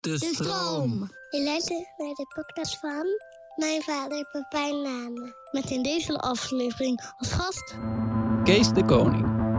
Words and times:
De 0.00 0.18
De 0.18 0.34
stroom. 0.34 1.10
Je 1.30 1.42
luistert 1.42 1.92
naar 1.96 2.14
de 2.14 2.26
podcast 2.34 2.78
van 2.78 3.06
mijn 3.56 3.82
vader 3.82 4.28
Pepijn 4.32 4.82
Name. 4.82 5.34
Met 5.50 5.70
in 5.70 5.82
deze 5.82 6.18
aflevering 6.18 7.12
als 7.16 7.32
gast 7.32 7.76
Kees 8.44 8.68
de 8.68 8.84
Koning. 8.84 9.49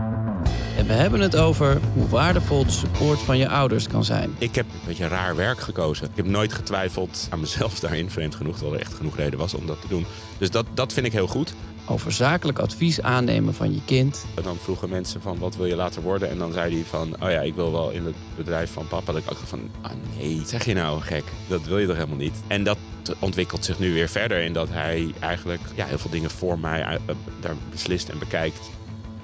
En 0.76 0.86
we 0.86 0.92
hebben 0.92 1.20
het 1.20 1.36
over 1.36 1.80
hoe 1.94 2.08
waardevol 2.08 2.64
de 2.64 2.70
support 2.70 3.18
van 3.18 3.38
je 3.38 3.48
ouders 3.48 3.86
kan 3.88 4.04
zijn. 4.04 4.34
Ik 4.38 4.54
heb 4.54 4.66
een 4.66 4.86
beetje 4.86 5.08
raar 5.08 5.36
werk 5.36 5.60
gekozen. 5.60 6.06
Ik 6.06 6.16
heb 6.16 6.26
nooit 6.26 6.52
getwijfeld 6.52 7.28
aan 7.30 7.40
mezelf 7.40 7.80
daarin, 7.80 8.10
vreemd 8.10 8.34
genoeg, 8.34 8.58
dat 8.58 8.72
er 8.72 8.80
echt 8.80 8.94
genoeg 8.94 9.16
reden 9.16 9.38
was 9.38 9.54
om 9.54 9.66
dat 9.66 9.80
te 9.80 9.88
doen. 9.88 10.06
Dus 10.38 10.50
dat, 10.50 10.66
dat 10.74 10.92
vind 10.92 11.06
ik 11.06 11.12
heel 11.12 11.26
goed. 11.26 11.54
Over 11.86 12.12
zakelijk 12.12 12.58
advies 12.58 13.00
aannemen 13.00 13.54
van 13.54 13.74
je 13.74 13.80
kind. 13.84 14.24
En 14.34 14.42
dan 14.42 14.56
vroegen 14.56 14.88
mensen 14.88 15.20
van, 15.20 15.38
wat 15.38 15.56
wil 15.56 15.66
je 15.66 15.76
later 15.76 16.02
worden? 16.02 16.30
En 16.30 16.38
dan 16.38 16.52
zei 16.52 16.74
hij 16.74 16.84
van, 16.84 17.14
oh 17.22 17.30
ja, 17.30 17.40
ik 17.40 17.54
wil 17.54 17.72
wel 17.72 17.90
in 17.90 18.04
het 18.04 18.14
bedrijf 18.36 18.72
van 18.72 18.88
papa. 18.88 19.12
Dat 19.12 19.22
ik 19.22 19.30
ook 19.30 19.36
dacht 19.36 19.48
van, 19.48 19.70
ah 19.80 19.90
nee, 20.16 20.38
wat 20.38 20.48
zeg 20.48 20.64
je 20.64 20.74
nou 20.74 21.00
gek? 21.00 21.24
Dat 21.48 21.62
wil 21.64 21.78
je 21.78 21.86
toch 21.86 21.96
helemaal 21.96 22.16
niet? 22.16 22.36
En 22.46 22.64
dat 22.64 22.78
ontwikkelt 23.18 23.64
zich 23.64 23.78
nu 23.78 23.92
weer 23.92 24.08
verder 24.08 24.42
in 24.42 24.52
dat 24.52 24.68
hij 24.70 25.12
eigenlijk 25.20 25.60
ja, 25.74 25.86
heel 25.86 25.98
veel 25.98 26.10
dingen 26.10 26.30
voor 26.30 26.58
mij 26.58 26.82
eh, 26.82 27.14
daar 27.40 27.54
beslist 27.70 28.08
en 28.08 28.18
bekijkt. 28.18 28.70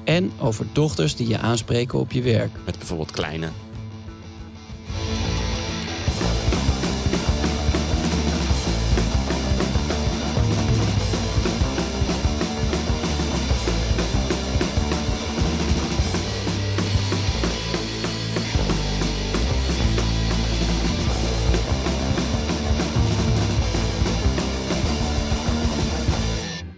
En 0.09 0.33
over 0.41 0.67
dochters 0.73 1.17
die 1.17 1.29
je 1.29 1.39
aanspreken 1.39 1.99
op 1.99 2.13
je 2.13 2.23
werk. 2.23 2.51
Met 2.65 2.79
bijvoorbeeld 2.79 3.11
kleine. 3.11 3.49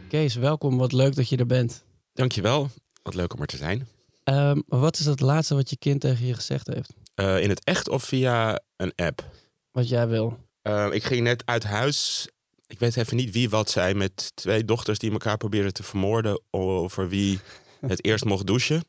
Kees, 0.09 0.35
welkom. 0.35 0.79
Wat 0.79 0.93
leuk 0.93 1.15
dat 1.15 1.29
je 1.29 1.37
er 1.37 1.47
bent. 1.47 1.85
Dankjewel. 2.15 2.69
Wat 3.11 3.19
leuk 3.19 3.35
om 3.35 3.41
er 3.41 3.47
te 3.47 3.57
zijn. 3.57 3.89
Ehm, 4.25 4.61
wat 4.67 4.99
is 4.99 5.07
het 5.07 5.21
laatste 5.21 5.55
wat 5.55 5.71
je 5.71 5.77
kind 5.77 6.01
tegen 6.01 6.27
je 6.27 6.35
gezegd 6.35 6.67
heeft? 6.67 6.93
Uh, 7.17 7.43
in 7.43 7.49
het 7.49 7.65
echt 7.65 7.89
of 7.89 8.05
via 8.05 8.61
een 8.77 8.93
app? 8.97 9.25
Wat 9.73 9.89
jij 9.89 10.09
wil. 10.09 10.39
Uh, 10.63 10.87
ik 10.91 11.05
ging 11.05 11.23
net 11.23 11.43
uit 11.45 11.65
huis. 11.65 12.29
Ik 12.67 12.79
weet 12.79 12.97
even 12.97 13.17
niet 13.17 13.31
wie 13.31 13.51
wat 13.51 13.71
zei. 13.71 13.95
Met 13.95 14.37
twee 14.37 14.65
dochters 14.65 14.99
die 14.99 15.11
elkaar 15.11 15.37
probeerden 15.37 15.73
te 15.73 15.83
vermoorden. 15.83 16.43
Over 16.51 17.09
wie 17.09 17.41
het 17.81 18.05
eerst 18.07 18.25
mocht 18.25 18.47
douchen. 18.47 18.85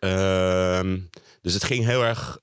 Uh, 0.00 0.80
dus 1.40 1.54
het 1.54 1.64
ging 1.64 1.84
heel 1.84 2.02
erg 2.02 2.38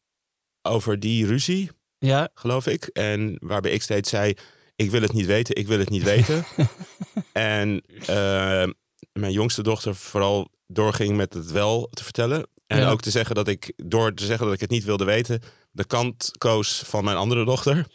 over 0.61 0.99
die 0.99 1.25
ruzie. 1.25 1.69
Ja. 1.99 2.29
Geloof 2.33 2.67
ik. 2.67 2.85
En 2.85 3.37
waarbij 3.39 3.71
ik 3.71 3.81
steeds 3.81 4.09
zei. 4.09 4.33
Ik 4.75 4.91
wil 4.91 5.01
het 5.01 5.13
niet 5.13 5.25
weten. 5.25 5.55
Ik 5.55 5.67
wil 5.67 5.79
het 5.79 5.89
niet 5.89 6.03
weten. 6.03 6.45
en 7.33 7.81
ehm, 8.05 8.71
mijn 9.13 9.31
jongste 9.31 9.63
dochter 9.63 9.95
vooral 9.95 10.49
doorging 10.72 11.16
met 11.18 11.34
het 11.34 11.52
wel 11.52 11.90
te 11.94 12.03
vertellen. 12.03 12.47
En 12.68 12.80
Ja. 12.80 12.90
ook 12.90 13.02
te 13.02 13.12
zeggen 13.12 13.35
dat 13.35 13.47
ik, 13.47 13.74
door 13.75 14.13
te 14.13 14.25
zeggen 14.25 14.46
dat 14.46 14.53
ik 14.56 14.62
het 14.62 14.69
niet 14.69 14.84
wilde 14.84 15.03
weten, 15.06 15.41
de 15.72 15.85
kant 15.85 16.31
koos 16.38 16.81
van 16.85 17.03
mijn 17.03 17.18
andere 17.18 17.46
dochter. 17.46 17.88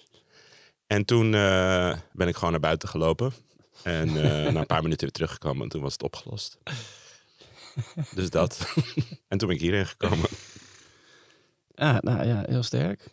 En 0.87 1.05
toen 1.05 1.35
eh, 1.35 1.97
ben 2.13 2.29
ik 2.29 2.35
gewoon 2.35 2.51
naar 2.51 2.61
buiten 2.61 2.89
gelopen. 2.89 3.33
En 3.83 4.09
eh, 4.09 4.53
na 4.53 4.61
een 4.61 4.67
paar 4.67 4.83
minuten 4.83 5.01
weer 5.03 5.13
teruggekomen 5.13 5.63
en 5.63 5.69
toen 5.69 5.83
was 5.83 5.93
het 5.93 6.03
opgelost. 6.03 6.59
Dus 8.15 8.31
dat. 8.31 8.75
en 9.29 9.39
toen 9.39 9.49
ben 9.49 9.57
ik 9.57 9.63
hierheen 9.63 9.87
gekomen. 9.87 10.29
Ah, 11.75 11.97
nou 12.01 12.27
ja, 12.27 12.45
heel 12.47 12.63
sterk. 12.63 13.09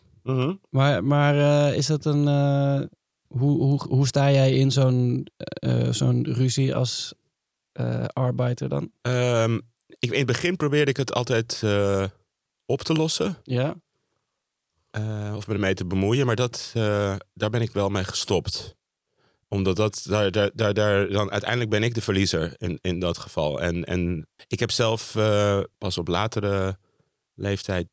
Maar, 0.70 1.04
maar 1.04 1.68
eh, 1.68 1.76
is 1.76 1.86
dat 1.86 2.04
een. 2.04 2.26
hoe, 3.26 3.58
hoe, 3.62 3.82
hoe 3.88 4.06
sta 4.06 4.30
jij 4.30 4.52
in 4.52 4.70
zo'n 4.70 5.26
zo'n 5.90 6.26
ruzie 6.32 6.74
als 6.74 7.14
arbeider 8.12 8.68
dan? 8.68 8.90
Ehm, 9.02 9.54
ik, 9.98 10.10
in 10.10 10.18
het 10.18 10.26
begin 10.26 10.56
probeerde 10.56 10.90
ik 10.90 10.96
het 10.96 11.12
altijd 11.12 11.60
eh, 11.64 12.04
op 12.66 12.82
te 12.82 12.92
lossen. 12.92 13.36
Ja. 13.42 13.74
eh, 14.90 15.32
of 15.36 15.46
me 15.46 15.54
ermee 15.54 15.74
te 15.74 15.84
bemoeien. 15.84 16.26
Maar 16.26 16.36
dat, 16.36 16.70
eh, 16.74 17.16
daar 17.34 17.50
ben 17.50 17.60
ik 17.60 17.72
wel 17.72 17.88
mee 17.88 18.04
gestopt. 18.04 18.76
Omdat 19.48 19.76
dat, 19.76 20.04
daar, 20.08 20.30
daar, 20.30 20.50
daar, 20.54 20.74
daar, 20.74 21.08
dan, 21.08 21.30
uiteindelijk 21.30 21.70
ben 21.70 21.82
ik 21.82 21.94
de 21.94 22.00
verliezer 22.00 22.54
in, 22.58 22.78
in 22.80 23.00
dat 23.00 23.18
geval. 23.18 23.60
En, 23.60 23.84
en 23.84 24.28
ik 24.46 24.60
heb 24.60 24.70
zelf 24.70 25.14
eh, 25.16 25.60
pas 25.78 25.98
op 25.98 26.08
latere 26.08 26.78
leeftijd 27.34 27.88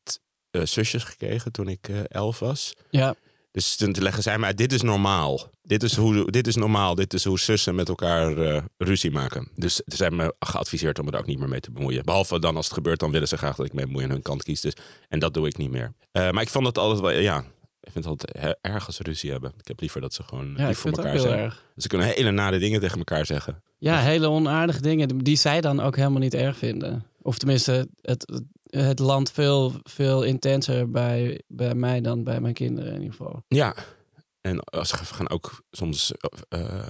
eh, 0.51 0.65
zusjes 0.65 1.03
gekregen 1.03 1.51
toen 1.51 1.67
ik 1.67 1.87
eh, 1.89 1.99
elf 2.07 2.39
was. 2.39 2.73
Ja. 2.89 3.15
Dus 3.59 3.75
toen 3.75 3.95
leggen 3.99 4.23
zij 4.23 4.37
mij 4.37 4.53
dit 4.53 4.73
is 4.73 4.81
normaal. 4.81 5.49
Dit 5.63 5.83
is, 5.83 5.95
hoe, 5.95 6.31
dit 6.31 6.47
is 6.47 6.55
normaal. 6.55 6.95
Dit 6.95 7.13
is 7.13 7.23
hoe 7.23 7.39
zussen 7.39 7.75
met 7.75 7.89
elkaar 7.89 8.37
eh, 8.37 8.61
ruzie 8.77 9.11
maken. 9.11 9.47
Dus 9.55 9.75
ze 9.75 10.03
hebben 10.03 10.19
me 10.19 10.35
geadviseerd 10.39 10.99
om 10.99 11.07
er 11.07 11.17
ook 11.17 11.25
niet 11.25 11.39
meer 11.39 11.49
mee 11.49 11.59
te 11.59 11.71
bemoeien. 11.71 12.05
Behalve 12.05 12.39
dan 12.39 12.55
als 12.55 12.65
het 12.65 12.73
gebeurt, 12.73 12.99
dan 12.99 13.11
willen 13.11 13.27
ze 13.27 13.37
graag 13.37 13.55
dat 13.55 13.65
ik 13.65 13.73
mee 13.73 13.85
bemoei 13.85 14.03
aan 14.03 14.09
hun 14.11 14.21
kant 14.21 14.43
kies. 14.43 14.61
Dus, 14.61 14.73
en 15.09 15.19
dat 15.19 15.33
doe 15.33 15.47
ik 15.47 15.57
niet 15.57 15.71
meer. 15.71 15.93
Eh, 16.11 16.31
maar 16.31 16.41
ik 16.41 16.49
vond 16.49 16.65
het 16.65 16.77
altijd 16.77 16.99
wel, 16.99 17.11
ja... 17.11 17.43
Ik 17.81 17.91
vind 17.91 18.05
het 18.05 18.13
altijd 18.13 18.57
erg 18.61 18.85
als 18.85 18.95
ze 18.95 19.03
ruzie 19.03 19.31
hebben. 19.31 19.53
Ik 19.57 19.67
heb 19.67 19.79
liever 19.79 20.01
dat 20.01 20.13
ze 20.13 20.23
gewoon 20.23 20.53
Ja, 20.57 20.61
ik 20.61 20.67
lief 20.67 20.77
voor 20.77 20.91
elkaar 20.91 21.19
zijn. 21.19 21.39
erg. 21.39 21.63
Ze 21.77 21.87
kunnen 21.87 22.07
hele 22.07 22.31
nare 22.31 22.59
dingen 22.59 22.79
tegen 22.79 22.97
elkaar 22.97 23.25
zeggen. 23.25 23.63
Ja, 23.77 23.99
hele 23.99 24.27
onaardige 24.27 24.81
dingen 24.81 25.17
die 25.17 25.35
zij 25.35 25.61
dan 25.61 25.79
ook 25.79 25.95
helemaal 25.95 26.19
niet 26.19 26.33
erg 26.33 26.57
vinden. 26.57 27.05
Of 27.21 27.37
tenminste, 27.37 27.87
het, 28.01 28.41
het 28.69 28.99
landt 28.99 29.31
veel, 29.31 29.73
veel 29.83 30.23
intenser 30.23 30.89
bij, 30.89 31.41
bij 31.47 31.75
mij 31.75 32.01
dan 32.01 32.23
bij 32.23 32.41
mijn 32.41 32.53
kinderen 32.53 32.89
in 32.93 33.01
ieder 33.01 33.15
geval. 33.15 33.43
Ja. 33.47 33.75
En 34.41 34.59
als 34.59 34.89
ze 34.89 34.95
gaan 34.95 35.29
ook 35.29 35.63
soms... 35.71 36.13
eh, 36.49 36.85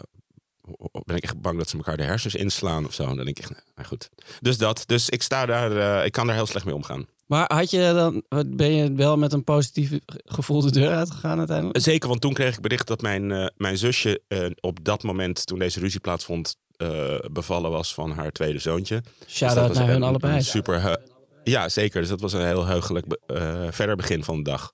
ben 1.04 1.16
ik 1.16 1.24
echt 1.24 1.42
bang 1.42 1.58
dat 1.58 1.70
ze 1.70 1.78
elkaar 1.78 1.98
de 1.98 2.04
hersens 2.04 2.36
inslaan 2.36 2.86
of 2.86 2.94
zo. 2.94 3.06
Dan 3.06 3.16
denk 3.16 3.28
ik 3.28 3.40
echt, 3.40 3.64
nou 3.76 3.88
goed. 3.88 4.10
Dus 4.40 4.58
dat. 4.58 4.84
Dus 4.86 5.10
ik 5.10 5.22
sta 5.22 5.46
daar... 5.46 6.00
eh, 6.00 6.06
ik 6.06 6.12
kan 6.12 6.28
daar 6.28 6.36
heel 6.36 6.46
slecht 6.46 6.66
mee 6.66 6.76
omgaan. 6.76 7.08
Maar 7.26 7.54
had 7.54 7.70
je 7.70 7.92
dan, 7.94 8.24
ben 8.56 8.72
je 8.74 8.94
wel 8.94 9.18
met 9.18 9.34
een 9.34 9.44
positief 9.44 9.92
gevoel 10.26 10.62
de 10.62 10.72
deur 10.72 10.92
uitgegaan 10.92 11.38
uiteindelijk? 11.38 11.80
Zeker, 11.80 12.10
want 12.10 12.22
toen 12.22 12.34
kreeg 12.34 12.56
ik 12.56 12.62
bericht 12.62 12.88
dat 12.88 13.02
mijn, 13.02 13.32
eh, 13.32 13.46
mijn 13.58 13.78
zusje 13.78 14.22
eh, 14.28 14.46
op 14.60 14.84
dat 14.84 15.04
moment, 15.04 15.46
toen 15.46 15.60
deze 15.60 15.80
ruzie 15.80 16.00
plaatsvond, 16.00 16.56
eh, 16.76 17.20
bevallen 17.32 17.72
was 17.72 17.94
van 17.94 18.12
haar 18.12 18.32
tweede 18.32 18.60
zoontje. 18.60 19.02
Dus 19.20 19.36
Shout 19.36 19.54
dat 19.56 19.64
out 19.64 19.68
was 19.68 19.78
naar 19.78 19.88
hun 19.88 20.04
allebei. 20.04 20.42
super, 20.42 21.00
ja, 21.44 21.70
zeker. 21.70 22.00
Dus 22.02 22.10
dat 22.10 22.22
was 22.22 22.34
een 22.34 22.46
heel 22.46 22.66
heugelijk 22.66 23.06
eh, 23.26 23.68
verder 23.72 23.96
begin 23.96 24.24
van 24.24 24.38
de 24.38 24.44
dag. 24.44 24.74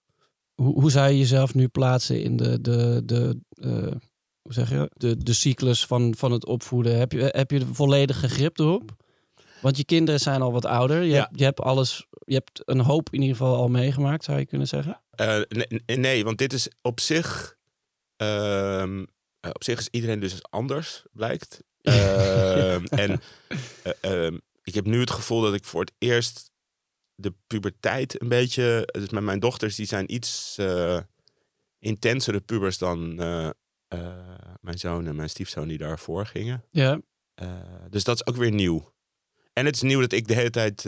Hoe, 0.53 0.73
hoe 0.81 0.91
zou 0.91 1.09
je 1.09 1.17
jezelf 1.17 1.53
nu 1.53 1.67
plaatsen 1.67 2.21
in 2.23 2.38
de, 2.38 2.62
de, 2.62 3.01
de, 3.06 3.39
eh, 3.50 3.91
hoe 4.41 4.53
zeg 4.53 4.69
je, 4.69 4.89
de, 4.94 5.17
de 5.17 5.33
cyclus 5.33 5.85
van, 5.85 6.15
van 6.17 6.31
het 6.31 6.45
opvoeden? 6.45 6.97
Heb 6.97 7.12
je, 7.12 7.29
heb 7.31 7.51
je 7.51 7.59
de 7.59 7.73
volledige 7.73 8.29
grip 8.29 8.59
erop? 8.59 8.95
Want 9.62 9.77
je 9.77 9.85
kinderen 9.85 10.19
zijn 10.19 10.41
al 10.41 10.51
wat 10.51 10.65
ouder. 10.65 11.01
Je, 11.01 11.09
Ja. 11.09 11.19
hebt, 11.21 11.39
je 11.39 11.44
hebt 11.44 11.59
alles, 11.59 12.07
je 12.25 12.33
hebt 12.33 12.62
een 12.65 12.79
hoop 12.79 13.09
in 13.12 13.21
ieder 13.21 13.38
geval 13.38 13.56
al 13.56 13.67
meegemaakt, 13.67 14.23
zou 14.23 14.39
je 14.39 14.45
kunnen 14.45 14.67
zeggen. 14.67 15.01
Eh, 15.09 15.39
nee, 15.85 15.97
nee, 15.97 16.23
want 16.23 16.38
dit 16.38 16.53
is 16.53 16.67
op 16.81 17.00
zich. 17.00 17.56
eh, 18.15 19.01
op 19.51 19.63
zich 19.63 19.79
is 19.79 19.88
iedereen 19.91 20.19
dus 20.19 20.39
anders, 20.50 21.03
blijkt. 21.12 21.59
Ehm, 21.81 22.83
En 22.85 23.21
eh, 23.83 23.91
ehm, 24.25 24.38
ik 24.63 24.73
heb 24.73 24.85
nu 24.85 25.00
het 25.00 25.12
gevoel 25.12 25.41
dat 25.41 25.53
ik 25.53 25.63
voor 25.65 25.81
het 25.81 25.91
eerst 25.97 26.50
de 27.15 27.33
puberteit 27.47 28.21
een 28.21 28.27
beetje. 28.27 28.89
Dus 28.91 29.09
met 29.09 29.23
mijn 29.23 29.39
dochters, 29.39 29.75
die 29.75 29.85
zijn 29.85 30.13
iets. 30.13 30.57
eh, 30.57 31.00
intensere 31.79 32.39
pubers 32.39 32.77
dan 32.77 33.19
eh, 33.19 33.50
eh, 33.88 34.35
mijn 34.62 34.77
zoon 34.77 35.07
en 35.07 35.15
mijn 35.15 35.29
stiefzoon 35.29 35.67
die 35.67 35.77
daarvoor 35.77 36.25
gingen. 36.25 36.63
Ja. 36.71 37.01
Dus 37.89 38.03
dat 38.03 38.15
is 38.15 38.25
ook 38.25 38.35
weer 38.35 38.51
nieuw. 38.51 38.94
En 39.53 39.65
het 39.65 39.75
is 39.75 39.81
nieuw 39.81 40.00
dat 40.00 40.12
ik 40.12 40.27
de 40.27 40.33
hele 40.33 40.50
tijd 40.50 40.83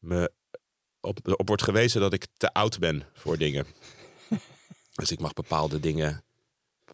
me 0.00 0.32
op, 1.00 1.18
op 1.38 1.48
wordt 1.48 1.62
gewezen 1.62 2.00
dat 2.00 2.12
ik 2.12 2.26
te 2.36 2.52
oud 2.52 2.78
ben 2.78 3.04
voor 3.12 3.38
dingen. 3.38 3.66
dus 4.94 5.10
ik 5.10 5.20
mag 5.20 5.32
bepaalde 5.32 5.80
dingen, 5.80 6.24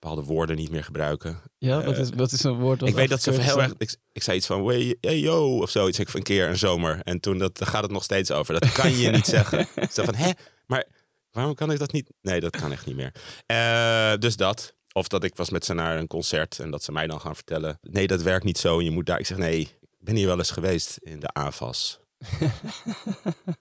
bepaalde 0.03 0.23
woorden 0.33 0.57
niet 0.57 0.71
meer 0.71 0.85
gebruiken. 0.85 1.41
Ja, 1.59 1.83
wat 1.85 1.99
is, 1.99 2.09
wat 2.17 2.33
is 2.33 2.43
een 2.43 2.59
woord? 2.59 2.81
wat 2.81 2.89
ik 2.89 2.95
weet 2.95 3.09
dat 3.09 3.23
ze 3.23 3.33
heel 3.33 3.63
erg. 3.63 3.73
Ik, 3.79 3.97
ik 4.13 4.23
zei 4.23 4.37
iets 4.37 4.47
van 4.47 4.67
hey, 4.67 4.97
hey, 5.01 5.19
yo 5.19 5.59
of 5.59 5.71
zoiets. 5.71 5.99
Ik 5.99 6.09
van 6.09 6.21
een 6.21 6.27
keer 6.27 6.49
een 6.49 6.59
zomer. 6.59 7.01
En 7.03 7.21
toen 7.21 7.39
dat, 7.39 7.59
daar 7.59 7.69
gaat 7.69 7.83
het 7.83 7.91
nog 7.93 8.03
steeds 8.05 8.31
over. 8.31 8.61
Dat 8.61 8.73
kan 8.73 8.97
je 8.97 9.11
niet 9.11 9.27
zeggen. 9.27 9.67
Zo 9.95 10.05
van 10.05 10.15
hè, 10.15 10.31
maar 10.67 10.87
waarom 11.31 11.55
kan 11.55 11.71
ik 11.71 11.79
dat 11.79 11.93
niet? 11.93 12.11
Nee, 12.23 12.41
dat 12.41 12.57
kan 12.57 12.73
echt 12.73 12.87
niet 12.87 12.97
meer. 12.97 13.13
Eh, 13.47 14.13
dus 14.19 14.37
dat. 14.37 14.75
Of 14.93 15.09
dat 15.09 15.25
ik 15.25 15.37
was 15.37 15.51
met 15.51 15.65
ze 15.65 15.75
naar 15.75 15.99
een 15.99 16.07
concert 16.07 16.59
en 16.59 16.71
dat 16.71 16.83
ze 16.83 16.93
mij 16.93 17.07
dan 17.07 17.21
gaan 17.21 17.35
vertellen. 17.35 17.79
Nee, 17.83 18.07
dat 18.07 18.23
werkt 18.23 18.45
niet 18.45 18.59
zo. 18.59 18.83
Je 18.83 18.91
moet 18.91 19.07
daar. 19.07 19.19
Ik 19.19 19.27
zeg 19.27 19.39
nee, 19.39 19.61
ik 19.61 19.79
ben 19.99 20.17
hier 20.17 20.27
wel 20.27 20.39
eens 20.39 20.51
geweest 20.51 20.97
in 21.01 21.21
de 21.21 21.29
AFAS. 21.29 22.01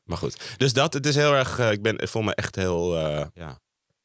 maar 0.10 0.18
goed. 0.18 0.56
Dus 0.58 0.74
dat, 0.74 0.94
het 0.94 1.06
is 1.06 1.16
heel 1.16 1.34
erg. 1.34 1.60
eh, 1.60 1.72
ik, 1.72 1.82
ben, 1.82 1.98
ik 1.98 2.08
voel 2.08 2.22
me 2.22 2.36
echt 2.36 2.56
heel. 2.56 2.98
eh, 2.98 3.26
ja, 3.34 3.60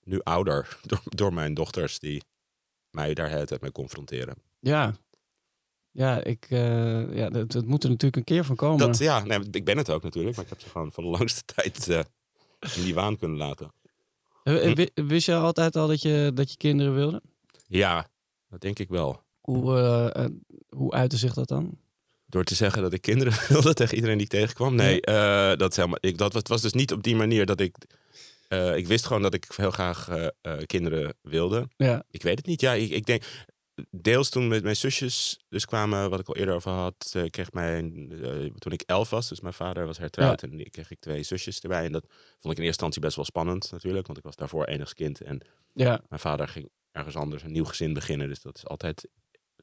nu 0.07 0.21
ouder 0.23 0.79
door, 0.87 1.01
door 1.05 1.33
mijn 1.35 1.55
dochters 1.55 1.99
die 1.99 2.23
mij 2.91 3.15
daar 3.15 3.29
hele 3.29 3.47
tijd 3.47 3.61
mee 3.61 3.73
confronteren. 3.73 4.35
Ja. 4.61 4.95
Ja, 5.91 6.25
ik, 6.25 6.47
eh, 6.51 7.17
ja 7.17 7.29
het, 7.31 7.53
het 7.53 7.67
moet 7.67 7.83
er 7.85 7.89
natuurlijk 7.91 8.17
een 8.17 8.25
keer 8.37 8.45
van 8.45 8.57
komen. 8.57 8.79
Dat, 8.79 8.99
ja, 8.99 9.25
nee, 9.25 9.41
ik 9.51 9.65
ben 9.65 9.77
het 9.77 9.91
ook 9.91 10.03
natuurlijk. 10.03 10.37
Maar 10.37 10.45
ik 10.45 10.51
heb 10.51 10.61
ze 10.61 10.69
gewoon 10.69 10.93
voor 10.93 11.03
de 11.03 11.09
langste 11.19 11.43
tijd 11.45 11.89
eh, 11.89 11.99
in 12.77 12.83
die 12.83 12.95
waan 12.95 13.17
kunnen 13.19 13.37
laten. 13.39 13.73
Eh, 14.43 14.73
wi- 14.75 14.91
Wist 14.95 15.27
je 15.27 15.35
altijd 15.35 15.77
al 15.77 15.87
dat 15.89 16.03
je, 16.03 16.31
dat 16.35 16.51
je 16.51 16.57
kinderen 16.57 16.95
wilde? 16.95 17.23
Ja, 17.67 18.09
dat 18.49 18.61
denk 18.61 18.79
ik 18.79 18.89
wel. 18.89 19.23
Hoe, 19.41 19.71
hoe 20.69 20.93
uitte 20.93 21.17
zich 21.17 21.35
dat 21.35 21.49
dan? 21.49 21.79
Door 22.27 22.45
te 22.45 22.55
zeggen 22.55 22.83
dat 22.83 22.93
ik 22.93 23.01
kinderen 23.01 23.33
wilde 23.49 23.75
tegen 23.75 23.95
iedereen 23.95 24.17
die 24.17 24.27
ik 24.27 24.33
tegenkwam. 24.33 24.75
Nee, 24.75 25.01
eh, 25.01 25.57
dat, 25.57 25.77
helemaal, 25.77 25.99
ik, 26.01 26.19
dat 26.19 26.49
was 26.49 26.63
dus 26.63 26.73
niet 26.73 26.93
op 26.93 27.03
die 27.03 27.17
manier 27.17 27.47
dat 27.47 27.61
ik... 27.61 27.77
eh, 28.49 28.77
ik 28.77 28.87
wist 28.87 29.07
gewoon 29.07 29.23
dat 29.23 29.35
ik 29.35 29.45
heel 29.57 29.71
graag 29.71 30.09
eh, 30.09 30.27
eh, 30.41 30.59
kinderen 30.67 31.15
wilde. 31.23 31.69
Ja, 31.77 32.03
Ik 32.11 32.23
weet 32.23 32.37
het 32.37 32.47
niet. 32.47 32.61
Ja, 32.61 32.73
ik, 32.73 32.91
ik 32.91 33.07
denk... 33.07 33.23
Deels 33.91 34.29
toen 34.31 34.49
met 34.49 34.63
mijn 34.63 34.77
zusjes 34.77 35.41
dus 35.49 35.65
kwamen, 35.65 36.11
wat 36.11 36.21
ik 36.21 36.29
al 36.29 36.37
eerder 36.37 36.55
over 36.55 36.71
had, 36.71 37.15
kreeg 37.31 37.53
mijn, 37.53 38.13
toen 38.59 38.73
ik 38.73 38.83
elf 38.87 39.11
was, 39.11 39.29
dus 39.29 39.41
mijn 39.41 39.55
vader 39.55 39.87
was 39.87 39.99
hertrouwd 39.99 40.43
en 40.43 40.57
die 40.57 40.71
kreeg 40.71 40.91
ik 40.91 41.01
twee 41.01 41.23
zusjes 41.23 41.61
erbij. 41.61 41.85
En 41.85 41.93
dat 41.93 42.05
vond 42.09 42.15
ik 42.35 42.43
in 42.43 42.49
eerste 42.51 42.67
instantie 42.67 43.01
best 43.01 43.17
wel 43.17 43.25
spannend 43.25 43.73
natuurlijk, 43.73 44.07
want 44.07 44.19
ik 44.19 44.25
was 44.25 44.37
daarvoor 44.37 44.65
enigskind 44.65 45.21
en 45.21 45.41
ja, 45.73 46.01
Mijn 46.09 46.21
vader 46.21 46.49
ging 46.49 46.69
ergens 46.93 47.17
anders 47.17 47.43
een 47.43 47.53
nieuw 47.53 47.65
gezin 47.65 47.93
beginnen. 47.93 48.29
Dus 48.29 48.41
dat 48.41 48.57
is 48.57 48.67
altijd 48.67 49.09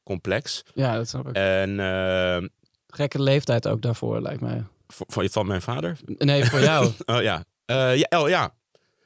complex. 0.02 0.62
ja, 0.74 0.96
dat 0.96 1.08
snap 1.08 1.28
ik. 1.28 1.34
En 1.34 1.80
eh, 1.80 2.42
Gekke 2.86 3.22
leeftijd 3.22 3.68
ook 3.68 3.82
daarvoor, 3.82 4.20
lijkt 4.20 4.40
mij. 4.40 4.64
voor- 4.86 5.06
van, 5.08 5.28
van 5.28 5.46
mijn 5.46 5.62
vader? 5.62 5.98
Nee, 6.04 6.44
voor 6.44 6.60
jou. 6.60 6.92
Oh 7.04 7.22
ja. 7.22 7.44
Ja, 7.66 8.06
oh, 8.20 8.28
ja. 8.28 8.54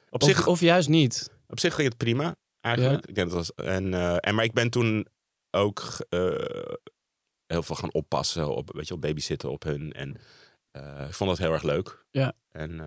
Op, 0.09 0.23
zich, 0.23 0.39
of, 0.39 0.47
of 0.47 0.59
juist 0.59 0.89
niet. 0.89 1.29
op 1.47 1.59
zich 1.59 1.75
ging 1.75 1.87
het 1.87 1.97
prima, 1.97 2.35
eigenlijk. 2.61 3.05
Ik 3.05 3.15
denk 3.15 3.29
dat 3.29 3.37
was, 3.37 3.53
en, 3.65 3.93
eh, 3.93 4.15
en, 4.19 4.35
maar 4.35 4.43
ik 4.43 4.53
ben 4.53 4.69
toen 4.69 5.07
ook 5.51 6.05
eh, 6.09 6.73
heel 7.45 7.63
veel 7.63 7.75
gaan 7.75 7.93
oppassen. 7.93 8.55
Op, 8.55 8.73
weet 8.73 8.87
je, 8.87 8.93
op 8.93 9.01
babysitten 9.01 9.51
op 9.51 9.63
hun. 9.63 9.91
En 9.91 10.17
eh, 10.71 11.05
ik 11.07 11.13
vond 11.13 11.29
dat 11.29 11.39
heel 11.39 11.53
erg 11.53 11.63
leuk. 11.63 12.05
Ja. 12.11 12.33
En 12.49 12.77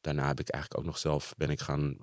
daarna 0.00 0.26
heb 0.26 0.40
ik 0.40 0.48
eigenlijk 0.48 0.82
ook 0.82 0.86
nog 0.86 0.98
zelf 0.98 1.34
ben 1.36 1.50
ik 1.50 1.60
gaan 1.60 1.96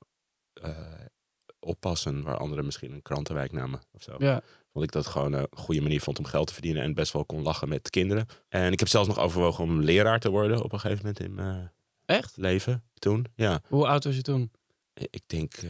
oppassen 1.59 2.23
waar 2.23 2.37
anderen 2.37 2.65
misschien 2.65 2.91
een 2.91 3.01
krantenwijk 3.01 3.51
namen 3.51 3.81
of 3.91 4.03
zo. 4.03 4.15
Ja. 4.17 4.41
Vond 4.71 4.85
ik 4.85 4.91
dat 4.91 5.07
gewoon 5.07 5.33
een 5.33 5.47
goede 5.51 5.81
manier 5.81 6.01
vond 6.01 6.19
om 6.19 6.25
geld 6.25 6.47
te 6.47 6.53
verdienen 6.53 6.83
en 6.83 6.93
best 6.93 7.13
wel 7.13 7.25
kon 7.25 7.41
lachen 7.41 7.69
met 7.69 7.89
kinderen. 7.89 8.25
En 8.49 8.71
ik 8.71 8.79
heb 8.79 8.87
zelfs 8.87 9.07
nog 9.07 9.19
overwogen 9.19 9.63
om 9.63 9.81
leraar 9.81 10.19
te 10.19 10.29
worden 10.29 10.63
op 10.63 10.73
een 10.73 10.79
gegeven 10.79 11.05
moment 11.05 11.23
in 11.23 11.33
mijn 11.33 11.71
Echt? 12.09 12.33
leven 12.37 12.83
toen. 12.93 13.25
Ja, 13.35 13.61
Hoe 13.67 13.87
oud 13.87 14.03
was 14.03 14.15
je 14.15 14.21
toen? 14.21 14.51
ik 14.93 15.21
denk 15.27 15.53
eh 15.53 15.69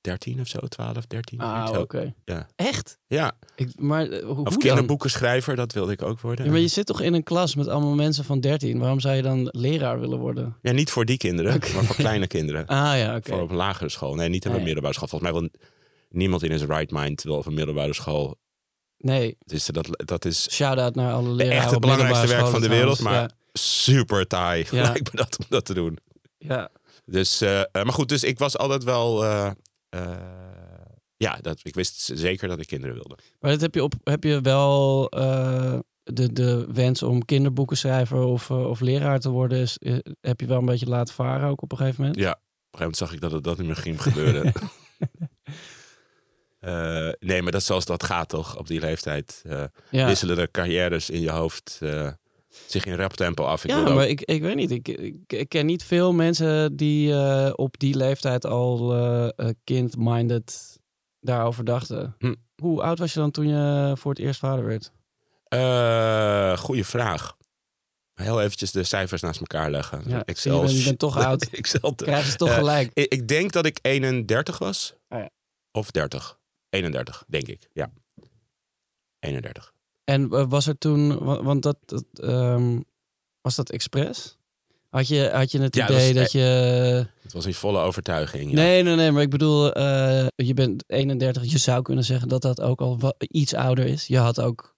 13 0.00 0.40
of 0.40 0.46
zo, 0.48 0.58
12, 0.58 1.06
13. 1.06 1.40
Ah, 1.40 1.78
oké. 1.78 2.14
Ja. 2.24 2.46
Echt? 2.56 2.98
Ja, 3.06 3.32
Ik, 3.56 3.80
maar 3.80 4.08
eh, 4.08 4.24
hoe, 4.26 4.44
of 4.44 4.56
kinderboekenschrijver, 4.56 5.56
dat 5.56 5.72
wilde 5.72 5.92
ik 5.92 6.02
ook 6.02 6.20
worden. 6.20 6.44
Ja, 6.44 6.50
maar 6.50 6.60
je 6.60 6.68
zit 6.68 6.86
toch 6.86 7.00
in 7.00 7.14
een 7.14 7.22
klas 7.22 7.54
met 7.54 7.68
allemaal 7.68 7.94
mensen 7.94 8.24
van 8.24 8.40
13. 8.40 8.78
Waarom 8.78 9.00
zou 9.00 9.14
je 9.16 9.22
dan 9.22 9.48
leraar 9.50 10.00
willen 10.00 10.18
worden? 10.18 10.56
Ja, 10.62 10.72
niet 10.72 10.90
voor 10.90 11.04
die 11.04 11.16
kinderen, 11.16 11.60
maar 11.74 11.84
voor 11.84 11.96
kleine 11.96 12.26
kinderen. 12.26 12.66
Ah 12.76 12.98
ja, 12.98 13.16
oké. 13.16 13.30
Voor 13.30 13.40
op 13.42 13.50
een 13.50 13.56
lagere 13.56 13.88
school. 13.88 14.14
Nee, 14.14 14.28
niet 14.28 14.42
op 14.44 14.50
een 14.50 14.54
Nee. 14.56 14.64
middelbare 14.64 14.94
school. 14.94 15.08
Volgens 15.08 15.30
mij 15.30 15.40
wil 15.40 15.50
niemand 16.08 16.42
in 16.42 16.50
his 16.50 16.62
right 16.62 16.90
mind 16.90 17.22
wil 17.22 17.36
op 17.36 17.46
een 17.46 17.54
middelbare 17.54 17.94
school. 17.94 18.36
Nee, 18.98 19.36
Dus 19.44 19.66
dat, 19.66 19.88
dat 20.04 20.24
is 20.24 20.48
shout-out 20.50 20.94
naar 20.94 21.12
alle 21.12 21.28
leraren 21.28 21.62
echt 21.62 21.70
het 21.70 21.80
belangrijkste 21.80 22.26
werk 22.26 22.46
van 22.46 22.60
de 22.60 22.68
wereld. 22.68 23.00
Maar 23.00 23.12
trouwens. 23.12 23.34
Super 23.58 24.26
taai 24.26 24.66
Ja. 24.70 24.82
lijkt 24.92 25.12
me 25.12 25.18
dat 25.18 25.38
om 25.38 25.44
dat 25.48 25.64
te 25.64 25.74
doen. 25.74 25.98
Ja. 26.38 26.70
Dus, 27.04 27.40
eh, 27.40 27.60
eh, 27.60 27.66
maar 27.72 27.92
goed, 27.92 28.08
dus 28.08 28.24
ik 28.24 28.38
was 28.38 28.58
altijd 28.58 28.84
wel... 28.84 29.24
eh, 29.24 29.50
ja, 31.16 31.38
dat, 31.40 31.60
ik 31.62 31.74
wist 31.74 32.10
zeker 32.14 32.48
dat 32.48 32.60
ik 32.60 32.66
kinderen 32.66 32.94
wilde. 32.94 33.18
Maar 33.40 33.50
dat 33.50 33.60
heb 33.60 33.74
je, 33.74 33.82
op, 33.82 33.94
heb 34.04 34.24
je 34.24 34.40
wel 34.40 35.08
de, 36.02 36.32
de 36.32 36.66
wens 36.72 37.02
om 37.02 37.24
kinderboekenschrijver 37.24 38.18
of, 38.18 38.50
of 38.50 38.80
leraar 38.80 39.20
te 39.20 39.30
worden, 39.30 39.58
is, 39.58 39.78
heb 40.20 40.40
je 40.40 40.46
wel 40.46 40.58
een 40.58 40.64
beetje 40.64 40.86
laten 40.86 41.14
varen 41.14 41.48
ook 41.48 41.62
op 41.62 41.72
een 41.72 41.78
gegeven 41.78 42.00
moment? 42.00 42.20
Ja, 42.20 42.30
op 42.30 42.36
een 42.36 42.78
gegeven 42.78 42.78
moment 42.78 42.96
zag 42.96 43.12
ik 43.12 43.20
dat 43.20 43.32
het 43.32 43.44
dat 43.44 43.58
niet 43.58 43.66
meer 43.66 43.76
ging 43.76 44.02
gebeuren. 44.02 44.52
Nee, 47.18 47.42
maar 47.42 47.52
dat 47.52 47.60
is 47.60 47.66
zoals 47.66 47.84
dat 47.84 48.04
gaat 48.04 48.28
toch 48.28 48.58
op 48.58 48.66
die 48.66 48.80
leeftijd. 48.80 49.42
Ja, 49.90 50.06
Wisselen 50.06 50.36
de 50.36 50.48
carrières 50.50 51.10
in 51.10 51.20
je 51.20 51.30
hoofd 51.30 51.80
zich 52.66 52.84
in 52.84 52.94
rap 52.96 53.12
tempo 53.12 53.44
af. 53.44 53.64
Ik 53.64 53.70
ja 53.70 53.80
ook- 53.86 53.94
maar 53.94 54.08
ik, 54.08 54.20
ik 54.20 54.42
weet 54.42 54.54
niet. 54.56 54.70
Ik, 54.70 54.88
ik, 54.88 55.16
ik 55.26 55.48
ken 55.48 55.66
niet 55.66 55.84
veel 55.84 56.12
mensen 56.12 56.76
die 56.76 57.12
eh, 57.12 57.52
op 57.54 57.78
die 57.78 57.96
leeftijd 57.96 58.46
al 58.46 58.94
eh, 59.36 59.48
kind-minded 59.64 60.78
daarover 61.20 61.64
dachten. 61.64 62.14
Hm. 62.18 62.34
Hoe 62.62 62.82
oud 62.82 62.98
was 62.98 63.12
je 63.12 63.18
dan 63.20 63.30
toen 63.30 63.48
je 63.48 63.92
voor 63.96 64.10
het 64.10 64.20
eerst 64.20 64.40
vader 64.40 64.64
werd? 64.64 64.92
Eh, 65.48 66.56
goeie 66.58 66.84
vraag. 66.84 67.36
Heel 68.14 68.40
eventjes 68.42 68.70
de 68.72 68.84
cijfers 68.84 69.22
naast 69.22 69.40
elkaar 69.40 69.70
leggen. 69.70 70.02
Ja, 70.06 70.24
Excel. 70.24 70.54
je, 70.60 70.66
bent- 70.66 70.78
je 70.78 70.84
bent 70.84 70.98
toch 70.98 71.16
oud. 71.16 71.48
Excel. 71.50 71.94
Krijgen 71.94 72.30
ze 72.30 72.36
toch 72.36 72.54
gelijk? 72.54 72.90
Ik, 72.94 73.12
ik 73.12 73.28
denk 73.28 73.52
dat 73.52 73.66
ik 73.66 73.78
31 73.82 74.58
was. 74.58 74.94
Ja. 75.08 75.30
Of 75.72 75.90
30. 75.90 76.38
31, 76.68 77.24
denk 77.28 77.46
ik. 77.48 77.68
Ja. 77.72 77.92
31. 79.18 79.74
En 80.06 80.30
eh, 80.32 80.44
was 80.48 80.66
er 80.66 80.78
toen, 80.78 81.18
wa- 81.18 81.42
want 81.42 81.62
dat, 81.62 81.76
dat, 81.84 82.04
ehm, 82.12 82.80
was 83.40 83.54
dat 83.56 83.70
expres? 83.70 84.36
Had 84.88 85.08
je, 85.08 85.30
had 85.32 85.50
je 85.50 85.60
het 85.60 85.74
Ja, 85.74 85.86
dat 85.86 85.96
idee 85.96 86.14
dat 86.14 86.32
je... 86.32 86.38
Het 87.22 87.32
was 87.32 87.46
in 87.46 87.54
volle 87.54 87.78
overtuiging. 87.80 88.50
Ja. 88.50 88.56
Nee, 88.56 88.82
nee, 88.82 88.94
nee, 88.96 89.10
maar 89.10 89.22
ik 89.22 89.30
bedoel, 89.30 89.72
eh, 89.72 90.26
je 90.36 90.54
bent 90.54 90.84
31, 90.86 91.44
je 91.50 91.58
zou 91.58 91.82
kunnen 91.82 92.04
zeggen 92.04 92.28
dat 92.28 92.42
dat 92.42 92.60
ook 92.60 92.80
al 92.80 93.14
iets 93.18 93.54
ouder 93.54 93.86
is. 93.86 94.06
Je 94.06 94.18
had 94.18 94.40
ook 94.40 94.74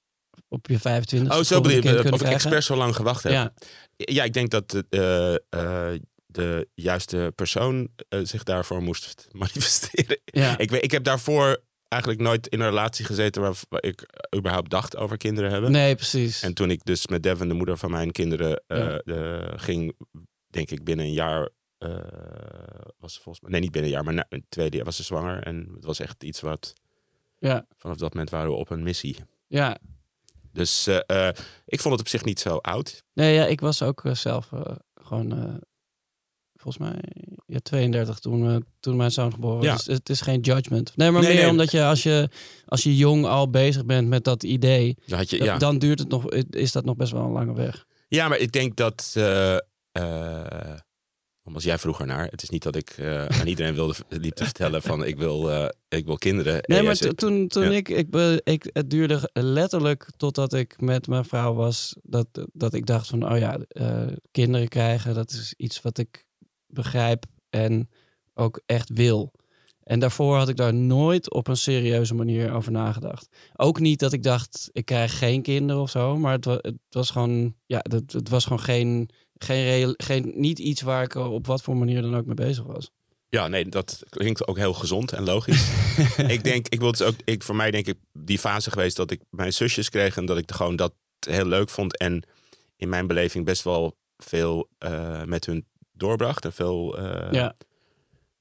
op 0.49 0.67
je 0.69 0.79
25 0.79 1.37
Oh, 1.39 1.43
zo 1.45 1.61
bedoel 1.61 1.77
je, 1.77 1.83
kind 2.01 2.13
of 2.13 2.21
ik 2.21 2.27
expres 2.29 2.67
zo 2.67 2.77
lang 2.77 2.97
gewacht 2.97 3.23
heb. 3.23 3.33
Ja, 3.33 3.53
Ja, 3.97 4.25
ik 4.25 4.33
denk 4.33 4.51
dat 4.51 4.83
eh, 4.89 5.35
eh, 5.35 6.01
de 6.27 6.69
juiste 6.75 7.33
persoon 7.35 7.89
eh, 8.09 8.21
zich 8.23 8.43
daarvoor 8.43 8.83
moest 8.83 9.29
manifesteren. 9.33 10.19
ja. 10.25 10.59
Ik, 10.59 10.71
weet, 10.71 10.85
ik 10.85 10.91
heb 10.91 11.05
daarvoor 11.05 11.63
eigenlijk 11.89 12.23
nooit 12.23 12.47
in 12.49 12.61
een 12.61 12.69
relatie 12.69 13.05
gezeten 13.05 13.43
waar, 13.43 13.55
waar 13.69 13.83
ik 13.85 14.07
überhaupt 14.37 14.71
dacht 14.71 14.97
over 14.97 15.17
kinderen 15.17 15.51
hebben. 15.51 15.71
nee, 15.71 15.95
precies. 15.95 16.43
En 16.43 16.55
toen 16.55 16.71
ik 16.71 16.85
dus 16.85 17.07
met 17.07 17.23
Devin, 17.23 17.49
de 17.49 17.55
moeder 17.55 17.77
van 17.79 17.91
mijn 17.91 18.11
kinderen, 18.13 18.63
eh, 18.67 18.97
Ja. 19.05 19.57
ging, 19.57 19.97
denk 20.47 20.71
ik 20.71 20.85
binnen 20.85 21.07
een 21.07 21.13
jaar, 21.13 21.49
eh, 21.79 21.91
was 22.99 23.15
ze 23.15 23.21
volgens 23.21 23.41
mij, 23.41 23.51
nee 23.51 23.61
niet 23.61 23.71
binnen 23.73 23.91
een 23.91 23.97
jaar, 23.97 24.05
maar 24.05 24.15
na, 24.15 24.27
een 24.29 24.45
tweede 24.49 24.77
jaar 24.77 24.85
was 24.85 24.97
ze 24.97 25.03
zwanger. 25.03 25.43
En 25.43 25.69
het 25.75 25.85
was 25.85 26.01
echt 26.01 26.23
iets 26.25 26.41
wat, 26.41 26.73
Ja, 27.39 27.67
vanaf 27.77 27.97
dat 27.97 28.13
moment 28.13 28.31
waren 28.31 28.51
we 28.51 28.57
op 28.57 28.71
een 28.71 28.83
missie. 28.83 29.17
ja. 29.47 29.79
Dus 30.53 30.87
eh, 30.87 31.29
ik 31.67 31.81
vond 31.81 31.93
het 31.95 32.01
op 32.01 32.09
zich 32.09 32.25
niet 32.25 32.41
zo 32.41 32.57
oud. 32.57 33.05
Nee, 33.15 33.35
ja, 33.35 33.45
ik 33.47 33.61
was 33.61 33.83
ook 33.83 34.03
zelf 34.13 34.51
gewoon, 34.95 35.61
volgens 36.59 36.89
mij, 36.89 37.01
ja, 37.47 37.59
32 37.63 38.19
toen, 38.19 38.51
eh, 38.51 38.57
toen 38.81 38.97
mijn 38.97 39.11
zoon 39.11 39.33
geboren 39.33 39.67
was. 39.67 39.85
Dus 39.85 39.97
het 39.97 40.09
is 40.09 40.21
geen 40.21 40.41
judgment. 40.41 40.93
Nee, 40.97 41.11
maar 41.11 41.23
Nee, 41.23 41.33
meer 41.33 41.41
nee. 41.43 41.51
omdat 41.51 41.71
je 41.71 41.85
als, 41.85 42.03
je 42.03 42.29
als 42.67 42.83
je 42.83 42.97
jong 42.97 43.27
al 43.27 43.51
bezig 43.51 43.85
bent 43.87 44.09
met 44.09 44.25
dat 44.25 44.43
idee, 44.43 44.97
Dan 45.07 45.19
had 45.19 45.31
je, 45.31 45.39
dan- 45.39 45.47
ja. 45.47 45.59
dan 45.59 45.79
duurt 45.79 45.99
het 45.99 46.09
nog, 46.09 46.31
is 46.51 46.73
dat 46.73 46.85
nog 46.85 46.97
best 46.97 47.13
wel 47.13 47.23
een 47.23 47.31
lange 47.33 47.55
weg. 47.55 47.85
ja, 48.09 48.29
maar 48.29 48.39
ik 48.39 48.53
denk 48.53 48.77
dat, 48.77 49.13
eh 49.17 49.57
eh 49.93 50.75
als 51.55 51.65
jij 51.65 51.79
vroeger 51.79 52.07
naar, 52.07 52.27
het 52.31 52.43
is 52.43 52.49
niet 52.49 52.63
dat 52.63 52.77
ik 52.77 52.91
eh, 52.91 53.25
aan 53.27 53.47
iedereen 53.47 53.75
wilde 53.75 53.95
liep 54.09 54.35
te 54.35 54.45
vertellen 54.45 54.83
van 54.83 55.05
ik 55.05 55.17
wil, 55.17 55.51
eh, 55.51 55.69
ik 55.89 56.07
wil 56.07 56.17
kinderen. 56.17 56.61
Nee, 56.67 56.83
maar 56.83 56.97
toen, 56.97 57.49
toen 57.49 57.63
ja. 57.65 57.71
ik, 57.71 57.89
ik, 57.89 58.15
ik, 58.45 58.71
het 58.73 58.91
duurde 58.91 59.31
letterlijk 59.33 60.11
totdat 60.17 60.53
ik 60.53 60.81
met 60.81 61.07
mijn 61.07 61.25
vrouw 61.25 61.55
was, 61.55 61.97
dat, 62.03 62.27
dat 62.53 62.75
ik 62.75 62.87
dacht 62.87 63.07
van, 63.07 63.33
oh 63.33 63.39
ja, 63.39 63.59
kinderen 64.31 64.69
krijgen, 64.69 65.15
dat 65.15 65.31
is 65.31 65.55
iets 65.57 65.81
wat 65.81 65.99
ik 65.99 66.27
begrijp 66.69 67.25
en 67.51 67.89
ook 68.35 68.61
echt 68.67 68.89
wil. 68.89 69.33
En 69.83 69.99
daarvoor 70.01 70.37
had 70.37 70.49
ik 70.49 70.57
daar 70.57 70.75
nooit 70.75 71.33
op 71.33 71.49
een 71.49 71.57
serieuze 71.57 72.15
manier 72.15 72.53
over 72.53 72.73
nagedacht. 72.73 73.29
Ook 73.57 73.81
niet 73.81 73.99
dat 73.99 74.13
ik 74.13 74.23
dacht, 74.23 74.69
ik 74.73 74.85
krijg 74.85 75.19
geen 75.19 75.43
kinderen 75.43 75.83
of 75.83 75.91
zo. 75.91 76.17
Maar 76.17 76.33
het, 76.33 76.45
wa- 76.45 76.59
het 76.61 76.77
was 76.91 77.11
gewoon, 77.11 77.55
ja, 77.67 77.79
het, 77.83 78.13
het 78.13 78.29
was 78.29 78.43
gewoon 78.45 78.61
geen, 78.61 79.09
geen, 79.35 79.95
geen, 79.97 80.33
niet 80.35 80.59
iets 80.59 80.81
waar 80.83 81.03
ik 81.03 81.15
op 81.15 81.47
wat 81.47 81.63
voor 81.63 81.77
manier 81.77 82.03
dan 82.03 82.17
ook 82.17 82.27
mee 82.27 82.35
bezig 82.35 82.65
was. 82.65 82.91
Ja, 83.29 83.49
nee, 83.49 83.69
dat 83.69 84.03
klinkt 84.09 84.47
ook 84.47 84.57
heel 84.57 84.75
gezond 84.75 85.13
en 85.13 85.25
logisch. 85.25 85.71
ik 86.35 86.45
denk, 86.45 86.69
ik 86.69 86.81
wil 86.81 86.91
dus 86.91 87.03
ook, 87.03 87.15
ik, 87.25 87.43
voor 87.43 87.57
mij 87.57 87.71
denk 87.71 87.87
ik 87.87 87.99
die 88.13 88.39
fase 88.39 88.71
geweest 88.71 88.97
dat 88.97 89.11
ik 89.11 89.21
mijn 89.31 89.53
zusjes 89.53 89.89
kreeg 89.91 90.17
en 90.17 90.27
dat 90.27 90.39
ik 90.39 90.53
gewoon 90.53 90.77
dat 90.77 90.93
heel 91.29 91.47
leuk 91.47 91.69
vond. 91.69 91.97
En 91.97 92.23
in 92.77 92.89
mijn 92.89 93.07
beleving 93.07 93.45
best 93.45 93.63
wel 93.63 93.97
veel 94.17 94.69
eh, 94.79 95.25
met 95.25 95.47
hun 95.47 95.67
doorbracht 95.99 96.45
en 96.45 96.53
veel 96.53 96.99
eh, 96.99 97.33
ja, 97.33 97.55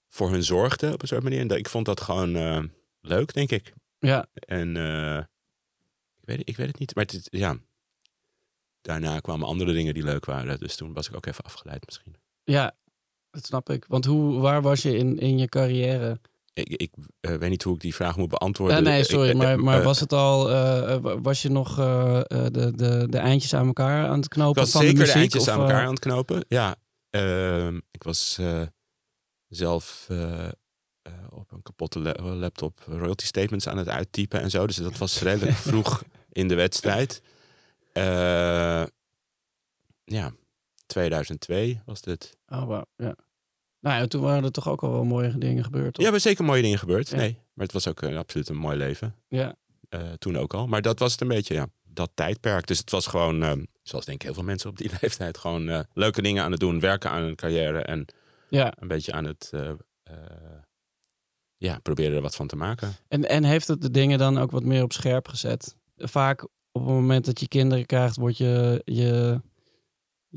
voor 0.09 0.31
hun 0.31 0.43
zorgde 0.43 0.93
op 0.93 1.01
een 1.01 1.07
soort 1.07 1.23
manier. 1.23 1.39
En 1.39 1.47
dat- 1.47 1.57
ik 1.57 1.69
vond 1.69 1.85
dat 1.85 2.01
gewoon 2.01 2.35
eh, 2.35 2.63
leuk, 3.01 3.33
denk 3.33 3.51
ik. 3.51 3.73
ja, 3.99 4.25
En 4.33 4.77
eh, 4.77 5.17
ik, 6.21 6.25
weet, 6.25 6.41
ik 6.43 6.57
weet 6.57 6.67
het 6.67 6.79
niet, 6.79 6.95
maar 6.95 7.05
het, 7.05 7.27
ja. 7.31 7.57
Daarna 8.81 9.19
kwamen 9.19 9.47
andere 9.47 9.73
dingen 9.73 9.93
die 9.93 10.03
leuk 10.03 10.25
waren. 10.25 10.59
Dus 10.59 10.75
toen 10.75 10.93
was 10.93 11.07
ik 11.09 11.15
ook 11.15 11.25
even 11.25 11.43
afgeleid 11.43 11.85
misschien. 11.85 12.15
ja, 12.43 12.75
dat 13.31 13.45
snap 13.45 13.69
ik. 13.69 13.85
Want 13.87 14.05
hoe, 14.05 14.39
waar 14.39 14.61
was 14.61 14.81
je 14.81 14.97
in, 14.97 15.17
in 15.19 15.37
je 15.37 15.47
carrière? 15.47 16.19
Ik, 16.53 16.69
ik 16.69 16.91
weet 17.19 17.49
niet 17.49 17.63
hoe 17.63 17.75
ik 17.75 17.81
die 17.81 17.95
vraag 17.95 18.17
moet 18.17 18.29
beantwoorden. 18.29 18.83
Nee, 18.83 18.99
Ik- 18.99 19.05
sorry, 19.05 19.35
maar, 19.37 19.59
maar 19.59 19.83
was 19.83 19.99
het 19.99 20.13
al, 20.13 20.47
was 21.21 21.41
je 21.41 21.49
nog 21.49 21.75
de, 21.75 22.71
de, 22.75 23.07
de 23.09 23.17
eindjes 23.17 23.53
aan 23.53 23.67
elkaar 23.67 24.07
aan 24.07 24.15
het 24.15 24.23
Ik 24.25 24.29
knopen 24.31 24.61
was 24.61 24.71
van 24.71 24.81
zeker 24.81 24.95
de 24.97 24.99
de, 24.99 25.05
muziek? 25.05 25.21
eindjes 25.21 25.41
of, 25.41 25.49
aan 25.49 25.59
elkaar 25.61 25.83
aan 25.85 25.89
het 25.89 25.99
knopen. 25.99 26.45
Ja, 26.47 26.75
ehm, 27.17 27.79
ik 27.91 28.03
was 28.03 28.37
eh, 28.39 28.61
zelf 29.47 30.05
eh, 30.09 30.45
eh, 30.45 30.51
op 31.29 31.51
een 31.51 31.61
kapotte 31.61 31.99
la- 31.99 32.21
laptop 32.23 32.79
royalty 32.85 33.25
statements 33.25 33.67
aan 33.67 33.77
het 33.77 33.89
uittypen 33.89 34.41
en 34.41 34.49
zo. 34.49 34.67
Dus 34.67 34.75
dat 34.75 34.97
was 34.97 35.21
redelijk 35.21 35.57
vroeg 35.69 36.03
in 36.31 36.47
de 36.47 36.55
wedstrijd. 36.55 37.21
Ja, 40.03 40.33
2002 40.85 41.81
was 41.85 42.01
dit. 42.01 42.37
Oh, 42.47 42.63
wauw, 42.65 42.85
ja. 42.95 43.15
Nou 43.79 43.99
ja, 44.01 44.07
toen 44.07 44.21
waren 44.21 44.43
er 44.43 44.51
toch 44.51 44.67
ook 44.67 44.83
al 44.83 44.91
wel 44.91 45.03
mooie 45.03 45.37
dingen 45.37 45.63
gebeurd, 45.63 45.93
toch? 45.93 46.05
Ja, 46.05 46.13
er 46.13 46.19
zeker 46.19 46.45
mooie 46.45 46.61
dingen 46.61 46.79
gebeurd. 46.79 47.09
Ja. 47.09 47.15
Nee, 47.15 47.33
maar 47.53 47.65
het 47.65 47.73
was 47.73 47.87
ook 47.87 48.01
een, 48.01 48.17
absoluut 48.17 48.49
een 48.49 48.55
mooi 48.57 48.77
leven. 48.77 49.15
Ja, 49.27 49.55
toen 50.17 50.37
ook 50.37 50.53
al. 50.53 50.67
Maar 50.67 50.81
dat 50.81 50.99
was 50.99 51.11
het 51.11 51.21
een 51.21 51.27
beetje, 51.27 51.53
ja, 51.53 51.67
dat 51.83 52.11
tijdperk. 52.13 52.67
Dus 52.67 52.77
het 52.77 52.91
was 52.91 53.07
gewoon, 53.07 53.43
eh, 53.43 53.51
zoals 53.87 54.05
denk 54.05 54.17
ik 54.17 54.25
heel 54.25 54.33
veel 54.33 54.43
mensen 54.43 54.69
op 54.69 54.77
die 54.77 54.91
leeftijd, 55.01 55.37
gewoon 55.37 55.69
eh, 55.69 55.79
leuke 55.93 56.21
dingen 56.21 56.43
aan 56.43 56.51
het 56.51 56.59
doen, 56.59 56.79
werken 56.79 57.09
aan 57.09 57.21
een 57.21 57.35
carrière 57.35 57.81
en 57.81 58.05
ja. 58.49 58.73
een 58.79 58.87
beetje 58.87 59.11
aan 59.11 59.25
het, 59.25 59.49
eh, 59.53 59.69
eh, 60.03 60.15
ja, 61.57 61.79
proberen 61.79 62.15
er 62.15 62.21
wat 62.21 62.35
van 62.35 62.47
te 62.47 62.55
maken. 62.55 62.95
En, 63.07 63.29
en 63.29 63.43
heeft 63.43 63.67
het 63.67 63.81
de 63.81 63.91
dingen 63.91 64.17
dan 64.17 64.37
ook 64.37 64.51
wat 64.51 64.63
meer 64.63 64.83
op 64.83 64.93
scherp 64.93 65.27
gezet? 65.27 65.75
Vaak 65.97 66.43
op 66.43 66.81
het 66.81 66.93
moment 66.93 67.25
dat 67.25 67.39
je 67.39 67.47
kinderen 67.47 67.85
krijgt, 67.85 68.15
wordt 68.15 68.37
je, 68.37 68.81
je, 68.85 69.41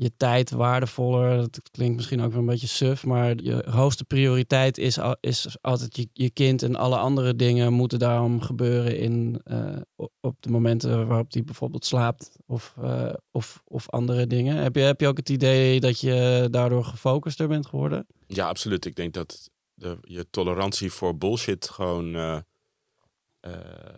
je 0.03 0.11
tijd 0.17 0.51
waardevoller. 0.51 1.37
Dat 1.37 1.59
klinkt 1.71 1.95
misschien 1.95 2.21
ook 2.21 2.31
wel 2.31 2.39
een 2.39 2.45
beetje 2.45 2.67
suf, 2.67 3.05
maar 3.05 3.41
je 3.43 3.65
hoogste 3.69 4.03
prioriteit 4.03 4.77
is, 4.77 4.99
al- 4.99 5.17
is 5.19 5.57
altijd 5.61 5.95
je, 5.97 6.09
je 6.13 6.29
kind. 6.29 6.63
En 6.63 6.75
alle 6.75 6.97
andere 6.97 7.35
dingen 7.35 7.73
moeten 7.73 7.99
daarom 7.99 8.41
gebeuren 8.41 8.97
in, 8.97 9.41
eh, 9.43 9.77
op- 10.21 10.35
de 10.39 10.49
momenten 10.49 11.07
waarop 11.07 11.31
die 11.31 11.43
bijvoorbeeld 11.43 11.85
slaapt 11.85 12.31
of, 12.45 12.75
eh, 12.81 13.13
of, 13.31 13.61
of 13.65 13.89
andere 13.89 14.27
dingen. 14.27 14.55
Heb 14.55 14.75
je, 14.75 14.81
heb 14.81 15.01
je 15.01 15.07
ook 15.07 15.17
het 15.17 15.29
idee 15.29 15.79
dat 15.79 15.99
je 15.99 16.47
daardoor 16.51 16.83
gefocuster 16.85 17.47
bent 17.47 17.65
geworden? 17.65 18.07
Ja, 18.27 18.47
absoluut. 18.47 18.85
Ik 18.85 18.95
denk 18.95 19.13
dat 19.13 19.49
de, 19.73 19.97
je 20.01 20.29
tolerantie 20.29 20.91
voor 20.91 21.17
bullshit 21.17 21.69
gewoon 21.69 22.15
eh, 22.15 22.37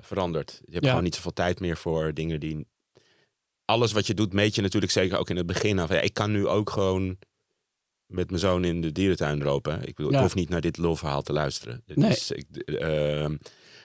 verandert. 0.02 0.62
Je 0.66 0.72
hebt 0.72 0.84
Ja. 0.84 0.90
gewoon 0.90 1.04
niet 1.04 1.16
zoveel 1.16 1.34
tijd 1.34 1.60
meer 1.60 1.78
voor 1.78 2.14
dingen 2.14 2.40
die... 2.40 2.68
Alles 3.66 3.92
wat 3.92 4.08
je 4.08 4.14
doet, 4.14 4.34
meet 4.34 4.56
je 4.56 4.62
natuurlijk 4.62 4.92
zeker 4.92 5.18
ook 5.18 5.30
in 5.30 5.38
het 5.38 5.46
begin 5.46 5.80
af. 5.80 5.90
Ja, 5.90 6.00
ik 6.00 6.14
kan 6.14 6.32
nu 6.32 6.48
ook 6.48 6.70
gewoon 6.70 7.18
met 8.06 8.28
mijn 8.30 8.40
zoon 8.42 8.64
in 8.64 8.82
de 8.82 8.92
dierentuin 8.92 9.44
lopen. 9.44 9.88
Ik, 9.88 9.96
bedoel, 9.96 10.12
Ja. 10.12 10.18
ik 10.18 10.24
hoef 10.24 10.36
niet 10.36 10.50
naar 10.50 10.62
dit 10.62 10.78
lulverhaal 10.78 11.22
te 11.22 11.34
luisteren. 11.34 11.84
Nee. 11.86 12.10
Dus, 12.10 12.32
ik, 12.32 12.46
ehm, 12.58 13.38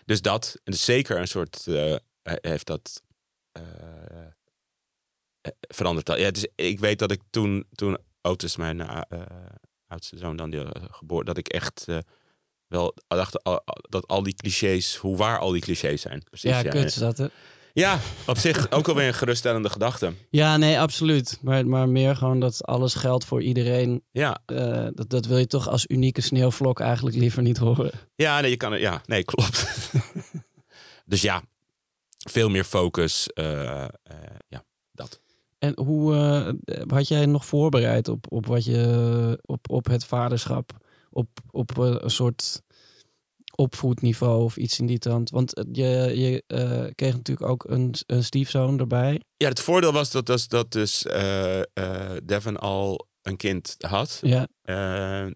dus 0.05 0.23
dat. 0.23 0.61
En 0.65 0.73
dus 0.73 0.85
zeker 0.85 1.19
een 1.19 1.29
soort... 1.29 1.67
eh, 1.67 1.95
heeft 2.23 2.67
dat... 2.67 3.03
eh, 3.53 3.63
eh, 5.41 5.53
veranderd. 5.61 6.09
Ja, 6.19 6.31
dus 6.31 6.47
ik 6.55 6.79
weet 6.79 6.99
dat 6.99 7.11
ik 7.11 7.21
toen... 7.31 7.65
toen 7.73 7.99
Otis, 8.23 8.57
mijn 8.57 8.81
oudste 9.87 10.19
zoon 10.19 10.37
dan 10.37 10.51
die 10.51 10.65
geboren, 10.91 11.25
dat 11.27 11.37
ik 11.37 11.49
echt 11.49 11.85
wel 12.67 12.95
dacht 13.07 13.41
dat 13.89 14.07
al 14.07 14.23
die 14.23 14.35
clichés, 14.35 14.97
hoe 14.97 15.17
waar 15.17 15.39
al 15.39 15.51
die 15.51 15.61
clichés 15.61 16.01
zijn. 16.01 16.23
Precies, 16.23 16.51
ja, 16.51 16.63
kut 16.63 16.85
is 16.85 16.95
dat, 16.95 17.19
hè? 17.19 17.27
Ja, 17.73 17.99
op 18.27 18.37
zich 18.39 18.71
ook 18.71 18.89
alweer 18.89 19.07
een 19.07 19.15
geruststellende 19.15 19.71
gedachte. 19.71 20.13
Ja, 20.31 20.57
nee, 20.57 20.81
absoluut. 20.81 21.39
Maar, 21.43 21.67
maar 21.67 21.89
meer 21.89 22.17
gewoon 22.17 22.41
dat 22.41 22.65
alles 22.67 22.95
geldt 22.95 23.25
voor 23.25 23.43
iedereen. 23.43 24.03
Ja, 24.11 24.39
Eh, 24.47 24.87
dat, 24.95 25.11
dat 25.11 25.27
wil 25.27 25.37
je 25.39 25.47
toch 25.47 25.69
als 25.69 25.85
unieke 25.87 26.21
sneeuwvlok 26.21 26.81
eigenlijk 26.81 27.17
liever 27.17 27.43
niet 27.43 27.59
horen. 27.59 27.91
ja, 28.15 28.41
nee, 28.41 28.51
je 28.51 28.57
kan 28.57 28.73
het. 28.73 28.81
Ja, 28.81 29.03
nee, 29.07 29.25
klopt. 29.25 29.91
dus 31.07 31.23
ja, 31.23 31.43
veel 32.31 32.49
meer 32.49 32.65
focus. 32.65 33.27
eh, 33.33 33.83
eh, 33.85 33.89
ja, 34.49 34.65
dat. 34.93 35.21
En 35.59 35.73
hoe 35.85 36.15
had 36.89 37.09
jij 37.09 37.27
nog 37.27 37.47
voorbereid 37.47 38.09
op, 38.09 38.27
op 38.29 38.47
wat 38.47 38.65
je 38.65 39.39
op, 39.43 39.71
op 39.71 39.87
het 39.87 40.05
vaderschap? 40.05 40.71
Op, 41.11 41.29
op 41.51 41.77
een 41.79 42.11
soort 42.11 42.63
opvoedniveau 43.59 44.43
of 44.43 44.57
iets 44.57 44.79
in 44.79 44.87
die 44.87 44.99
trant? 44.99 45.31
Want 45.31 45.55
eh, 45.55 45.65
je, 45.73 46.21
je 46.21 46.43
eh, 46.47 46.85
kreeg 46.95 47.13
natuurlijk 47.13 47.51
ook 47.51 47.65
een, 47.65 47.95
een 48.07 48.25
stiefzoon 48.25 48.79
erbij. 48.79 49.21
Ja, 49.37 49.49
het 49.49 49.61
voordeel 49.61 49.93
was 49.93 50.11
dat, 50.11 50.27
dus, 50.27 50.49
dat 50.49 50.73
dus 50.73 51.07
eh, 51.07 51.59
eh, 51.59 52.17
Devin 52.25 52.57
al 52.57 53.07
een 53.23 53.37
kind 53.37 53.75
had. 53.79 54.21
Ja, 54.23 54.49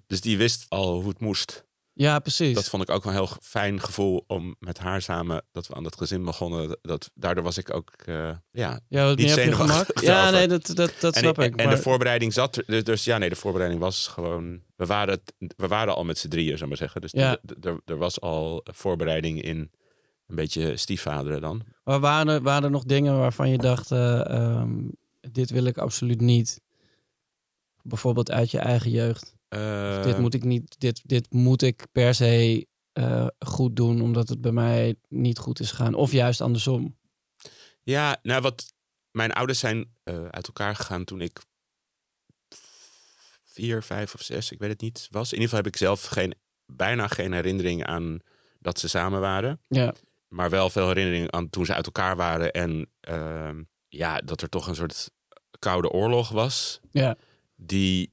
dus 0.06 0.20
die 0.20 0.36
wist 0.36 0.64
al 0.68 1.00
hoe 1.00 1.08
het 1.08 1.20
moest. 1.20 1.64
Ja 1.94 2.18
precies. 2.18 2.54
Dat 2.54 2.68
vond 2.68 2.82
ik 2.82 2.90
ook 2.90 3.04
wel 3.04 3.12
een 3.12 3.18
heel 3.18 3.36
fijn 3.42 3.80
gevoel 3.80 4.24
om 4.26 4.56
met 4.58 4.78
haar 4.78 5.02
samen, 5.02 5.44
dat 5.52 5.66
we 5.66 5.74
aan 5.74 5.82
dat 5.82 5.96
gezin 5.96 6.24
begonnen. 6.24 6.78
Dat, 6.82 7.10
daardoor 7.14 7.44
was 7.44 7.58
ik 7.58 7.74
ook, 7.74 7.90
eh, 8.04 8.30
ja. 8.50 8.80
ja, 8.88 9.14
niet 9.14 9.30
zenuwachtig 9.30 9.86
gemak. 9.86 10.00
Ja, 10.10 10.30
nee, 10.30 10.48
dat, 10.48 10.66
dat, 10.66 10.92
dat 11.00 11.16
snap 11.16 11.38
en, 11.38 11.44
ik. 11.44 11.56
en 11.56 11.66
maar- 11.66 11.76
de 11.76 11.82
voorbereiding 11.82 12.32
zat 12.32 12.56
er. 12.56 12.64
Dus, 12.66 12.84
dus 12.84 13.04
ja, 13.04 13.18
nee, 13.18 13.28
de 13.28 13.36
voorbereiding 13.36 13.80
was 13.82 14.06
gewoon. 14.06 14.62
We 14.76 14.86
waren, 14.86 15.20
we 15.56 15.66
waren 15.66 15.94
al 15.94 16.04
met 16.04 16.18
z'n 16.18 16.28
drieën, 16.28 16.56
zou 16.56 16.68
maar 16.68 16.78
zeggen. 16.78 17.00
Dus 17.00 17.12
Ja. 17.12 17.38
er 17.84 17.96
was 17.96 18.20
al 18.20 18.60
voorbereiding 18.72 19.42
in 19.42 19.70
een 20.26 20.34
beetje 20.36 20.76
stiefvaderen 20.76 21.40
dan. 21.40 21.62
Maar 21.84 22.00
waren 22.00 22.34
er, 22.34 22.42
waren 22.42 22.64
er 22.64 22.70
nog 22.70 22.84
dingen 22.84 23.18
waarvan 23.18 23.48
je 23.48 23.58
dacht, 23.58 23.90
eh, 23.90 24.30
ehm, 24.30 24.88
dit 25.20 25.50
wil 25.50 25.64
ik 25.64 25.78
absoluut 25.78 26.20
niet? 26.20 26.60
Bijvoorbeeld 27.82 28.30
uit 28.30 28.50
je 28.50 28.58
eigen 28.58 28.90
jeugd. 28.90 29.34
Eh, 29.52 30.02
dit, 30.02 30.18
moet 30.18 30.34
ik 30.34 30.44
niet, 30.44 30.80
dit, 30.80 31.00
dit 31.04 31.32
moet 31.32 31.62
ik 31.62 31.86
per 31.92 32.14
se 32.14 32.66
eh, 32.92 33.26
goed 33.38 33.76
doen, 33.76 34.00
omdat 34.00 34.28
het 34.28 34.40
bij 34.40 34.52
mij 34.52 34.94
niet 35.08 35.38
goed 35.38 35.60
is 35.60 35.70
gegaan. 35.70 35.94
Of 35.94 36.12
juist 36.12 36.40
andersom. 36.40 36.96
Ja, 37.82 38.18
nou 38.22 38.40
wat. 38.42 38.72
Mijn 39.10 39.32
ouders 39.32 39.58
zijn 39.58 39.94
eh, 40.02 40.24
uit 40.24 40.46
elkaar 40.46 40.76
gegaan 40.76 41.04
toen 41.04 41.20
ik 41.20 41.40
vier, 43.44 43.82
vijf 43.82 44.14
of 44.14 44.22
zes, 44.22 44.50
ik 44.50 44.58
weet 44.58 44.70
het 44.70 44.80
niet, 44.80 45.08
was. 45.10 45.26
In 45.32 45.38
ieder 45.38 45.48
geval 45.48 45.64
heb 45.64 45.72
ik 45.72 45.78
zelf 45.78 46.04
geen, 46.04 46.34
bijna 46.66 47.08
geen 47.08 47.32
herinnering 47.32 47.84
aan 47.84 48.18
dat 48.58 48.78
ze 48.78 48.88
samen 48.88 49.20
waren. 49.20 49.60
Ja, 49.68 49.94
Maar 50.28 50.50
wel 50.50 50.70
veel 50.70 50.88
herinnering 50.88 51.30
aan 51.30 51.50
toen 51.50 51.66
ze 51.66 51.74
uit 51.74 51.86
elkaar 51.86 52.16
waren. 52.16 52.52
En 52.52 52.90
ehm, 53.00 53.62
ja, 53.88 54.18
dat 54.18 54.42
er 54.42 54.48
toch 54.48 54.66
een 54.66 54.74
soort 54.74 55.10
koude 55.58 55.90
oorlog 55.90 56.28
was. 56.28 56.80
ja, 56.92 57.16
Die 57.54 58.11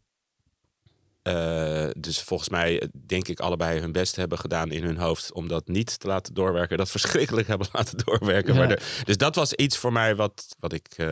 eh, 1.34 1.90
dus 1.98 2.22
volgens 2.22 2.50
mij, 2.50 2.80
eh, 2.82 2.88
denk 3.06 3.28
ik, 3.28 3.40
allebei 3.40 3.80
hun 3.80 3.92
best 3.92 4.16
hebben 4.16 4.38
gedaan 4.40 4.72
in 4.72 4.84
hun 4.84 4.98
hoofd 4.98 5.34
om 5.34 5.48
dat 5.48 5.68
niet 5.68 6.00
te 6.00 6.08
laten 6.08 6.34
doorwerken. 6.34 6.78
Dat 6.78 6.90
verschrikkelijk 6.98 7.48
hebben 7.48 7.68
laten 7.72 7.98
doorwerken. 8.06 8.54
Ja. 8.54 8.60
Maar 8.60 8.68
de- 8.68 9.02
dus 9.04 9.18
dat 9.18 9.36
was 9.36 9.54
iets 9.54 9.78
voor 9.78 9.92
mij 9.94 10.16
wat, 10.16 10.56
wat 10.60 10.74
ik. 10.74 10.88
eh, 10.98 11.08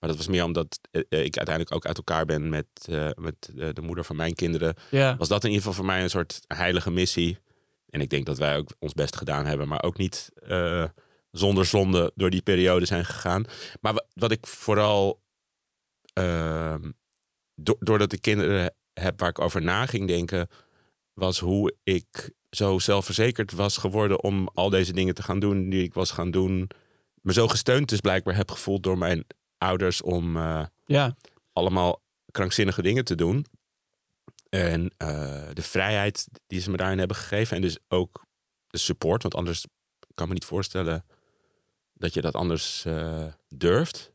maar 0.00 0.08
dat 0.08 0.16
was 0.16 0.28
meer 0.28 0.44
omdat 0.44 0.78
ik 1.08 1.36
uiteindelijk 1.36 1.72
ook 1.74 1.86
uit 1.86 1.96
elkaar 1.96 2.24
ben 2.24 2.48
met, 2.48 2.66
met 3.14 3.50
de 3.72 3.82
moeder 3.82 4.04
van 4.04 4.16
mijn 4.16 4.34
kinderen. 4.34 4.74
ja. 4.90 5.16
Was 5.16 5.28
dat 5.28 5.44
in 5.44 5.50
ieder 5.50 5.62
geval 5.66 5.76
voor 5.76 5.92
mij 5.92 6.02
een 6.02 6.10
soort 6.10 6.40
heilige 6.46 6.90
missie. 6.90 7.38
En 7.88 8.00
ik 8.00 8.08
denk 8.10 8.26
dat 8.26 8.38
wij 8.38 8.56
ook 8.56 8.70
ons 8.78 8.92
best 8.92 9.16
gedaan 9.16 9.46
hebben, 9.46 9.68
maar 9.68 9.82
ook 9.82 9.96
niet 9.96 10.28
zonder 11.30 11.64
zonde 11.64 12.12
door 12.14 12.30
die 12.30 12.42
periode 12.42 12.86
zijn 12.86 13.04
gegaan. 13.04 13.44
Maar 13.80 13.92
wa- 13.94 14.06
wat 14.12 14.30
ik 14.30 14.46
vooral, 14.46 15.20
ehm, 16.12 16.90
do- 17.54 17.76
doordat 17.78 18.12
ik 18.12 18.20
kinderen 18.20 18.74
heb 19.00 19.20
waar 19.20 19.28
ik 19.28 19.38
over 19.38 19.62
na 19.62 19.86
ging 19.86 20.06
denken, 20.06 20.48
was 21.14 21.38
hoe 21.38 21.74
ik 21.82 22.30
zo 22.50 22.78
zelfverzekerd 22.78 23.52
was 23.52 23.76
geworden 23.76 24.22
om 24.22 24.48
al 24.54 24.70
deze 24.70 24.92
dingen 24.92 25.14
te 25.14 25.22
gaan 25.22 25.38
doen 25.38 25.68
die 25.68 25.82
ik 25.82 25.94
was 25.94 26.10
gaan 26.10 26.30
doen. 26.30 26.70
Me 27.20 27.32
zo 27.32 27.48
gesteund 27.48 27.88
dus 27.88 28.00
blijkbaar 28.00 28.36
heb 28.36 28.50
gevoeld 28.50 28.82
door 28.82 28.98
mijn 28.98 29.24
ouders 29.58 30.02
om 30.02 30.36
eh, 30.36 30.64
ja. 30.84 31.16
allemaal 31.52 32.02
krankzinnige 32.30 32.82
dingen 32.82 33.04
te 33.04 33.14
doen. 33.14 33.46
En 34.48 34.94
eh, 34.96 35.48
de 35.52 35.62
vrijheid 35.62 36.28
die 36.46 36.60
ze 36.60 36.70
me 36.70 36.76
daarin 36.76 36.98
hebben 36.98 37.16
gegeven. 37.16 37.56
En 37.56 37.62
dus 37.62 37.78
ook 37.88 38.26
de 38.66 38.78
support. 38.78 39.22
Want 39.22 39.34
anders 39.34 39.66
kan 40.14 40.24
ik 40.24 40.28
me 40.28 40.34
niet 40.34 40.44
voorstellen 40.44 41.04
dat 41.92 42.14
je 42.14 42.20
dat 42.20 42.34
anders 42.34 42.84
uh, 42.86 43.26
durft. 43.48 44.14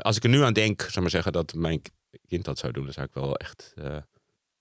Als 0.00 0.16
ik 0.16 0.22
er 0.22 0.28
nu 0.28 0.42
aan 0.42 0.52
denk, 0.52 0.80
zou 0.80 1.00
maar 1.00 1.10
zeggen, 1.10 1.32
dat 1.32 1.54
mijn 1.54 1.82
kind 2.28 2.44
dat 2.44 2.58
zou 2.58 2.72
doen, 2.72 2.84
dan 2.84 2.92
zou 2.92 3.06
ik 3.06 3.14
wel 3.14 3.36
echt 3.36 3.74
uh, 3.78 3.96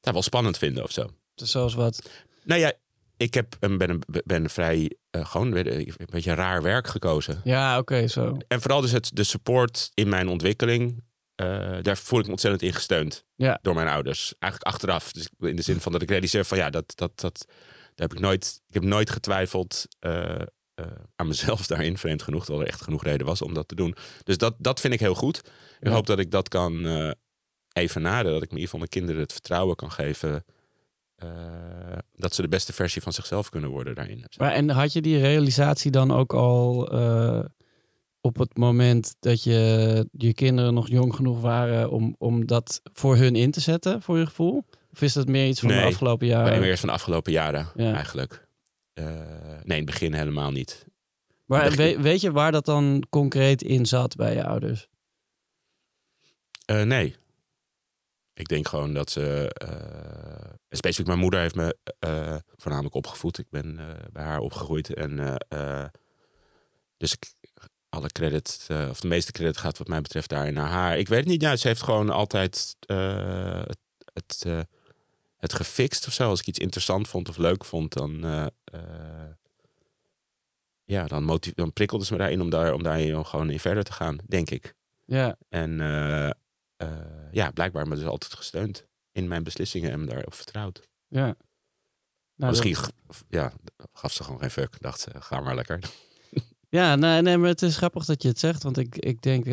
wel 0.02 0.22
spannend 0.22 0.58
vinden 0.58 0.84
of 0.84 0.92
zo. 0.92 1.10
Zoals 1.36 1.74
wat? 1.74 2.10
Nou 2.44 2.60
ja, 2.60 2.74
ik 3.18 3.34
heb, 3.34 3.56
ben, 3.60 3.78
ben, 3.78 4.00
ben 4.26 4.50
vrij 4.50 4.98
gewoon 5.12 5.56
een 5.56 5.94
beetje 6.12 6.34
raar 6.34 6.62
werk 6.62 6.88
gekozen. 6.88 7.42
Ja, 7.44 7.78
oké, 7.78 8.08
zo. 8.08 8.38
En 8.48 8.62
vooral 8.62 8.82
dus 8.82 8.92
het, 8.92 9.10
de 9.14 9.24
support 9.24 9.92
in 9.94 10.10
mijn 10.10 10.28
ontwikkeling. 10.28 11.04
daar 11.82 11.98
voel 11.98 12.20
ik 12.20 12.26
me 12.26 12.32
ontzettend 12.32 12.64
in 12.64 12.74
gesteund 12.74 13.26
ja. 13.36 13.60
door 13.62 13.74
mijn 13.74 13.88
ouders. 13.88 14.34
Eigenlijk 14.40 14.74
achteraf. 14.74 15.12
Dus 15.12 15.30
in 15.40 15.56
de 15.56 15.62
zin 15.62 15.80
van 15.80 15.92
dat 15.92 16.02
ik 16.02 16.10
realiseer 16.10 16.46
van 16.46 16.58
ja, 16.58 16.70
dat, 16.70 16.94
dat, 16.96 17.20
dat, 17.20 17.46
daar 17.98 18.08
heb 18.08 18.14
ik 18.14 18.20
nooit, 18.20 18.62
ik 18.68 18.74
heb 18.74 18.84
nooit 18.84 19.10
getwijfeld 19.10 19.88
uh, 20.80 20.86
aan 21.16 21.28
mezelf 21.28 21.68
daarin, 21.68 21.98
vreemd 21.98 22.22
genoeg, 22.22 22.46
dat 22.46 22.60
er 22.60 22.68
echt 22.68 22.82
genoeg 22.82 23.04
reden 23.04 23.26
was 23.26 23.42
om 23.42 23.54
dat 23.54 23.68
te 23.68 23.76
doen. 23.76 23.96
Dus 24.24 24.38
dat, 24.38 24.56
dat 24.58 24.80
vind 24.80 24.94
ik 24.94 25.00
heel 25.00 25.16
goed. 25.16 25.42
Ik 25.80 25.88
hoop 25.88 26.06
dat 26.06 26.20
ik 26.20 26.32
dat 26.32 26.48
kan 26.48 26.86
uh, 26.86 27.12
evenaren, 27.78 28.32
dat 28.32 28.44
ik 28.44 28.50
in 28.50 28.58
ieder 28.58 28.64
geval 28.64 28.80
mijn 28.80 28.92
kinderen 28.92 29.22
het 29.22 29.32
vertrouwen 29.32 29.76
kan 29.76 29.92
geven 29.92 30.46
uh, 31.24 31.30
dat 32.16 32.36
ze 32.36 32.42
de 32.42 32.48
beste 32.48 32.74
versie 32.74 33.02
van 33.02 33.14
zichzelf 33.14 33.50
kunnen 33.50 33.70
worden 33.70 33.96
daarin. 33.96 34.26
Maar 34.38 34.52
en 34.52 34.70
had 34.70 34.94
je 34.94 35.02
die 35.02 35.20
realisatie 35.20 35.92
dan 35.92 36.12
ook 36.12 36.34
al 36.34 36.90
op 38.22 38.38
het 38.38 38.58
moment 38.58 39.16
dat 39.20 39.44
je 39.44 40.08
je 40.12 40.34
kinderen 40.34 40.74
nog 40.74 40.88
jong 40.88 41.16
genoeg 41.16 41.42
waren 41.42 41.90
om, 41.90 42.16
om 42.18 42.46
dat 42.46 42.82
voor 42.84 43.16
hun 43.16 43.36
in 43.36 43.52
te 43.52 43.60
zetten, 43.60 44.02
voor 44.02 44.18
je 44.18 44.26
gevoel? 44.26 44.66
Of 44.92 45.02
is 45.02 45.14
dat 45.14 45.28
meer 45.28 45.48
iets 45.48 45.60
van 45.60 45.70
nee, 45.70 45.80
de 45.80 45.86
afgelopen 45.86 46.28
jaren? 46.28 46.52
Nee, 46.52 46.60
meer 46.60 46.78
van 46.78 46.88
de 46.88 46.96
afgelopen 46.96 47.32
jaren 47.32 47.68
ja. 47.76 47.94
eigenlijk. 47.94 48.48
Uh, 48.94 49.06
nee, 49.64 49.78
in 49.80 49.86
het 49.86 49.86
begin 49.86 50.14
helemaal 50.14 50.52
niet. 50.52 50.86
Maar 51.46 51.70
begin... 51.70 52.02
weet 52.02 52.22
je 52.22 52.32
waar 52.32 52.52
dat 52.52 52.66
dan 52.66 53.04
concreet 53.10 53.62
in 53.62 53.86
zat 53.86 54.16
bij 54.16 54.34
je 54.34 54.46
ouders? 54.46 54.88
Nee. 56.66 57.16
Ik 58.38 58.48
denk 58.48 58.68
gewoon 58.68 58.94
dat 58.94 59.10
ze. 59.10 59.56
Uh, 59.64 60.54
specifiek 60.70 61.08
mijn 61.08 61.20
moeder 61.20 61.40
heeft 61.40 61.56
me 61.56 61.78
voornamelijk 62.56 62.96
opgevoed. 62.96 63.38
Ik 63.38 63.50
ben 63.50 63.80
bij 64.12 64.24
haar 64.24 64.40
opgegroeid. 64.40 64.94
En 64.94 65.38
dus 66.98 67.14
ik, 67.14 67.34
alle 67.90 68.08
credit, 68.08 68.68
of 68.90 69.00
de 69.00 69.08
meeste 69.08 69.32
credit 69.32 69.58
gaat 69.58 69.78
wat 69.78 69.88
mij 69.88 70.02
betreft 70.02 70.30
daarin 70.30 70.54
naar 70.54 70.70
haar. 70.70 70.98
Ik 70.98 71.08
weet 71.08 71.20
het 71.20 71.28
niet. 71.28 71.42
Ja, 71.42 71.56
ze 71.56 71.68
heeft 71.68 71.82
gewoon 71.82 72.10
altijd 72.10 72.76
het, 72.80 73.88
het 74.14 74.46
het 75.38 75.54
gefixt 75.54 76.08
of 76.08 76.14
zo. 76.14 76.30
Als 76.30 76.40
ik 76.40 76.48
iets 76.48 76.60
interessant 76.60 77.08
vond 77.08 77.30
of 77.30 77.38
leuk 77.38 77.66
vond, 77.66 77.94
dan, 77.94 78.26
ja, 80.84 81.08
dan, 81.08 81.40
dan 81.56 81.74
prikkelde 81.74 82.06
ze 82.06 82.14
me 82.14 82.20
daarin 82.20 82.42
om 82.42 82.50
daar, 82.50 82.74
om 82.74 82.84
daar 82.84 83.26
gewoon 83.26 83.50
in 83.50 83.60
verder 83.60 83.84
te 83.84 83.94
gaan, 83.94 84.18
denk 84.28 84.50
ik. 84.50 84.76
Ja. 85.06 85.38
En 85.50 85.80
uh, 85.80 86.30
ja, 87.32 87.52
blijkbaar 87.52 87.88
me 87.88 87.96
dus 87.96 88.06
altijd 88.06 88.34
gesteund 88.34 88.86
in 89.12 89.28
mijn 89.28 89.44
beslissingen 89.44 89.92
en 89.92 90.00
me 90.00 90.06
daarop 90.06 90.34
vertrouwd. 90.34 90.88
Ja. 91.08 91.36
Nou, 92.36 92.52
Misschien 92.52 92.74
dat... 92.74 93.24
ja, 93.30 93.54
gaf 93.94 94.14
ze 94.14 94.24
gewoon 94.24 94.40
geen 94.40 94.52
fuck. 94.52 94.82
Dacht 94.82 95.00
ze, 95.00 95.10
ga 95.20 95.40
maar 95.40 95.56
lekker. 95.56 95.80
Ja, 96.70 96.96
nee, 96.96 97.22
nee, 97.22 97.38
maar 97.38 97.50
het 97.50 97.62
is 97.62 97.78
grappig 97.78 98.06
dat 98.06 98.22
je 98.22 98.28
het 98.28 98.40
zegt. 98.40 98.64
Want 98.64 98.78
ik, 98.78 98.96
ik, 98.96 99.22
denk, 99.22 99.46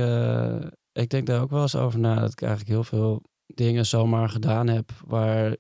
ik 0.93 1.09
denk 1.09 1.27
daar 1.27 1.41
ook 1.41 1.51
wel 1.51 1.63
eens 1.63 1.75
over 1.75 1.99
na. 1.99 2.21
Dat 2.21 2.33
ik 2.33 2.43
eigenlijk 2.43 2.71
heel 2.71 2.85
veel 2.85 3.23
dingen 3.47 3.87
zomaar 3.87 4.29
gedaan 4.29 4.67
heb. 4.67 4.91
Waar 5.07 5.57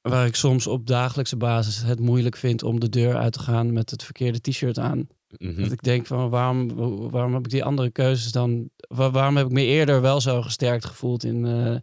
waar 0.00 0.26
ik 0.26 0.34
soms 0.34 0.66
op 0.66 0.86
dagelijkse 0.86 1.36
basis 1.36 1.82
het 1.82 2.00
moeilijk 2.00 2.36
vind 2.36 2.62
om 2.62 2.80
de 2.80 2.88
deur 2.88 3.16
uit 3.16 3.32
te 3.32 3.38
gaan 3.38 3.72
met 3.72 3.90
het 3.90 4.04
verkeerde 4.04 4.40
t-shirt 4.40 4.78
aan. 4.78 5.08
Mhm. 5.36 5.62
Dat 5.62 5.72
ik 5.72 5.82
denk 5.82 6.06
van 6.06 6.30
waarom, 6.30 6.74
waarom 7.10 7.34
heb 7.34 7.44
ik 7.44 7.50
die 7.50 7.64
andere 7.64 7.90
keuzes 7.90 8.32
dan? 8.32 8.70
waarom 8.88 9.36
heb 9.36 9.46
ik 9.46 9.52
me 9.52 9.62
eerder 9.62 10.00
wel 10.00 10.20
zo 10.20 10.42
gesterkt 10.42 10.84
gevoeld 10.84 11.24
in, 11.24 11.44
uh, 11.44 11.76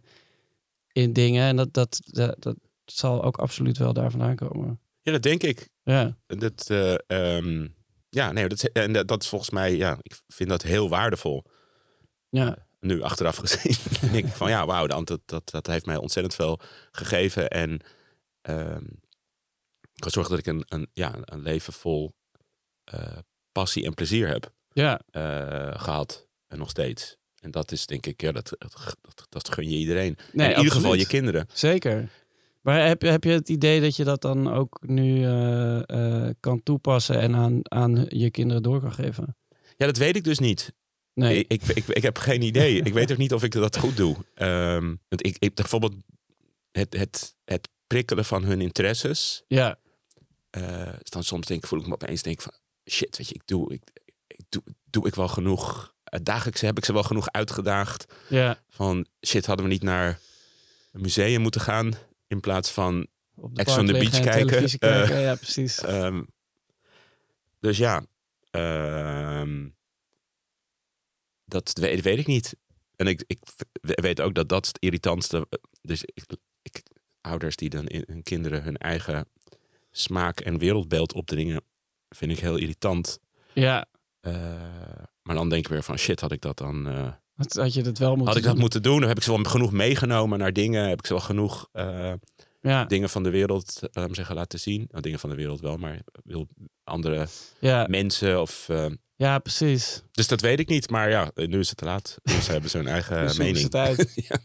in 0.92 1.12
dingen? 1.12 1.46
En 1.46 1.56
dat, 1.56 1.72
dat, 1.72 2.00
dat, 2.04 2.42
dat, 2.42 2.56
zal 2.84 3.22
ook 3.22 3.38
absoluut 3.38 3.78
wel 3.78 3.92
daar 3.92 4.10
vandaan 4.10 4.36
komen. 4.36 4.80
Ja, 5.02 5.12
dat 5.12 5.22
denk 5.22 5.42
ik. 5.42 5.68
Ja. 5.82 6.16
Dat, 6.26 6.68
uh, 6.70 6.94
um, 7.06 7.74
ja, 8.08 8.32
nee, 8.32 8.48
dat, 8.48 8.62
en 8.62 8.92
dat 8.92 9.22
is 9.22 9.28
volgens 9.28 9.50
mij, 9.50 9.76
ja, 9.76 9.98
ik 10.02 10.20
vind 10.26 10.48
dat 10.48 10.62
heel 10.62 10.88
waardevol. 10.88 11.44
Ja. 12.28 12.66
Nu 12.80 13.02
achteraf 13.02 13.36
gezien 13.36 13.76
denk 14.12 14.26
ik 14.26 14.32
van 14.32 14.50
ja, 14.50 14.66
wauw, 14.66 14.86
dat, 14.86 15.20
dat, 15.24 15.50
dat 15.50 15.66
heeft 15.66 15.86
mij 15.86 15.96
ontzettend 15.96 16.34
veel 16.34 16.60
gegeven. 16.90 17.48
En 17.48 17.80
uh, 18.50 18.76
gezorgd 19.94 20.30
dat 20.30 20.38
ik 20.38 20.46
een, 20.46 20.64
een, 20.68 20.88
ja, 20.92 21.14
een 21.20 21.42
leven 21.42 21.72
vol 21.72 22.14
uh, 22.94 23.18
passie 23.58 23.84
en 23.84 23.94
plezier 23.94 24.28
heb 24.28 24.52
ja. 24.72 25.00
uh, 25.12 25.80
gehad. 25.80 26.26
En 26.48 26.58
nog 26.58 26.70
steeds. 26.70 27.16
En 27.40 27.50
dat 27.50 27.72
is 27.72 27.86
denk 27.86 28.06
ik, 28.06 28.20
ja, 28.20 28.32
dat, 28.32 28.54
dat, 28.58 28.96
dat, 29.00 29.26
dat 29.28 29.52
gun 29.52 29.70
je 29.70 29.76
iedereen. 29.76 30.16
Nee, 30.32 30.50
in 30.50 30.56
ieder 30.56 30.72
geval 30.72 30.94
je 30.94 31.06
kinderen. 31.06 31.46
Zeker. 31.52 32.08
Maar 32.60 32.86
heb, 32.86 33.02
heb 33.02 33.24
je 33.24 33.30
het 33.30 33.48
idee 33.48 33.80
dat 33.80 33.96
je 33.96 34.04
dat 34.04 34.22
dan 34.22 34.52
ook 34.52 34.78
nu 34.86 35.20
uh, 35.20 36.28
kan 36.40 36.62
toepassen 36.62 37.20
en 37.20 37.34
aan, 37.34 37.60
aan 37.62 38.06
je 38.08 38.30
kinderen 38.30 38.62
door 38.62 38.80
kan 38.80 38.92
geven? 38.92 39.36
Ja, 39.76 39.86
dat 39.86 39.96
weet 39.96 40.16
ik 40.16 40.24
dus 40.24 40.38
niet. 40.38 40.72
Nee. 41.14 41.44
Ik, 41.48 41.62
ik, 41.62 41.86
ik, 41.86 42.02
heb 42.02 42.18
geen 42.18 42.42
idee. 42.42 42.82
ik 42.82 42.92
weet 42.92 43.12
ook 43.12 43.18
niet 43.18 43.32
of 43.32 43.42
ik 43.42 43.52
dat 43.52 43.78
goed 43.78 43.96
doe. 43.96 44.16
Um, 44.34 45.00
want 45.08 45.26
ik, 45.26 45.36
ik 45.38 45.54
bijvoorbeeld 45.54 45.94
het, 46.72 46.96
het, 46.96 47.34
het 47.44 47.68
prikkelen 47.86 48.24
van 48.24 48.44
hun 48.44 48.60
interesses. 48.60 49.44
Ja. 49.48 49.78
Uh, 50.58 50.92
dan 51.02 51.24
soms 51.24 51.46
denk, 51.46 51.66
voel 51.66 51.80
ik 51.80 51.86
me 51.86 51.92
opeens 51.92 52.22
denk 52.22 52.40
van 52.40 52.52
shit, 52.90 53.16
weet 53.16 53.28
je, 53.28 53.34
ik 53.34 53.42
doe, 53.44 53.72
ik, 53.72 53.82
ik 54.26 54.44
doe, 54.48 54.62
doe 54.84 55.06
ik 55.06 55.14
wel 55.14 55.28
genoeg. 55.28 55.94
Dagelijks 56.22 56.60
heb 56.60 56.78
ik 56.78 56.84
ze 56.84 56.92
wel 56.92 57.02
genoeg 57.02 57.30
uitgedaagd. 57.30 58.14
Ja. 58.28 58.62
Van 58.68 59.06
shit, 59.26 59.46
hadden 59.46 59.66
we 59.66 59.72
niet 59.72 59.82
naar 59.82 60.20
een 60.92 61.00
museum 61.00 61.40
moeten 61.40 61.60
gaan 61.60 61.92
in 62.26 62.40
plaats 62.40 62.70
van 62.70 63.06
Op 63.34 63.54
de 63.54 63.70
on 63.70 63.86
the 63.86 63.92
Beach 63.92 64.20
kijken. 64.20 64.62
Uh, 64.62 64.68
kijken. 64.78 65.20
ja, 65.20 65.34
precies. 65.34 65.82
Um, 65.82 66.26
dus 67.60 67.78
ja, 67.78 68.04
um, 68.50 69.76
dat 71.44 71.78
weet, 71.78 72.02
weet, 72.02 72.18
ik 72.18 72.26
niet. 72.26 72.56
En 72.96 73.06
ik, 73.06 73.24
ik 73.26 73.38
weet 73.80 74.20
ook 74.20 74.34
dat 74.34 74.48
dat 74.48 74.66
het 74.66 74.78
irritantste. 74.78 75.46
Dus 75.82 76.04
ik, 76.04 76.24
ik 76.62 76.82
ouders 77.20 77.56
die 77.56 77.68
dan 77.68 77.86
in 77.86 78.04
hun 78.06 78.22
kinderen 78.22 78.62
hun 78.62 78.76
eigen 78.76 79.28
smaak 79.90 80.40
en 80.40 80.58
wereldbeeld 80.58 81.12
opdringen, 81.12 81.62
vind 82.08 82.30
ik 82.30 82.38
heel 82.38 82.56
irritant. 82.56 83.18
Ja. 83.52 83.86
Uh, 84.22 84.34
maar 85.22 85.34
dan 85.34 85.48
denk 85.48 85.64
ik 85.64 85.70
weer 85.70 85.82
van 85.82 85.98
shit, 85.98 86.20
had 86.20 86.32
ik 86.32 86.40
dat 86.40 86.58
dan. 86.58 86.88
Uh, 86.88 87.08
had 87.48 87.74
je 87.74 87.82
dat 87.82 87.98
wel 87.98 88.08
moeten 88.08 88.26
Had 88.26 88.36
ik 88.36 88.42
dat 88.42 88.52
doen? 88.52 88.60
moeten 88.60 88.82
doen? 88.82 89.02
Heb 89.02 89.16
ik 89.16 89.22
ze 89.22 89.32
wel 89.32 89.44
genoeg 89.44 89.72
meegenomen 89.72 90.38
naar 90.38 90.52
dingen? 90.52 90.88
Heb 90.88 90.98
ik 90.98 91.06
ze 91.06 91.12
wel 91.12 91.22
genoeg 91.22 91.68
uh, 91.72 92.12
ja. 92.60 92.84
dingen 92.84 93.08
van 93.08 93.22
de 93.22 93.30
wereld, 93.30 93.80
laat 93.92 94.14
zeggen, 94.14 94.34
laten 94.34 94.60
zien? 94.60 94.86
Nou, 94.90 95.02
dingen 95.02 95.18
van 95.18 95.30
de 95.30 95.36
wereld 95.36 95.60
wel, 95.60 95.76
maar 95.76 96.00
wil 96.24 96.48
andere 96.84 97.26
ja. 97.58 97.86
mensen 97.88 98.40
of. 98.40 98.68
ja, 99.16 99.38
precies. 99.38 100.02
Dus 100.10 100.28
dat 100.28 100.40
weet 100.40 100.58
ik 100.58 100.68
niet, 100.68 100.90
maar 100.90 101.10
ja, 101.10 101.30
nu 101.34 101.58
is 101.58 101.68
het 101.68 101.76
te 101.78 101.84
laat. 101.84 102.18
Dus 102.22 102.44
ze 102.44 102.52
hebben 102.52 102.70
ze 102.70 102.76
hun 102.76 102.88
eigen 102.88 103.36
mening. 103.44 103.62
Het 103.62 103.74
uit. 103.74 104.12
ja. 104.28 104.38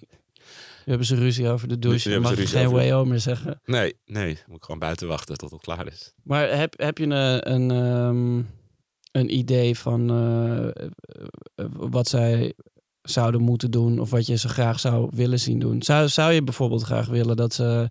We 0.84 0.90
hebben 0.90 1.08
ze 1.08 1.16
ruzie 1.16 1.50
over 1.50 1.68
de 1.68 1.80
douche. 1.80 2.10
Dan 2.10 2.22
mag 2.22 2.38
je 2.38 2.48
geen 2.48 2.68
over... 2.68 2.92
way 2.92 3.06
meer 3.06 3.20
zeggen. 3.20 3.62
Nee, 3.66 3.94
nee. 4.06 4.38
Moet 4.48 4.58
ik 4.58 4.64
gewoon 4.64 4.80
buiten 4.80 5.08
wachten 5.08 5.38
tot 5.38 5.52
het 5.52 5.62
klaar 5.62 5.88
is. 5.88 6.14
Maar 6.24 6.58
heb, 6.58 6.74
heb 6.80 6.98
je 6.98 7.04
een, 7.04 7.52
een, 7.52 7.72
um, 7.72 8.50
een 9.12 9.38
idee 9.38 9.78
van 9.78 10.12
uh, 10.12 10.70
wat 11.72 12.08
zij 12.08 12.54
zouden 13.02 13.42
moeten 13.42 13.72
doen 13.72 14.00
of 14.00 14.10
wat 14.10 14.26
je 14.26 14.38
ze 14.38 14.50
graag 14.50 14.80
zou 14.80 15.10
willen 15.14 15.40
zien 15.40 15.60
doen? 15.60 15.82
Zou, 15.82 16.08
zou 16.08 16.32
je 16.32 16.44
bijvoorbeeld 16.44 16.84
graag 16.84 17.08
willen 17.08 17.36
dat 17.36 17.54
ze 17.54 17.90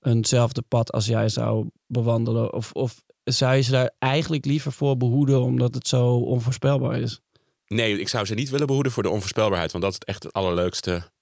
eenzelfde 0.00 0.62
pad 0.62 0.92
als 0.92 1.06
jij 1.06 1.28
zou 1.28 1.68
bewandelen? 1.86 2.52
Of, 2.52 2.72
of 2.72 3.02
zou 3.24 3.54
je 3.54 3.62
ze 3.62 3.70
daar 3.70 3.90
eigenlijk 3.98 4.44
liever 4.44 4.72
voor 4.72 4.96
behoeden 4.96 5.42
omdat 5.42 5.74
het 5.74 5.88
zo 5.88 6.06
onvoorspelbaar 6.06 7.00
is? 7.00 7.20
Nee, 7.66 8.00
ik 8.00 8.08
zou 8.08 8.26
ze 8.26 8.34
niet 8.34 8.50
willen 8.50 8.66
behoeden 8.66 8.92
voor 8.92 9.02
de 9.02 9.08
onvoorspelbaarheid, 9.08 9.72
want 9.72 9.84
dat 9.84 9.92
is 9.92 9.98
echt 9.98 10.22
het 10.22 10.32
allerleukste 10.32 11.12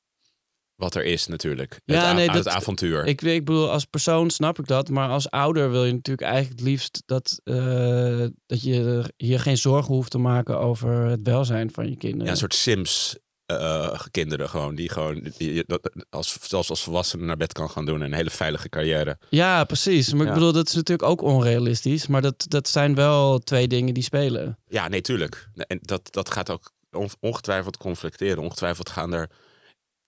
wat 0.82 0.94
er 0.94 1.04
is 1.04 1.26
natuurlijk. 1.26 1.80
Ja, 1.84 2.06
het, 2.06 2.16
nee, 2.16 2.26
dat, 2.26 2.36
het 2.36 2.48
avontuur. 2.48 3.06
Ik, 3.06 3.22
ik 3.22 3.44
bedoel, 3.44 3.70
als 3.70 3.84
persoon 3.84 4.30
snap 4.30 4.58
ik 4.58 4.66
dat. 4.66 4.88
Maar 4.88 5.08
als 5.08 5.30
ouder 5.30 5.70
wil 5.70 5.84
je 5.84 5.92
natuurlijk 5.92 6.28
eigenlijk 6.28 6.60
het 6.60 6.68
liefst 6.68 7.02
dat, 7.06 7.40
uh, 7.44 8.26
dat 8.46 8.62
je 8.62 9.04
hier 9.16 9.40
geen 9.40 9.58
zorgen 9.58 9.94
hoeft 9.94 10.10
te 10.10 10.18
maken 10.18 10.58
over 10.58 10.92
het 10.92 11.20
welzijn 11.22 11.70
van 11.72 11.88
je 11.88 11.96
kinderen. 11.96 12.24
Ja, 12.24 12.30
een 12.30 12.36
soort 12.36 12.54
Sims. 12.54 13.16
Uh, 13.46 14.00
kinderen 14.10 14.48
gewoon, 14.48 14.74
die 14.74 14.88
gewoon 14.88 15.32
die, 15.36 15.64
als, 16.10 16.38
zelfs 16.40 16.70
als 16.70 16.82
volwassenen 16.82 17.26
naar 17.26 17.36
bed 17.36 17.52
kan 17.52 17.70
gaan 17.70 17.84
doen 17.84 18.00
en 18.00 18.06
een 18.06 18.12
hele 18.12 18.30
veilige 18.30 18.68
carrière. 18.68 19.18
Ja, 19.28 19.64
precies. 19.64 20.12
Maar 20.12 20.22
ja. 20.22 20.28
ik 20.28 20.34
bedoel, 20.34 20.52
dat 20.52 20.68
is 20.68 20.74
natuurlijk 20.74 21.08
ook 21.08 21.22
onrealistisch. 21.22 22.06
Maar 22.06 22.22
dat, 22.22 22.44
dat 22.48 22.68
zijn 22.68 22.94
wel 22.94 23.38
twee 23.38 23.68
dingen 23.68 23.94
die 23.94 24.02
spelen. 24.02 24.58
Ja, 24.68 24.88
nee, 24.88 25.00
tuurlijk. 25.00 25.48
En 25.54 25.78
dat, 25.82 26.12
dat 26.12 26.30
gaat 26.30 26.50
ook 26.50 26.72
ongetwijfeld 27.20 27.76
conflicteren. 27.76 28.42
Ongetwijfeld 28.42 28.90
gaan 28.90 29.12
er 29.12 29.30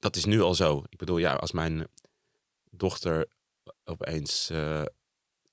dat 0.05 0.17
is 0.17 0.25
nu 0.25 0.41
al 0.41 0.55
zo. 0.55 0.83
Ik 0.89 0.99
bedoel, 0.99 1.19
ja, 1.19 1.33
als 1.35 1.53
mijn 1.53 1.87
dochter 2.71 3.27
opeens 3.85 4.51
eh, 4.51 4.83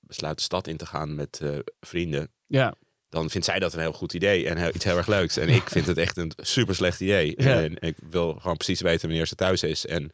besluit 0.00 0.36
de 0.36 0.42
stad 0.42 0.66
in 0.66 0.76
te 0.76 0.86
gaan 0.86 1.14
met 1.14 1.40
eh, 1.42 1.58
vrienden, 1.80 2.30
Ja, 2.46 2.74
dan 3.08 3.30
vindt 3.30 3.46
zij 3.46 3.58
dat 3.58 3.72
een 3.72 3.80
heel 3.80 3.92
goed 3.92 4.12
idee 4.12 4.48
en 4.48 4.56
heel- 4.56 4.74
iets 4.74 4.84
heel 4.84 4.96
erg 4.96 5.06
leuks. 5.06 5.36
En 5.36 5.48
ik 5.48 5.68
vind 5.70 5.86
het 5.86 5.98
echt 5.98 6.16
een 6.16 6.32
super 6.36 6.74
slecht 6.74 7.00
idee. 7.00 7.34
Ja. 7.42 7.62
En 7.62 7.76
ik 7.80 7.96
wil 8.08 8.34
gewoon 8.34 8.56
precies 8.56 8.80
weten 8.80 9.08
wanneer 9.08 9.26
ze 9.26 9.34
thuis 9.34 9.62
is. 9.62 9.86
En 9.86 10.10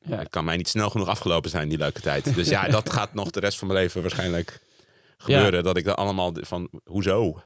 ja. 0.00 0.16
het 0.18 0.28
kan 0.28 0.44
mij 0.44 0.56
niet 0.56 0.68
snel 0.68 0.90
genoeg 0.90 1.08
afgelopen 1.08 1.50
zijn, 1.50 1.68
die 1.68 1.78
leuke 1.78 2.00
tijd. 2.00 2.34
Dus 2.34 2.48
ja, 2.48 2.68
dat 2.78 2.92
gaat 2.92 3.14
nog 3.14 3.30
de 3.30 3.40
rest 3.40 3.58
van 3.58 3.68
mijn 3.68 3.80
leven 3.80 4.00
waarschijnlijk 4.02 4.60
gebeuren. 5.16 5.62
Dat 5.62 5.76
ik 5.76 5.84
dan 5.84 5.96
allemaal 5.96 6.32
van, 6.34 6.70
hoezo? 6.84 7.42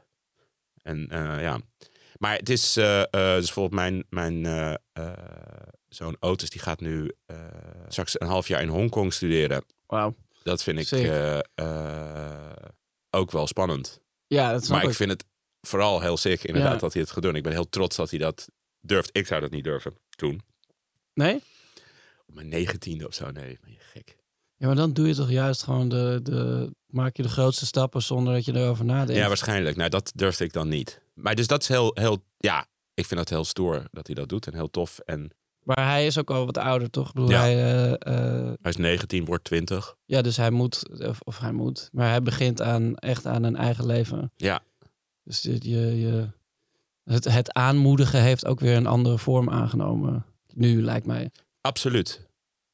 En 0.82 1.08
eh, 1.08 1.40
ja. 1.42 1.60
Maar 2.22 2.36
het 2.36 2.48
is, 2.48 2.76
eh, 2.76 3.00
eh, 3.00 3.06
dus 3.10 3.44
bijvoorbeeld 3.44 3.80
mijn, 3.80 4.04
mijn 4.08 4.46
eh, 4.92 5.12
zoon 5.88 6.16
Otis, 6.20 6.50
die 6.50 6.60
gaat 6.60 6.80
nu 6.80 7.12
straks 7.88 8.20
een 8.20 8.26
half 8.26 8.48
jaar 8.48 8.62
in 8.62 8.68
Hongkong 8.68 9.12
studeren. 9.12 9.64
Wauw. 9.86 10.14
Dat 10.42 10.62
vind 10.62 10.92
ik 10.92 11.44
ook 13.10 13.30
wel 13.30 13.46
spannend. 13.46 14.00
Ja, 14.26 14.52
dat 14.52 14.68
Maar 14.68 14.82
ik 14.82 14.88
ik. 14.88 14.94
vind 14.94 15.10
het 15.10 15.24
vooral 15.60 16.00
heel 16.00 16.16
sick 16.16 16.44
inderdaad 16.44 16.72
Ja. 16.72 16.78
dat 16.78 16.92
hij 16.92 17.02
het 17.02 17.10
gaat 17.10 17.22
doen. 17.22 17.36
Ik 17.36 17.42
ben 17.42 17.52
heel 17.52 17.68
trots 17.68 17.96
dat 17.96 18.10
hij 18.10 18.18
dat 18.18 18.48
durft. 18.80 19.10
Ik 19.12 19.26
zou 19.26 19.40
dat 19.40 19.50
niet 19.50 19.64
durven 19.64 19.96
toen. 20.10 20.40
Nee? 21.14 21.42
Op 22.26 22.34
mijn 22.34 22.48
negentiende 22.48 23.06
of 23.06 23.14
zo. 23.14 23.30
Nee, 23.30 23.58
ben 23.60 23.72
je 23.72 23.78
gek. 23.80 24.16
Ja, 24.56 24.66
maar 24.66 24.76
dan 24.76 24.92
doe 24.92 25.06
je 25.06 25.14
toch 25.14 25.30
juist 25.30 25.62
gewoon 25.62 25.88
de, 25.88 26.20
de... 26.22 26.70
Maak 26.86 27.16
je 27.16 27.22
de 27.22 27.28
grootste 27.28 27.66
stappen 27.66 28.02
zonder 28.02 28.34
dat 28.34 28.44
je 28.44 28.54
erover 28.54 28.84
nadenkt. 28.84 29.20
Ja, 29.20 29.28
waarschijnlijk. 29.28 29.76
Nou, 29.76 29.90
dat 29.90 30.12
durfde 30.14 30.44
ik 30.44 30.52
dan 30.52 30.68
niet. 30.68 31.00
Maar 31.22 31.34
dus 31.34 31.46
dat 31.46 31.62
is 31.62 31.68
heel, 31.68 31.90
heel, 31.94 32.24
ja, 32.36 32.66
ik 32.94 33.06
vind 33.06 33.20
dat 33.20 33.28
heel 33.28 33.44
stoer 33.44 33.84
dat 33.90 34.06
hij 34.06 34.14
dat 34.14 34.28
doet 34.28 34.46
en 34.46 34.54
heel 34.54 34.70
tof. 34.70 34.98
En 34.98 35.30
Maar 35.62 35.86
hij 35.86 36.06
is 36.06 36.18
ook 36.18 36.30
al 36.30 36.46
wat 36.46 36.58
ouder, 36.58 36.90
toch? 36.90 37.08
Ik 37.08 37.14
bedoel, 37.14 37.30
Ja. 37.30 37.38
hij, 37.40 37.54
eh, 37.54 37.92
eh, 37.92 38.54
hij 38.62 38.70
is 38.70 38.76
19, 38.76 39.24
wordt 39.24 39.44
20. 39.44 39.96
ja, 40.04 40.22
dus 40.22 40.36
hij 40.36 40.50
moet, 40.50 41.00
of, 41.08 41.20
of 41.20 41.38
hij 41.38 41.52
moet, 41.52 41.88
maar 41.92 42.08
hij 42.08 42.22
begint 42.22 42.62
aan, 42.62 42.94
echt 42.96 43.26
aan 43.26 43.42
een 43.42 43.56
eigen 43.56 43.86
leven. 43.86 44.32
Ja. 44.36 44.60
Dus 45.24 45.42
je, 45.42 45.52
je, 45.70 46.00
je, 46.00 46.28
het, 47.04 47.24
het 47.24 47.52
aanmoedigen 47.52 48.22
heeft 48.22 48.46
ook 48.46 48.60
weer 48.60 48.76
een 48.76 48.86
andere 48.86 49.18
vorm 49.18 49.50
aangenomen. 49.50 50.24
Nu, 50.54 50.82
lijkt 50.82 51.06
mij. 51.06 51.30
Absoluut. 51.60 52.26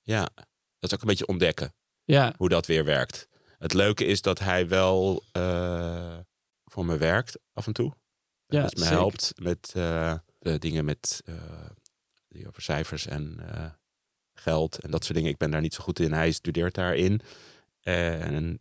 Ja, 0.03 0.29
dat 0.79 0.91
is 0.91 0.95
ook 0.95 1.01
een 1.01 1.09
beetje 1.09 1.27
ontdekken 1.27 1.73
Ja, 2.05 2.35
hoe 2.37 2.49
dat 2.49 2.67
weer 2.67 2.85
werkt. 2.85 3.29
Het 3.59 3.73
leuke 3.73 4.05
is 4.05 4.23
dat 4.23 4.39
hij 4.39 4.69
wel 4.69 5.23
eh, 5.33 6.17
voor 6.65 6.87
me 6.87 6.97
werkt 6.97 7.39
af 7.53 7.67
en 7.67 7.73
toe. 7.73 7.93
Ja, 8.49 8.63
dus 8.63 8.75
me 8.75 8.85
helpt 8.85 9.33
met 9.43 9.73
eh, 9.75 10.15
de 10.39 10.59
dingen 10.59 10.85
met 10.85 11.23
eh, 11.25 11.35
die 12.29 12.49
over 12.49 12.63
cijfers 12.63 13.07
en 13.07 13.39
eh, 13.53 13.71
geld 14.35 14.79
en 14.79 14.91
dat 14.91 15.05
soort 15.05 15.15
dingen. 15.17 15.33
Ik 15.33 15.39
ben 15.39 15.51
daar 15.51 15.61
niet 15.61 15.75
zo 15.75 15.83
goed 15.83 15.99
in. 15.99 16.13
Hij 16.13 16.33
studeert 16.33 16.75
daarin. 16.75 17.21
En, 17.81 18.61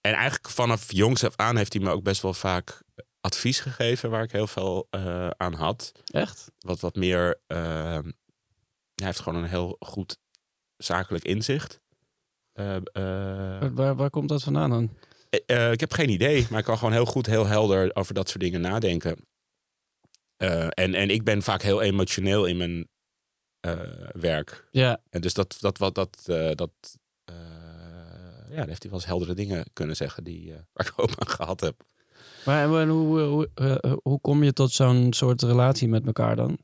en 0.00 0.14
eigenlijk 0.14 0.48
vanaf 0.48 0.92
jongs 0.92 1.24
af 1.24 1.36
aan 1.36 1.56
heeft 1.56 1.72
hij 1.72 1.82
me 1.82 1.90
ook 1.90 2.02
best 2.02 2.22
wel 2.22 2.34
vaak 2.34 2.82
advies 3.20 3.60
gegeven 3.60 4.10
waar 4.10 4.22
ik 4.22 4.32
heel 4.32 4.46
veel 4.46 4.86
aan 5.36 5.54
had. 5.54 5.92
echt? 6.04 6.50
Wat 6.58 6.80
wat 6.80 6.94
meer. 6.94 7.40
hij 7.46 8.02
heeft 8.94 9.20
gewoon 9.20 9.42
een 9.42 9.48
heel 9.48 9.76
goed 9.78 10.18
zakelijk 10.76 11.24
inzicht. 11.24 11.80
Waar, 12.52 12.82
waar, 13.74 13.96
waar 13.96 14.10
komt 14.10 14.28
dat 14.28 14.42
vandaan 14.42 14.70
dan? 14.70 14.96
Eh, 15.46 15.72
ik 15.72 15.80
heb 15.80 15.92
geen 15.92 16.08
idee, 16.10 16.46
maar 16.50 16.58
ik 16.58 16.64
kan 16.64 16.78
gewoon 16.78 16.92
heel 16.92 17.04
goed, 17.04 17.26
heel 17.26 17.46
helder 17.46 17.94
over 17.94 18.14
dat 18.14 18.28
soort 18.28 18.40
dingen 18.40 18.60
nadenken. 18.60 19.16
Eh, 20.36 20.64
en, 20.70 20.94
en 20.94 21.10
ik 21.10 21.24
ben 21.24 21.42
vaak 21.42 21.62
heel 21.62 21.82
emotioneel 21.82 22.46
in 22.46 22.56
mijn 22.56 22.88
eh, 23.60 23.80
werk. 24.12 24.68
Ja, 24.70 25.00
En 25.10 25.20
dus 25.20 25.34
dat, 25.34 25.56
dat, 25.60 25.78
wat, 25.78 25.94
dat, 25.94 26.22
eh, 26.26 26.50
dat 26.54 26.70
eh, 27.24 27.34
ja, 28.50 28.56
daar 28.56 28.66
heeft 28.68 28.82
hij 28.82 28.90
wel 28.90 29.00
eens 29.00 29.08
heldere 29.08 29.34
dingen 29.34 29.64
kunnen 29.72 29.96
zeggen 29.96 30.24
die, 30.24 30.52
eh, 30.52 30.58
waar 30.72 30.86
ik 30.86 30.92
hoop 30.96 31.10
aan 31.18 31.28
gehad 31.28 31.60
heb. 31.60 31.82
maar 32.44 32.80
en 32.80 32.88
hoe, 32.88 33.20
hoe, 33.20 33.50
eh, 33.54 33.92
hoe 34.02 34.20
kom 34.20 34.42
je 34.44 34.52
tot 34.52 34.72
zo'n 34.72 35.12
soort 35.12 35.42
relatie 35.42 35.88
met 35.88 36.06
elkaar 36.06 36.36
dan? 36.36 36.58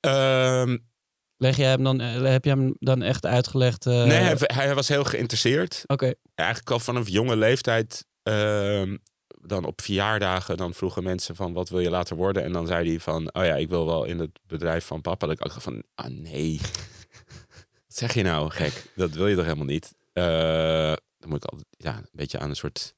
Ehm, 0.00 0.78
Leg 1.38 1.56
jij 1.56 1.68
hem 1.68 1.82
dan, 1.84 2.00
eh, 2.00 2.22
heb 2.22 2.44
je 2.44 2.50
hem 2.50 2.74
dan 2.78 3.02
echt 3.02 3.26
uitgelegd? 3.26 3.86
eh, 3.86 3.92
nee, 4.04 4.18
hij, 4.18 4.36
hij 4.46 4.74
was 4.74 4.88
heel 4.88 5.04
geïnteresseerd. 5.04 5.82
Oké, 5.86 6.12
Eigenlijk 6.34 6.70
al 6.70 6.78
vanaf 6.78 7.08
jonge 7.08 7.36
leeftijd. 7.36 8.06
ehm, 8.22 8.96
dan 9.40 9.64
op 9.64 9.80
verjaardagen, 9.80 10.56
dan 10.56 10.74
vroegen 10.74 11.02
mensen 11.02 11.36
van 11.36 11.52
wat 11.52 11.68
wil 11.68 11.80
je 11.80 11.90
later 11.90 12.16
worden? 12.16 12.42
En 12.44 12.52
dan 12.52 12.66
zei 12.66 12.88
hij 12.88 13.00
van, 13.00 13.34
oh 13.34 13.44
ja, 13.44 13.54
ik 13.54 13.68
wil 13.68 13.86
wel 13.86 14.04
in 14.04 14.18
het 14.18 14.30
bedrijf 14.46 14.84
van 14.84 15.00
papa. 15.00 15.26
Dat 15.26 15.34
ik 15.36 15.44
ook 15.44 15.50
dacht 15.52 15.62
van, 15.62 15.82
ah 15.94 16.06
nee. 16.10 16.60
Wat 17.86 17.96
zeg 17.96 18.14
je 18.14 18.22
nou, 18.22 18.50
gek? 18.50 18.84
Dat 18.96 19.10
wil 19.10 19.26
je 19.26 19.34
toch 19.36 19.44
helemaal 19.44 19.64
niet? 19.66 19.94
Eh, 20.12 20.24
dan 21.18 21.28
moet 21.28 21.44
ik 21.44 21.50
altijd, 21.50 21.68
ja, 21.70 21.96
een 21.96 22.08
beetje 22.12 22.38
aan 22.38 22.48
een 22.50 22.56
soort... 22.56 22.94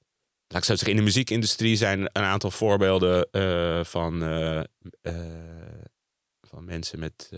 Laat 0.47 0.59
ik 0.61 0.65
zo 0.67 0.73
zeggen, 0.75 0.91
in 0.91 0.97
de 0.97 1.03
muziekindustrie 1.03 1.77
zijn 1.77 2.01
een 2.01 2.23
aantal 2.23 2.51
voorbeelden 2.51 3.29
van, 3.87 4.21
van 6.41 6.65
mensen 6.65 6.99
met... 6.99 7.31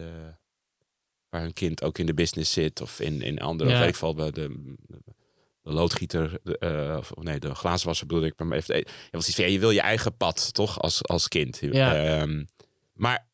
waar 1.31 1.41
hun 1.41 1.53
kind 1.53 1.83
ook 1.83 1.99
in 1.99 2.07
de 2.07 2.15
business 2.15 2.53
zit 2.53 2.81
of 2.81 3.01
in, 3.01 3.23
in 3.23 3.39
andere, 3.39 3.71
Ja. 3.71 3.85
ik 3.85 3.95
veel, 3.97 4.15
de, 4.15 4.33
de, 4.33 4.67
loodgieter, 5.63 6.39
de, 6.43 6.59
eh, 6.59 6.97
of 6.99 7.13
nee, 7.15 7.39
de 7.39 7.55
glazenwasser 7.55 8.07
bedoel 8.07 8.25
ik. 8.25 8.39
Maar 8.39 8.57
even, 8.57 8.77
je, 8.77 8.87
was 9.11 9.27
iets 9.27 9.37
van, 9.37 9.53
je 9.53 9.59
wil 9.59 9.71
je 9.71 9.81
eigen 9.81 10.17
pad, 10.17 10.55
toch, 10.55 10.81
als, 10.81 11.05
als 11.05 11.29
kind. 11.29 11.59
Ja. 11.61 11.95
Ehm, 11.95 12.45
maar 12.93 13.29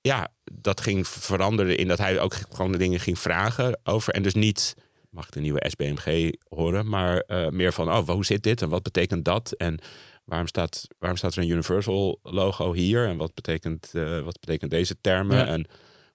ja, 0.00 0.28
dat 0.52 0.80
ging 0.80 1.08
veranderen 1.08 1.76
in 1.76 1.88
dat 1.88 1.98
hij 1.98 2.20
ook 2.20 2.34
gewoon 2.34 2.72
de 2.72 2.78
dingen 2.78 3.00
ging 3.00 3.18
vragen 3.18 3.80
over. 3.84 4.14
En 4.14 4.22
dus 4.22 4.34
niet, 4.34 4.74
mag 5.10 5.26
ik 5.26 5.32
de 5.32 5.40
nieuwe 5.40 5.64
SBMG 5.68 6.32
horen, 6.48 6.88
maar 6.88 7.18
eh, 7.18 7.48
meer 7.48 7.72
van, 7.72 7.92
oh, 7.92 8.08
hoe 8.08 8.24
zit 8.24 8.42
dit 8.42 8.62
en 8.62 8.68
wat 8.68 8.82
betekent 8.82 9.24
dat? 9.24 9.52
En 9.52 9.78
waarom 10.24 10.46
staat, 10.46 10.86
waarom 10.98 11.18
staat 11.18 11.34
er 11.34 11.42
een 11.42 11.48
Universal 11.48 12.18
logo 12.22 12.72
hier? 12.72 13.06
En 13.06 13.16
wat 13.16 13.34
betekent, 13.34 13.90
eh, 13.94 14.20
wat 14.20 14.40
betekent 14.40 14.70
deze 14.70 15.00
termen? 15.00 15.36
Ja. 15.36 15.46
En 15.46 15.66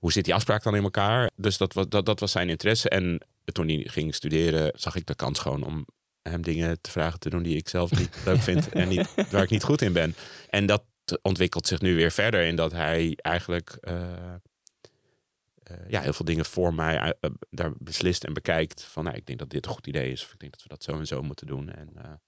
hoe 0.04 0.12
zit 0.12 0.26
die 0.26 0.34
afspraak 0.34 0.64
dan 0.64 0.76
in 0.76 0.84
elkaar? 0.84 1.32
Dus 1.36 1.58
dat, 1.58 1.74
was- 1.74 1.90
dat, 1.90 2.06
dat 2.06 2.20
was 2.20 2.32
zijn 2.32 2.50
interesse. 2.50 2.90
En 2.90 3.22
toen 3.46 3.68
hij 3.68 3.84
ging 3.90 4.16
studeren, 4.16 4.72
zag 4.76 4.96
ik 4.96 5.06
de 5.06 5.16
kans 5.16 5.40
gewoon 5.40 5.64
om 5.64 5.86
hem 6.22 6.42
dingen 6.42 6.82
te 6.82 6.92
vragen 6.92 7.20
te 7.20 7.30
doen 7.30 7.44
die 7.44 7.58
ik 7.58 7.70
zelf 7.70 7.92
niet 7.92 8.18
leuk 8.26 8.42
vind 8.42 8.70
en 8.70 8.88
niet, 8.88 9.14
waar 9.32 9.44
ik 9.44 9.50
niet 9.50 9.64
goed 9.64 9.82
in 9.82 9.94
ben. 9.94 10.16
En 10.50 10.66
dat 10.66 10.84
ontwikkelt 11.22 11.68
zich 11.68 11.82
nu 11.82 11.96
weer 11.96 12.12
verder 12.12 12.46
in 12.46 12.56
dat 12.56 12.72
hij 12.72 13.18
eigenlijk 13.22 13.78
eh, 13.82 14.34
eh, 14.34 15.78
ja, 15.88 16.02
heel 16.02 16.14
veel 16.14 16.26
dingen 16.26 16.46
voor 16.46 16.74
mij 16.74 16.98
eh, 17.20 17.30
daar 17.50 17.72
beslist 17.78 18.24
en 18.24 18.34
bekijkt. 18.34 18.84
Van 18.84 19.04
nou, 19.04 19.16
ik 19.16 19.26
denk 19.26 19.40
dat 19.40 19.50
dit 19.50 19.66
een 19.66 19.72
goed 19.72 19.88
idee 19.88 20.12
is. 20.12 20.24
Of 20.24 20.34
ik 20.34 20.40
denk 20.40 20.52
dat 20.52 20.64
we 20.64 20.70
dat 20.70 20.84
zo 20.84 21.00
en 21.00 21.08
zo 21.08 21.22
moeten 21.22 21.48
doen. 21.48 21.70
En 21.70 22.20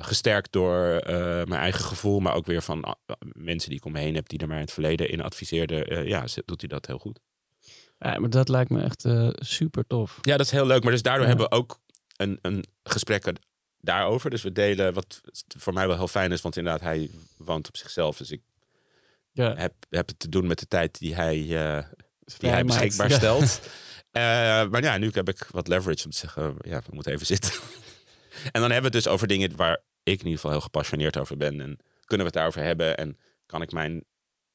gesterkt 0.00 0.52
door 0.52 0.84
eh, 0.96 1.14
mijn 1.24 1.60
eigen 1.60 1.84
gevoel, 1.84 2.20
maar 2.20 2.34
ook 2.34 2.46
weer 2.46 2.62
van 2.62 2.84
ah, 2.84 2.94
mensen 3.32 3.68
die 3.68 3.78
ik 3.78 3.84
om 3.84 3.92
me 3.92 3.98
heen 3.98 4.14
heb, 4.14 4.28
die 4.28 4.38
er 4.38 4.46
maar 4.46 4.56
in 4.56 4.62
het 4.62 4.72
verleden 4.72 5.08
in 5.10 5.20
adviseerden. 5.22 5.86
eh, 5.86 6.06
ja, 6.06 6.24
doet 6.44 6.60
hij 6.60 6.68
dat 6.68 6.86
heel 6.86 6.98
goed. 6.98 7.18
ja, 7.98 8.18
maar 8.18 8.30
dat 8.30 8.48
lijkt 8.48 8.70
me 8.70 8.82
echt 8.82 9.04
eh, 9.04 9.28
super 9.34 9.86
tof. 9.86 10.18
Ja, 10.20 10.36
dat 10.36 10.46
is 10.46 10.52
heel 10.52 10.66
leuk. 10.66 10.82
Maar 10.82 10.92
dus 10.92 11.02
daardoor 11.02 11.22
Ja. 11.22 11.28
hebben 11.28 11.48
we 11.48 11.56
ook 11.56 11.78
een, 12.16 12.38
een 12.42 12.64
gesprek 12.82 13.32
daarover. 13.80 14.30
Dus 14.30 14.42
we 14.42 14.52
delen 14.52 14.92
wat 14.94 15.20
voor 15.58 15.72
mij 15.72 15.86
wel 15.86 15.96
heel 15.96 16.08
fijn 16.08 16.32
is. 16.32 16.40
Want 16.40 16.56
inderdaad, 16.56 16.80
hij 16.82 17.10
woont 17.36 17.68
op 17.68 17.76
zichzelf. 17.76 18.16
Dus 18.16 18.30
ik 18.30 18.40
Ja, 19.32 19.54
heb, 19.54 19.72
heb 19.90 20.08
het 20.08 20.18
te 20.18 20.28
doen 20.28 20.46
met 20.46 20.58
de 20.58 20.66
tijd 20.66 20.98
die 20.98 21.14
hij, 21.14 21.36
eh, 21.38 21.84
die 22.38 22.50
hij 22.50 22.64
beschikbaar 22.64 23.08
Ja. 23.10 23.16
stelt. 23.16 23.60
Eh, 24.10 24.22
maar 24.68 24.82
ja, 24.82 24.96
nu 24.98 25.10
heb 25.12 25.28
ik 25.28 25.46
wat 25.50 25.68
leverage 25.68 26.04
om 26.04 26.10
te 26.10 26.16
zeggen, 26.16 26.54
ja, 26.60 26.78
we 26.86 26.94
moeten 26.94 27.12
even 27.12 27.26
zitten. 27.26 27.50
En 28.44 28.60
dan 28.60 28.70
hebben 28.70 28.90
we 28.90 28.96
het 28.96 29.04
dus 29.04 29.08
over 29.08 29.26
dingen 29.26 29.56
waar 29.56 29.78
ik 30.02 30.18
in 30.18 30.24
ieder 30.24 30.32
geval 30.32 30.50
heel 30.50 30.60
gepassioneerd 30.60 31.16
over 31.16 31.36
ben. 31.36 31.60
En 31.60 31.78
kunnen 32.04 32.26
we 32.26 32.32
het 32.32 32.32
daarover 32.32 32.62
hebben? 32.62 32.96
En 32.96 33.18
kan 33.46 33.62
ik 33.62 33.72
mijn 33.72 34.04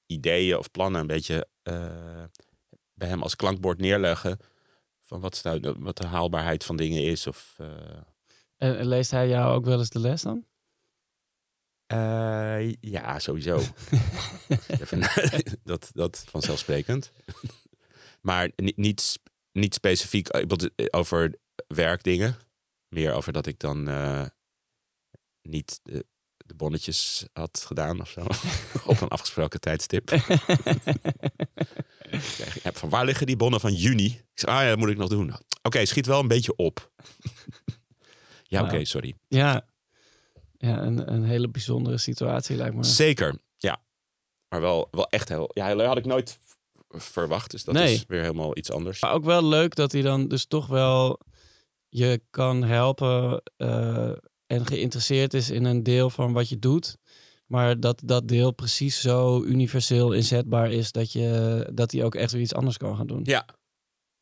ideeën 0.06 0.58
of 0.58 0.72
plannen 0.72 1.02
een 1.02 1.08
beetje 1.08 1.48
eh, 1.62 2.24
bij 2.94 3.08
hem 3.08 3.22
als 3.22 3.36
klankbord 3.36 3.80
neerleggen? 3.80 4.38
Van 5.02 5.20
wat, 5.20 5.40
nou, 5.44 5.76
wat 5.80 5.98
de 5.98 6.06
haalbaarheid 6.06 6.64
van 6.64 6.76
dingen 6.76 7.04
is. 7.04 7.28
Of, 7.28 7.56
eh, 7.58 7.68
En, 8.58 8.86
leest 8.86 9.12
hij 9.12 9.28
jou 9.28 9.56
ook 9.56 9.66
wel 9.66 9.80
eens 9.80 9.90
de 9.90 10.00
les 10.00 10.22
dan? 10.22 10.46
eh, 11.88 12.74
ja, 12.74 13.20
sowieso. 13.20 13.62
Dat, 15.64 15.90
dat 15.94 16.24
vanzelfsprekend. 16.30 17.12
maar 18.22 18.52
niet, 18.56 18.78
niet, 18.78 19.20
niet 19.52 19.74
specifiek 19.74 20.28
over 20.90 21.36
werkdingen. 21.68 22.36
Meer 22.90 23.14
over 23.14 23.34
dat 23.34 23.46
ik 23.46 23.60
dan 23.60 23.88
eh, 23.88 24.26
niet 25.42 25.80
de, 25.84 26.06
de 26.38 26.54
bonnetjes 26.56 27.26
had 27.34 27.64
gedaan 27.68 28.02
of 28.02 28.10
zo. 28.10 28.22
Op 28.92 29.02
een 29.02 29.08
afgesproken 29.08 29.60
tijdstip. 29.60 30.12
Ik 32.12 32.60
ja, 32.64 32.72
van 32.74 32.90
waar 32.90 33.06
liggen 33.06 33.26
die 33.28 33.36
bonnen 33.36 33.60
van 33.60 33.74
juni? 33.74 34.06
Ik 34.06 34.24
zeg, 34.34 34.50
ah 34.50 34.62
ja, 34.62 34.70
dat 34.70 34.78
moet 34.78 34.90
ik 34.90 34.98
nog 34.98 35.10
doen. 35.10 35.34
Oké, 35.62 35.86
schiet 35.86 36.06
wel 36.06 36.20
een 36.20 36.28
beetje 36.28 36.56
op. 36.56 36.92
ja, 38.54 38.62
oké, 38.62 38.72
Wauw. 38.72 38.84
sorry. 38.84 39.18
Ja, 39.28 39.68
ja 40.58 40.82
een, 40.82 41.14
een 41.14 41.24
hele 41.24 41.50
bijzondere 41.50 41.98
situatie 41.98 42.56
lijkt 42.56 42.76
me. 42.76 42.84
Zeker, 42.84 43.38
ja. 43.58 43.82
Maar 44.50 44.62
wel, 44.62 44.88
wel 44.92 45.10
echt 45.10 45.30
heel... 45.30 45.52
Ja, 45.54 45.86
had 45.86 45.98
ik 45.98 46.06
nooit 46.06 46.38
verwacht. 46.90 47.52
Dus 47.52 47.64
dat 47.64 47.74
Nee. 47.76 47.94
is 47.94 48.06
weer 48.08 48.22
helemaal 48.22 48.58
iets 48.58 48.72
anders. 48.72 49.02
Maar 49.02 49.14
ook 49.14 49.26
wel 49.26 49.44
leuk 49.46 49.76
dat 49.76 49.92
hij 49.92 50.02
dan 50.02 50.28
dus 50.28 50.46
toch 50.46 50.68
wel 50.68 51.20
je 51.98 52.22
kan 52.30 52.64
helpen 52.64 53.42
eh, 53.58 54.12
en 54.48 54.66
geïnteresseerd 54.66 55.34
is 55.34 55.50
in 55.50 55.66
een 55.66 55.84
deel 55.84 56.10
van 56.10 56.34
wat 56.34 56.50
je 56.50 56.60
doet. 56.60 56.98
Maar 57.46 57.80
dat 57.80 58.02
dat 58.06 58.28
deel 58.28 58.52
precies 58.52 59.02
zo 59.02 59.44
universeel 59.44 60.12
inzetbaar 60.12 60.72
is 60.72 60.92
dat, 60.92 61.12
je, 61.12 61.70
dat 61.74 61.92
hij 61.92 62.04
ook 62.04 62.16
echt 62.16 62.32
weer 62.32 62.42
iets 62.42 62.54
anders 62.54 62.78
kan 62.78 62.96
gaan 62.96 63.08
doen. 63.08 63.22
Ja, 63.24 63.46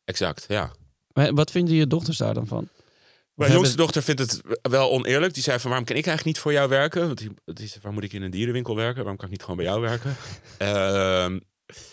exact. 0.04 0.44
Ja. 0.48 0.72
Maar 1.12 1.34
wat 1.34 1.50
vinden 1.50 1.74
je 1.74 1.86
dochters 1.86 2.18
daar 2.18 2.34
dan 2.34 2.46
van? 2.46 2.68
Mijn 2.68 3.50
hebben- 3.50 3.54
jongste 3.56 3.76
dochter 3.76 4.02
vindt 4.02 4.20
het 4.20 4.40
wel 4.62 4.90
oneerlijk. 4.90 5.34
Die 5.34 5.42
zei 5.42 5.58
van, 5.58 5.70
waarom 5.70 5.86
kan 5.86 5.96
ik 5.96 6.06
eigenlijk 6.06 6.36
niet 6.36 6.44
voor 6.44 6.52
jou 6.52 6.68
werken? 6.68 7.06
Want 7.06 7.18
die, 7.18 7.30
die 7.44 7.68
zei, 7.68 7.80
waar 7.82 7.92
moet 7.92 8.04
ik 8.04 8.12
in 8.12 8.22
een 8.22 8.30
dierenwinkel 8.30 8.76
werken? 8.76 8.96
Waarom 8.96 9.16
kan 9.16 9.24
ik 9.24 9.32
niet 9.32 9.40
gewoon 9.42 9.56
bij 9.56 9.66
jou 9.66 9.80
werken? 9.80 10.16
Ehm, 10.58 11.38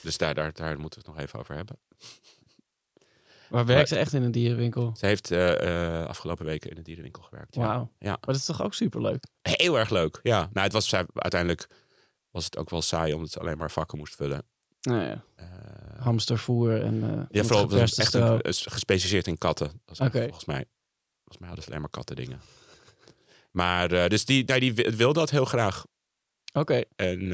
dus 0.02 0.18
daar, 0.18 0.34
daar, 0.34 0.54
daar 0.54 0.80
moeten 0.80 1.00
we 1.00 1.06
het 1.06 1.16
nog 1.16 1.26
even 1.26 1.40
over 1.40 1.56
hebben. 1.56 1.80
Maar 3.52 3.66
werkt 3.66 3.90
ze 3.90 3.96
echt 3.98 4.14
in 4.14 4.24
een 4.24 4.32
dierenwinkel? 4.32 4.94
Ze 4.98 5.06
heeft 5.06 5.32
eh, 5.32 6.06
afgelopen 6.06 6.46
weken 6.46 6.70
in 6.70 6.78
een 6.78 6.84
dierenwinkel 6.84 7.24
gewerkt. 7.24 7.56
Ja. 7.56 7.62
Wauw. 7.62 7.92
Ja. 8.00 8.10
Maar 8.10 8.20
dat 8.22 8.36
is 8.36 8.46
toch 8.46 8.62
ook 8.64 8.74
superleuk? 8.74 9.24
Heel 9.42 9.80
erg 9.80 9.90
leuk. 9.90 10.20
Ja, 10.24 10.40
nou, 10.54 10.64
het 10.66 10.74
was 10.74 10.94
uiteindelijk 11.14 11.68
was 12.32 12.46
het 12.46 12.58
ook 12.58 12.70
wel 12.70 12.82
saai 12.82 13.14
omdat 13.14 13.30
ze 13.32 13.40
alleen 13.40 13.58
maar 13.58 13.72
vakken 13.72 13.98
moest 13.98 14.16
vullen. 14.16 14.44
Nou 14.82 15.02
ja, 15.02 15.24
Eh, 15.36 15.46
hamstervoer 16.00 16.82
en 16.84 17.28
ja, 17.32 17.44
vooral 17.44 17.62
het 17.62 17.72
was 17.80 17.96
echt 17.98 18.14
een, 18.14 18.40
gespecialiseerd 18.72 19.28
in 19.28 19.38
katten. 19.38 19.82
Oké. 19.86 20.22
Volgens 20.22 20.46
mij, 20.46 20.66
volgens 21.18 21.38
mij 21.38 21.48
hadden 21.48 21.64
ze 21.64 21.70
alleen 21.70 21.82
maar 21.82 21.90
katten 21.90 22.16
dingen. 22.16 22.42
Maar 23.52 24.10
dus 24.10 24.26
die, 24.26 24.44
nee, 24.44 24.60
die 24.60 24.74
wi- 24.74 24.96
wil 24.96 25.14
dat 25.14 25.30
heel 25.30 25.46
graag. 25.46 25.86
Oké, 26.54 26.84
En 26.96 27.28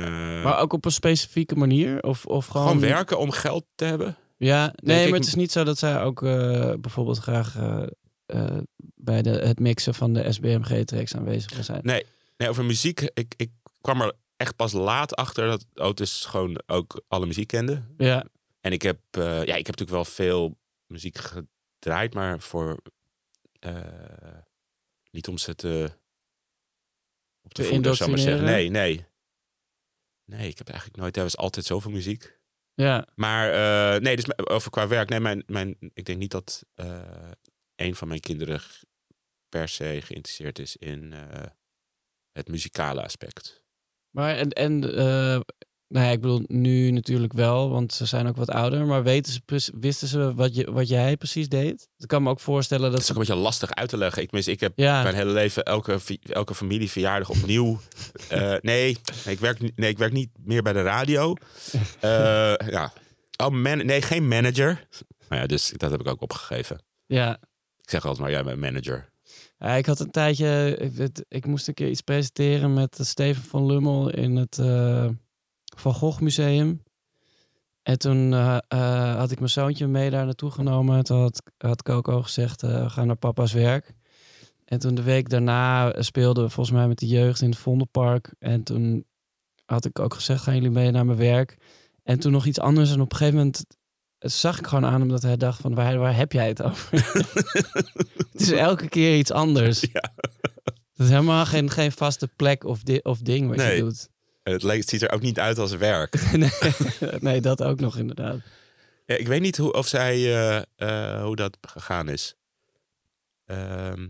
maar 0.43 0.60
ook 0.60 0.73
op 0.73 0.86
een 0.86 0.91
specifieke 0.91 1.56
manier? 1.56 2.03
Of, 2.03 2.25
of 2.25 2.45
gewoon... 2.47 2.67
gewoon 2.67 2.82
werken 2.82 3.19
om 3.19 3.32
geld 3.32 3.65
te 3.75 3.86
hebben. 3.86 4.17
Ja, 4.38 4.73
nee, 4.76 5.04
ik- 5.04 5.10
maar 5.10 5.19
het 5.19 5.28
is 5.28 5.36
niet 5.36 5.52
zo 5.52 5.63
dat 5.63 5.78
zij 5.78 6.02
ook 6.02 6.23
eh, 6.23 6.73
bijvoorbeeld 6.80 7.17
graag 7.17 7.56
eh, 7.56 7.84
eh, 8.26 8.58
bij 8.95 9.21
de, 9.21 9.30
het 9.30 9.60
mixen 9.60 9.93
van 9.93 10.13
de 10.13 10.32
SBMG-tracks 10.32 11.15
aanwezig 11.15 11.54
wil 11.54 11.63
zijn. 11.63 11.82
Nee, 11.84 12.06
nee 12.38 12.50
over 12.50 12.65
muziek. 12.65 13.02
Ik, 13.02 13.34
ik 13.38 13.52
kwam 13.82 14.02
er 14.02 14.13
echt 14.38 14.56
pas 14.56 14.71
laat 14.71 15.15
achter 15.15 15.47
dat 15.47 15.65
Otis 15.73 16.26
gewoon 16.26 16.62
ook 16.65 17.02
alle 17.08 17.26
muziek 17.26 17.47
kende. 17.47 17.84
Ja, 17.97 18.26
En 18.62 18.71
ik 18.71 18.82
heb, 18.82 19.00
ja, 19.12 19.41
ik 19.41 19.47
heb 19.47 19.78
natuurlijk 19.78 19.89
wel 19.89 20.06
veel 20.06 20.58
muziek 20.88 21.17
gedraaid, 21.17 22.13
maar 22.13 22.39
voor 22.39 22.80
niet 25.12 25.28
om 25.28 25.38
ze 25.38 25.56
te 25.56 25.91
op 27.41 27.54
te 27.54 27.63
voeden, 27.63 27.95
zou 27.95 28.10
maar 28.10 28.19
zeggen. 28.19 28.45
Nee, 28.45 28.69
nee. 28.69 29.06
Nee, 30.26 30.47
ik 30.50 30.58
heb 30.58 30.67
eigenlijk 30.69 31.00
nooit. 31.00 31.17
Er 31.17 31.23
was 31.23 31.38
altijd 31.38 31.65
zoveel 31.65 31.91
muziek. 31.91 32.37
Ja, 32.82 33.08
Maar 33.16 33.52
eh, 33.52 34.02
nee, 34.02 34.16
dus 34.16 34.38
over 34.38 34.72
qua 34.72 34.88
werk. 34.88 35.10
Nee, 35.10 35.20
mijn, 35.20 35.44
mijn, 35.46 35.78
ik 35.94 36.06
denk 36.06 36.20
niet 36.20 36.32
dat 36.32 36.66
eh, 36.74 37.32
een 37.76 37.96
van 37.96 38.08
mijn 38.08 38.20
kinderen 38.20 38.62
per 39.50 39.68
se 39.68 40.02
geïnteresseerd 40.04 40.60
is 40.60 40.76
in 40.76 41.13
eh, 41.13 41.46
het 42.32 42.48
muzikale 42.48 43.04
aspect. 43.04 43.63
maar 44.10 44.36
en, 44.36 44.50
en 44.50 44.80
nou 45.88 46.06
ja, 46.06 46.12
ik 46.12 46.21
bedoel 46.21 46.43
nu 46.47 46.91
natuurlijk 46.91 47.34
wel, 47.34 47.69
want 47.69 47.93
ze 47.93 48.06
zijn 48.06 48.28
ook 48.28 48.36
wat 48.36 48.50
ouder, 48.50 48.86
maar 48.86 49.04
weten 49.04 49.34
ze, 49.34 49.71
wisten 49.80 50.08
ze 50.08 50.34
wat, 50.34 50.56
je, 50.56 50.71
wat 50.71 50.88
jij 50.88 51.17
precies 51.17 51.50
deed? 51.50 51.89
Ik 51.97 52.08
kan 52.08 52.23
me 52.23 52.30
ook 52.30 52.39
voorstellen 52.39 52.84
Dat 52.84 52.91
dat... 52.91 53.02
is 53.02 53.10
ook 53.10 53.15
een 53.15 53.21
beetje 53.26 53.41
lastig 53.41 53.71
uit 53.71 53.89
te 53.89 53.97
leggen. 53.97 54.21
Ik, 54.21 54.32
mis, 54.32 54.47
ik 54.47 54.60
heb 54.60 54.73
Ja, 54.76 55.04
mijn 55.04 55.15
hele 55.15 55.32
leven 55.32 55.63
elke, 55.63 56.00
elke 56.30 56.56
familieverjaardag 56.56 57.30
opnieuw. 57.30 57.80
Eh, 58.30 58.54
nee, 58.62 58.97
ik 59.26 59.39
werk, 59.39 59.60
niet- 59.60 59.78
nee, 59.78 59.89
ik 59.89 59.97
werk 59.97 60.12
niet 60.13 60.30
meer 60.43 60.62
bij 60.62 60.73
de 60.73 60.82
radio. 60.82 61.36
Eh, 62.00 62.54
ja. 62.69 62.93
oh, 63.43 63.50
man, 63.50 63.86
nee, 63.86 64.02
geen 64.02 64.28
manager. 64.28 64.88
Nou 65.30 65.41
ja, 65.41 65.47
dus 65.47 65.73
dat 65.78 65.91
heb 65.91 66.00
ik 66.00 66.08
ook 66.08 66.21
opgegeven. 66.21 66.82
ja. 67.06 67.39
Ik 67.82 67.89
zeg 67.93 68.02
altijd 68.06 68.21
maar, 68.21 68.32
jij 68.32 68.43
bent 68.43 68.60
manager. 68.60 69.10
Ja, 69.60 69.67
ik 69.76 69.86
had 69.86 70.00
een 70.00 70.12
tijdje, 70.12 70.78
ik, 70.80 70.97
het- 70.97 71.26
ik 71.28 71.45
moest 71.45 71.67
een 71.67 71.73
keer 71.73 71.89
iets 71.89 72.02
presenteren 72.02 72.73
met 72.73 72.97
Steven 73.02 73.43
van 73.43 73.65
Lummel 73.65 74.10
in 74.10 74.36
het 74.36 74.58
eh, 74.60 75.08
Van 75.80 75.94
Gogh 75.94 76.22
Museum. 76.22 76.84
En 77.84 78.00
toen 78.00 78.34
eh, 78.34 78.58
eh, 78.68 79.16
had 79.16 79.32
ik 79.32 79.38
mijn 79.38 79.52
zoontje 79.52 79.88
mee 79.88 80.10
daar 80.10 80.26
naartoe 80.26 80.52
genomen. 80.52 81.04
Toen 81.04 81.22
had, 81.22 81.44
had 81.58 81.84
Coco 81.84 82.22
gezegd, 82.22 82.62
we 82.62 82.90
gaan 82.90 83.08
naar 83.08 83.16
papa's 83.16 83.54
werk. 83.54 83.94
En 84.66 84.80
toen 84.80 84.96
de 84.96 85.04
week 85.04 85.30
daarna 85.30 85.94
speelden 86.02 86.44
we 86.44 86.50
volgens 86.50 86.76
mij 86.76 86.88
met 86.88 87.00
de 87.00 87.08
jeugd 87.08 87.42
in 87.42 87.50
het 87.50 87.60
Vondelpark. 87.60 88.34
En 88.40 88.63
toen 88.63 89.06
had 89.66 89.86
ik 89.86 90.00
ook 90.00 90.13
gezegd, 90.13 90.44
gaan 90.44 90.54
jullie 90.54 90.70
mee 90.70 90.92
naar 90.92 91.06
mijn 91.06 91.18
werk? 91.18 91.58
En 92.04 92.20
toen 92.20 92.32
nog 92.32 92.46
iets 92.46 92.60
anders. 92.60 92.92
En 92.92 93.02
op 93.02 93.12
een 93.12 93.18
gegeven 93.18 93.38
moment 93.38 93.66
zag 94.20 94.60
ik 94.60 94.68
gewoon 94.68 94.86
aan 94.86 95.00
hem 95.00 95.10
dat 95.10 95.22
hij 95.22 95.38
dacht 95.38 95.62
van, 95.62 95.76
waar, 95.76 95.98
waar 95.98 96.16
heb 96.16 96.32
jij 96.32 96.48
het 96.48 96.63
over? 96.63 96.92
het 98.32 98.42
is 98.42 98.52
elke 98.52 98.90
keer 98.90 99.18
iets 99.18 99.32
anders. 99.32 99.82
Ja. 99.82 100.13
Het 100.92 101.06
is 101.06 101.10
helemaal 101.10 101.46
geen, 101.46 101.70
geen 101.70 101.92
vaste 101.92 102.28
plek 102.36 102.63
of, 102.63 102.84
di 102.84 103.00
of 103.04 103.20
ding 103.20 103.48
wat 103.48 103.62
je 103.62 103.78
doet. 103.80 104.10
Het, 104.52 104.62
het 104.62 104.90
ziet 104.90 105.02
er 105.02 105.12
ook 105.12 105.22
niet 105.22 105.40
uit 105.40 105.58
als 105.58 105.76
werk. 105.76 106.32
nee, 106.32 106.50
nee, 107.20 107.42
dat 107.42 107.64
ook 107.64 107.80
nog 107.80 107.98
inderdaad. 107.98 108.40
Ja, 109.06 109.16
ik 109.16 109.28
weet 109.28 109.42
niet 109.42 109.58
hoe, 109.58 109.74
of 109.74 109.88
zij, 109.88 110.16
eh, 110.16 110.62
eh, 110.76 111.24
hoe 111.24 111.36
dat 111.36 111.58
gegaan 111.62 112.10
is. 112.10 112.36
Ehm, 113.46 114.04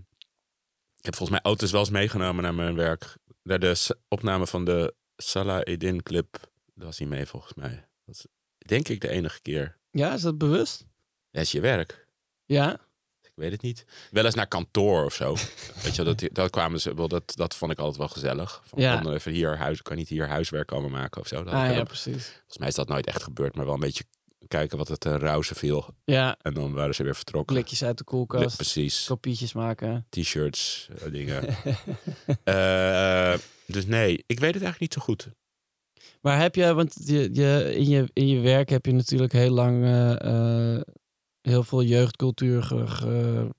ik 0.98 1.06
heb 1.06 1.16
volgens 1.16 1.30
mij 1.30 1.52
auto's 1.52 1.72
wel 1.72 1.80
eens 1.80 1.90
meegenomen 1.90 2.44
naar 2.44 2.54
mijn 2.54 2.76
werk. 2.76 3.16
Naar 3.44 3.60
de 3.60 3.96
opname 4.08 4.48
van 4.48 4.66
de 4.66 4.94
Salah 5.18 5.62
Edin 5.64 6.04
clip. 6.04 6.38
Daar 6.76 6.86
was 6.86 6.98
hij 6.98 7.08
mee 7.08 7.26
volgens 7.26 7.54
mij. 7.54 7.88
Dat 8.06 8.16
is 8.16 8.26
denk 8.58 8.88
ik 8.88 9.02
de 9.02 9.10
enige 9.10 9.42
keer. 9.42 9.78
Ja, 9.92 10.14
is 10.14 10.22
dat 10.22 10.38
bewust? 10.38 10.86
Dat 11.32 11.42
is 11.42 11.52
je 11.52 11.60
werk. 11.60 12.08
Ja? 12.46 12.80
Weet 13.38 13.52
het 13.52 13.62
niet. 13.62 13.86
Wel 14.12 14.26
eens 14.26 14.36
naar 14.36 14.48
kantoor 14.48 15.06
of 15.06 15.14
zo. 15.14 15.36
weet 15.84 15.96
je, 15.96 16.04
dat, 16.04 16.24
dat 16.32 16.50
kwamen 16.50 16.80
ze 16.82 16.94
wel. 16.94 17.08
Dat, 17.08 17.34
dat 17.36 17.56
vond 17.56 17.72
ik 17.72 17.78
altijd 17.80 17.98
wel 17.98 18.08
gezellig. 18.08 18.62
Van, 18.66 18.82
Ja. 18.82 19.04
even 19.06 19.32
hier 19.32 19.58
huis, 19.58 19.82
kan 19.82 19.96
niet 19.96 20.10
hier 20.10 20.28
huiswerk 20.28 20.68
komen 20.68 20.92
maken 20.92 21.22
of 21.22 21.28
zo. 21.28 21.44
Dat 21.44 21.54
Ah 21.54 21.76
ja, 21.76 21.84
precies. 21.84 22.26
Volgens 22.28 22.58
mij 22.58 22.68
is 22.68 22.76
dat 22.76 22.88
nooit 22.88 23.06
echt 23.08 23.24
gebeurd, 23.24 23.56
maar 23.56 23.66
wel 23.66 23.74
een 23.74 23.80
beetje 23.80 24.04
kijken 24.48 24.78
wat 24.78 24.88
het 24.88 25.06
uh, 25.06 25.16
rauwse 25.16 25.56
viel. 25.56 25.86
Ja, 26.06 26.38
En 26.42 26.54
dan 26.54 26.74
waren 26.74 26.96
ze 26.96 27.04
weer 27.04 27.16
vertrokken. 27.16 27.56
blikjes 27.56 27.84
uit 27.84 27.98
de 27.98 28.04
koelkast, 28.04 28.56
precies. 28.56 29.06
kopietjes 29.06 29.54
maken. 29.54 30.06
T-shirts, 30.10 30.88
eh, 31.00 31.12
dingen. 31.12 31.44
Eh, 32.44 33.34
dus 33.66 33.86
nee, 33.86 34.24
ik 34.28 34.40
weet 34.40 34.54
het 34.54 34.64
eigenlijk 34.64 34.80
niet 34.80 34.94
zo 34.94 35.02
goed. 35.02 35.28
Maar 36.22 36.40
heb 36.42 36.56
je, 36.56 36.74
want 36.74 36.96
je, 37.06 37.30
je, 37.34 37.74
in, 37.76 37.88
je, 37.90 38.10
in 38.14 38.28
je 38.28 38.40
werk 38.40 38.70
heb 38.70 38.86
je 38.86 38.92
natuurlijk 38.94 39.32
heel 39.34 39.52
lang 39.52 39.84
eh, 39.84 40.76
eh, 40.76 40.82
heel 41.48 41.64
veel 41.64 41.84
jeugdcultuur 41.84 42.64
ge- 42.64 42.88
ge- 42.88 43.50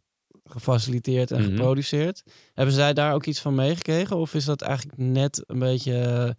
gefaciliteerd 0.44 1.30
en 1.30 1.40
Mhm. 1.42 1.48
geproduceerd. 1.50 2.22
Hebben 2.54 2.74
zij 2.74 2.94
daar 2.94 3.14
ook 3.14 3.26
iets 3.26 3.40
van 3.40 3.54
meegekregen? 3.54 4.16
Of 4.16 4.34
is 4.34 4.44
dat 4.44 4.62
eigenlijk 4.62 4.98
net 4.98 5.42
een 5.46 5.58
beetje 5.58 6.36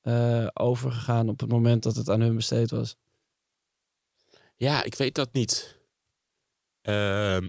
eh, 0.00 0.46
overgegaan 0.54 1.28
op 1.28 1.40
het 1.40 1.50
moment 1.50 1.82
dat 1.82 1.96
het 1.96 2.10
aan 2.10 2.20
hun 2.20 2.34
besteed 2.36 2.70
was? 2.70 2.96
Ja, 4.56 4.82
ik 4.82 4.94
weet 4.94 5.14
dat 5.14 5.32
niet. 5.32 5.78
Ehm, 6.82 7.48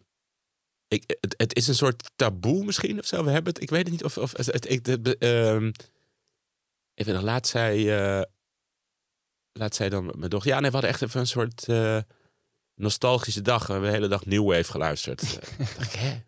ik, 0.87 1.17
het, 1.19 1.33
het 1.37 1.55
is 1.55 1.67
een 1.67 1.75
soort 1.75 2.11
taboe 2.15 2.65
misschien 2.65 2.99
of 2.99 3.05
zo. 3.05 3.23
We 3.23 3.31
hebben 3.31 3.53
het, 3.53 3.61
ik 3.61 3.69
weet 3.69 3.81
het 3.83 3.91
niet 3.91 4.03
of... 4.03 4.17
of 4.17 4.37
het, 4.37 4.45
het, 4.45 4.69
ik- 4.69 5.03
de- 5.03 5.17
ehm, 5.17 5.71
weet 6.93 7.15
nog, 7.15 7.21
laat 7.23 7.47
zij... 7.47 7.97
eh, 8.19 8.21
laat 9.51 9.75
zij 9.75 9.89
dan 9.89 10.05
mijn 10.17 10.29
dochter... 10.29 10.51
Ja, 10.51 10.59
nee, 10.59 10.67
we 10.69 10.75
hadden 10.75 10.91
echt 10.91 11.01
even 11.01 11.19
een 11.19 11.27
soort 11.27 11.67
eh, 11.67 11.99
nostalgische 12.75 13.41
dag. 13.41 13.65
We 13.67 13.71
hebben 13.71 13.89
de 13.89 13.95
hele 13.95 14.07
dag 14.07 14.25
New 14.25 14.47
Wave 14.47 14.71
geluisterd. 14.71 15.21
Eh, 15.57 15.57
dacht 15.77 15.93
ik, 15.93 15.99
hè? 15.99 16.21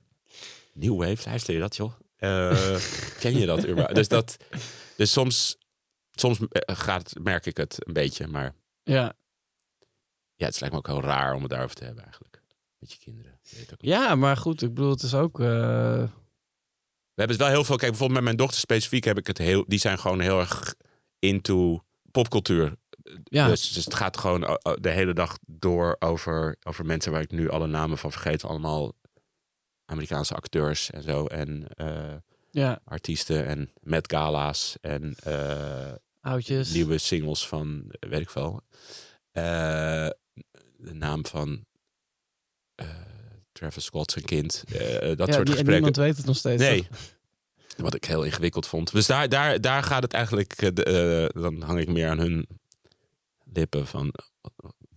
New 0.74 0.98
Wave, 0.98 1.30
luister 1.30 1.54
je 1.54 1.60
dat, 1.60 1.76
joh? 1.76 1.94
Eh, 2.18 2.76
ken 3.20 3.38
je 3.38 3.46
dat 3.46 3.60
überhaupt? 3.64 3.96
Dus, 3.96 4.08
dat, 4.08 4.38
dus 4.98 5.12
soms, 5.12 5.58
soms 6.12 6.40
eh, 6.50 6.76
gaat, 6.76 7.14
merk 7.22 7.46
ik 7.46 7.58
het 7.58 7.78
een 7.88 7.94
beetje, 7.94 8.28
maar... 8.28 8.54
Ja, 8.84 9.14
Ja, 10.36 10.46
het 10.46 10.60
lijkt 10.60 10.76
me 10.76 10.82
ook 10.82 10.88
heel 10.88 11.02
raar 11.02 11.34
om 11.34 11.42
het 11.42 11.50
daarover 11.50 11.76
te 11.76 11.84
hebben 11.84 12.04
eigenlijk. 12.04 12.42
Met 12.80 12.92
je 12.92 12.98
kinderen. 13.00 13.40
Weet 13.50 13.74
ook 13.74 13.78
ja 13.82 14.16
maar 14.16 14.38
goed, 14.38 14.62
ik 14.62 14.74
bedoel, 14.74 14.90
het 14.90 15.02
is 15.04 15.14
ook... 15.14 15.40
eh, 15.40 15.46
We 15.46 16.10
hebben 17.24 17.36
het 17.38 17.46
wel 17.46 17.48
heel 17.48 17.64
veel... 17.64 17.76
Kijk, 17.76 17.90
bijvoorbeeld 17.92 18.20
met 18.20 18.24
mijn 18.24 18.38
dochter 18.38 18.60
specifiek 18.60 19.04
heb 19.04 19.18
ik 19.18 19.28
het 19.28 19.38
heel... 19.38 19.64
Die 19.68 19.80
zijn 19.80 20.00
gewoon 20.00 20.20
heel 20.20 20.40
erg 20.40 20.76
into 21.20 21.84
popcultuur. 22.12 22.76
Ja, 23.24 23.48
Dus, 23.48 23.74
dus 23.74 23.86
het 23.86 23.94
gaat 23.94 24.18
gewoon 24.18 24.46
o- 24.46 24.58
o- 24.64 24.76
de 24.76 24.90
hele 24.90 25.14
dag 25.14 25.38
door 25.46 25.96
over, 26.00 26.56
over 26.64 26.86
mensen 26.86 27.12
waar 27.12 27.22
ik 27.22 27.32
nu 27.32 27.50
alle 27.50 27.68
namen 27.68 27.98
van 27.98 28.12
vergeet. 28.12 28.44
Allemaal 28.44 28.94
Amerikaanse 29.86 30.34
acteurs 30.34 30.90
en 30.92 31.04
zo. 31.04 31.26
En 31.26 31.68
eh, 31.68 32.14
ja, 32.52 32.80
artiesten 32.86 33.46
en 33.46 33.72
met 33.82 34.12
gala's. 34.12 34.76
En 34.82 35.16
eh, 35.24 35.92
oudjes. 36.22 36.74
nieuwe 36.74 36.98
singles 36.98 37.48
van, 37.48 37.86
eh, 38.00 38.10
weet 38.10 38.22
ik 38.22 38.30
veel. 38.30 38.62
De 40.80 40.94
naam 40.94 41.26
van 41.26 41.66
Travis 43.52 43.84
Scott 43.86 44.12
zijn 44.12 44.26
kind. 44.26 44.64
dat 44.68 44.78
ja, 44.78 45.16
soort 45.16 45.28
die- 45.28 45.36
gesprekken. 45.36 45.66
niemand 45.74 45.96
weet 45.96 46.18
het 46.18 46.26
nog 46.26 46.36
steeds. 46.36 46.62
Nee. 46.62 46.88
toch? 46.88 46.98
Wat 47.78 47.94
ik 47.96 48.06
heel 48.06 48.24
ingewikkeld 48.24 48.68
vond. 48.68 48.92
Dus 48.92 49.06
daar, 49.08 49.30
daar, 49.30 49.62
daar 49.62 49.84
gaat 49.84 50.04
het 50.04 50.14
eigenlijk... 50.14 50.76
dan 51.34 51.62
hang 51.62 51.80
ik 51.80 51.88
meer 51.88 52.10
aan 52.10 52.20
hun 52.20 52.48
lippen 53.58 53.88
van... 53.88 54.14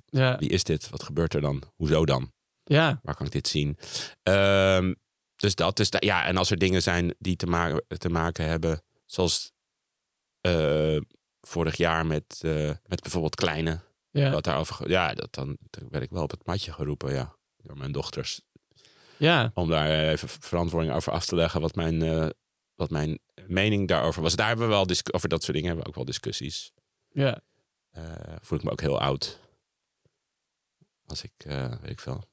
Ja. 0.06 0.38
Wie 0.38 0.48
is 0.48 0.64
dit? 0.64 0.88
Wat 0.90 1.02
gebeurt 1.02 1.34
er 1.34 1.40
dan? 1.40 1.62
Hoezo 1.76 2.04
dan? 2.04 2.32
Ja. 2.64 3.00
Waar 3.02 3.14
kan 3.14 3.26
ik 3.26 3.32
dit 3.32 3.48
zien? 3.48 3.78
Ehm, 4.22 4.94
dus 5.36 5.54
dat. 5.54 5.76
Dus 5.76 5.90
da- 5.90 5.98
ja, 6.00 6.24
en 6.24 6.36
als 6.36 6.50
er 6.50 6.58
dingen 6.58 6.82
zijn 6.82 7.14
die 7.18 7.36
te 7.36 7.46
maken, 7.46 7.84
te 7.98 8.08
maken 8.08 8.44
hebben, 8.44 8.82
zoals 9.06 9.52
eh, 10.40 10.96
vorig 11.40 11.76
jaar 11.76 12.06
met, 12.06 12.40
eh, 12.44 12.70
met 12.86 13.00
bijvoorbeeld 13.02 13.34
Kleine. 13.34 13.80
Ja. 14.10 14.30
Wat 14.30 14.44
daarover, 14.44 14.88
ja, 14.90 15.14
dat, 15.14 15.34
dan, 15.34 15.56
dan 15.70 15.88
werd 15.90 16.04
ik 16.04 16.10
wel 16.10 16.22
op 16.22 16.30
het 16.30 16.46
matje 16.46 16.72
geroepen, 16.72 17.12
ja. 17.12 17.36
Door 17.56 17.78
mijn 17.78 17.92
dochters. 17.92 18.40
Ja. 19.16 19.50
Om 19.54 19.68
daar 19.68 20.08
even 20.08 20.28
verantwoording 20.28 20.94
over 20.94 21.12
af 21.12 21.26
te 21.26 21.34
leggen. 21.34 21.60
Wat 21.60 21.74
mijn, 21.74 22.02
eh, 22.02 22.28
wat 22.74 22.90
mijn 22.90 23.18
mening 23.46 23.88
daarover 23.88 24.22
was. 24.22 24.36
Daar 24.36 24.46
hebben 24.48 24.66
we 24.68 24.72
wel 24.72 24.86
over 25.12 25.28
dat 25.28 25.42
soort 25.42 25.52
dingen 25.56 25.66
hebben 25.66 25.82
we 25.84 25.88
ook 25.88 25.94
wel 25.96 26.04
discussies. 26.04 26.72
Ja. 27.10 27.40
Eh, 27.90 28.02
voel 28.40 28.58
ik 28.58 28.64
me 28.64 28.70
ook 28.70 28.80
heel 28.80 29.00
oud. 29.00 29.38
Als 31.06 31.22
ik, 31.22 31.32
eh, 31.36 31.68
weet 31.80 31.90
ik 31.90 32.00
veel. 32.00 32.24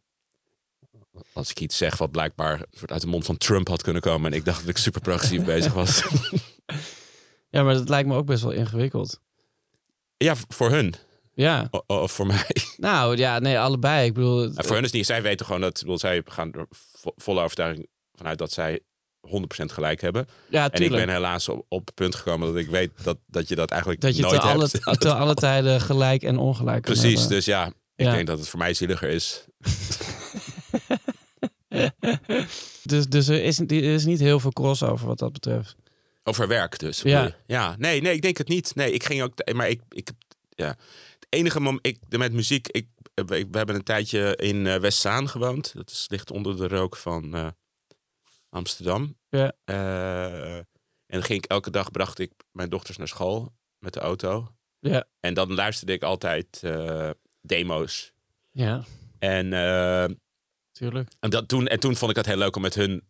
Als 1.34 1.50
ik 1.50 1.60
iets 1.60 1.78
zeg 1.78 1.98
wat 1.98 2.12
blijkbaar 2.12 2.66
uit 2.86 3.02
de 3.02 3.08
mond 3.08 3.26
van 3.26 3.38
Trump 3.38 3.68
had 3.68 3.82
kunnen 3.82 4.02
komen. 4.02 4.32
En 4.32 4.38
ik 4.38 4.46
dacht 4.46 4.60
dat 4.60 4.70
ik 4.70 4.78
super 4.78 5.02
progressief 5.02 5.46
bezig 5.56 5.74
was. 5.74 6.04
Ja, 7.50 7.64
maar 7.64 7.74
dat 7.74 7.90
lijkt 7.90 8.08
me 8.10 8.16
ook 8.16 8.26
best 8.26 8.44
wel 8.44 8.52
ingewikkeld. 8.52 9.22
ja, 10.18 10.36
voor 10.48 10.70
hun. 10.70 10.94
Ja. 11.34 11.68
O- 11.72 11.84
Of 12.02 12.12
voor 12.12 12.28
mij. 12.28 12.46
Nou, 12.78 13.18
ja, 13.18 13.40
nee, 13.40 13.60
allebei. 13.60 14.06
Ik 14.08 14.14
bedoel... 14.14 14.38
het- 14.42 14.56
Ja, 14.56 14.64
voor 14.64 14.76
hun 14.76 14.84
is 14.84 14.92
niet. 14.92 15.06
Zij 15.06 15.22
weten 15.22 15.46
gewoon 15.46 15.62
dat. 15.62 15.76
ik 15.76 15.80
bedoel, 15.82 15.98
zij 15.98 16.22
gaan 16.26 16.54
er 16.54 16.66
vo- 16.70 17.14
volle 17.16 17.42
overtuiging 17.42 17.88
vanuit 18.14 18.38
dat 18.38 18.52
zij 18.52 18.80
100% 19.28 19.30
gelijk 19.66 20.02
hebben. 20.02 20.28
ja, 20.50 20.70
En 20.72 20.84
ik 20.84 20.92
ben 20.92 21.10
helaas 21.10 21.50
op, 21.50 21.66
op 21.70 21.86
het 21.86 21.96
punt 21.96 22.16
gekomen 22.16 22.48
dat 22.48 22.58
ik 22.58 22.68
weet 22.70 22.92
dat, 23.04 23.18
dat 23.28 23.48
je 23.48 23.56
dat 23.56 23.72
eigenlijk 23.72 24.02
dat 24.02 24.16
je 24.16 24.22
nooit 24.22 24.42
te 24.42 24.48
alle, 24.48 24.70
te 24.98 25.14
alle 25.14 25.34
tijden 25.34 25.82
gelijk 25.82 26.24
en 26.24 26.38
ongelijk 26.38 26.82
Precies, 26.82 27.20
hebben. 27.20 27.30
dus 27.30 27.46
ja, 27.46 27.68
ik 27.96 28.06
Ja. 28.06 28.12
denk 28.12 28.28
dat 28.28 28.40
het 28.40 28.48
voor 28.48 28.60
mij 28.60 28.74
zieliger 28.74 29.10
is. 29.10 29.46
Dus, 32.84 33.08
dus 33.08 33.28
er, 33.28 33.44
is, 33.44 33.60
er 33.60 33.72
is 33.72 34.06
niet 34.06 34.20
heel 34.20 34.40
veel 34.40 34.52
crossover 34.52 35.08
wat 35.08 35.20
dat 35.20 35.34
betreft. 35.34 35.76
Over 36.24 36.48
werk 36.48 36.80
dus. 36.80 37.02
Ja. 37.02 37.36
ja. 37.48 37.76
Nee, 37.78 38.02
nee, 38.02 38.14
ik 38.14 38.22
denk 38.22 38.38
het 38.38 38.48
niet. 38.48 38.76
Nee, 38.76 38.92
ik 38.92 39.04
ging 39.04 39.22
ook. 39.22 39.54
Maar 39.54 39.70
ik, 39.70 39.82
ik 39.90 40.10
ja. 40.50 40.68
Het 40.68 41.28
enige 41.30 41.60
moment, 41.60 41.86
ik, 41.88 42.00
met 42.10 42.34
muziek, 42.34 42.68
ik, 42.68 42.88
ik- 43.14 43.48
we 43.52 43.58
hebben 43.58 43.76
een 43.76 43.84
tijdje 43.84 44.36
in 44.36 44.68
eh, 44.68 44.80
Westzaan 44.80 45.30
gewoond. 45.30 45.72
Dat 45.76 45.90
is, 45.92 46.06
ligt 46.08 46.32
onder 46.32 46.58
de 46.58 46.68
rook 46.68 46.96
van 46.98 47.36
eh, 47.36 47.48
Amsterdam. 48.50 49.18
Ja. 49.30 49.54
Eh, 49.64 50.58
en 51.06 51.24
ging 51.24 51.44
ik 51.44 51.46
elke 51.46 51.72
dag 51.72 51.92
bracht 51.92 52.20
ik 52.20 52.32
mijn 52.52 52.70
dochters 52.70 52.98
naar 52.98 53.08
school 53.08 53.54
met 53.80 53.94
de 53.94 54.00
auto. 54.00 54.52
Ja. 54.80 55.06
En 55.20 55.34
dan 55.34 55.54
luisterde 55.54 55.94
ik 55.94 56.04
altijd 56.04 56.60
eh, 56.64 57.10
demo's. 57.42 58.14
Ja, 58.52 58.84
En, 59.20 59.54
eh, 59.54 60.06
tuurlijk. 60.72 61.12
en, 61.20 61.30
dat 61.30 61.48
toen, 61.48 61.68
en 61.68 61.80
toen 61.80 61.96
vond 61.96 62.12
ik 62.12 62.18
het 62.18 62.26
heel 62.26 62.38
leuk 62.38 62.56
om 62.56 62.62
met 62.62 62.76
hun. 62.76 63.08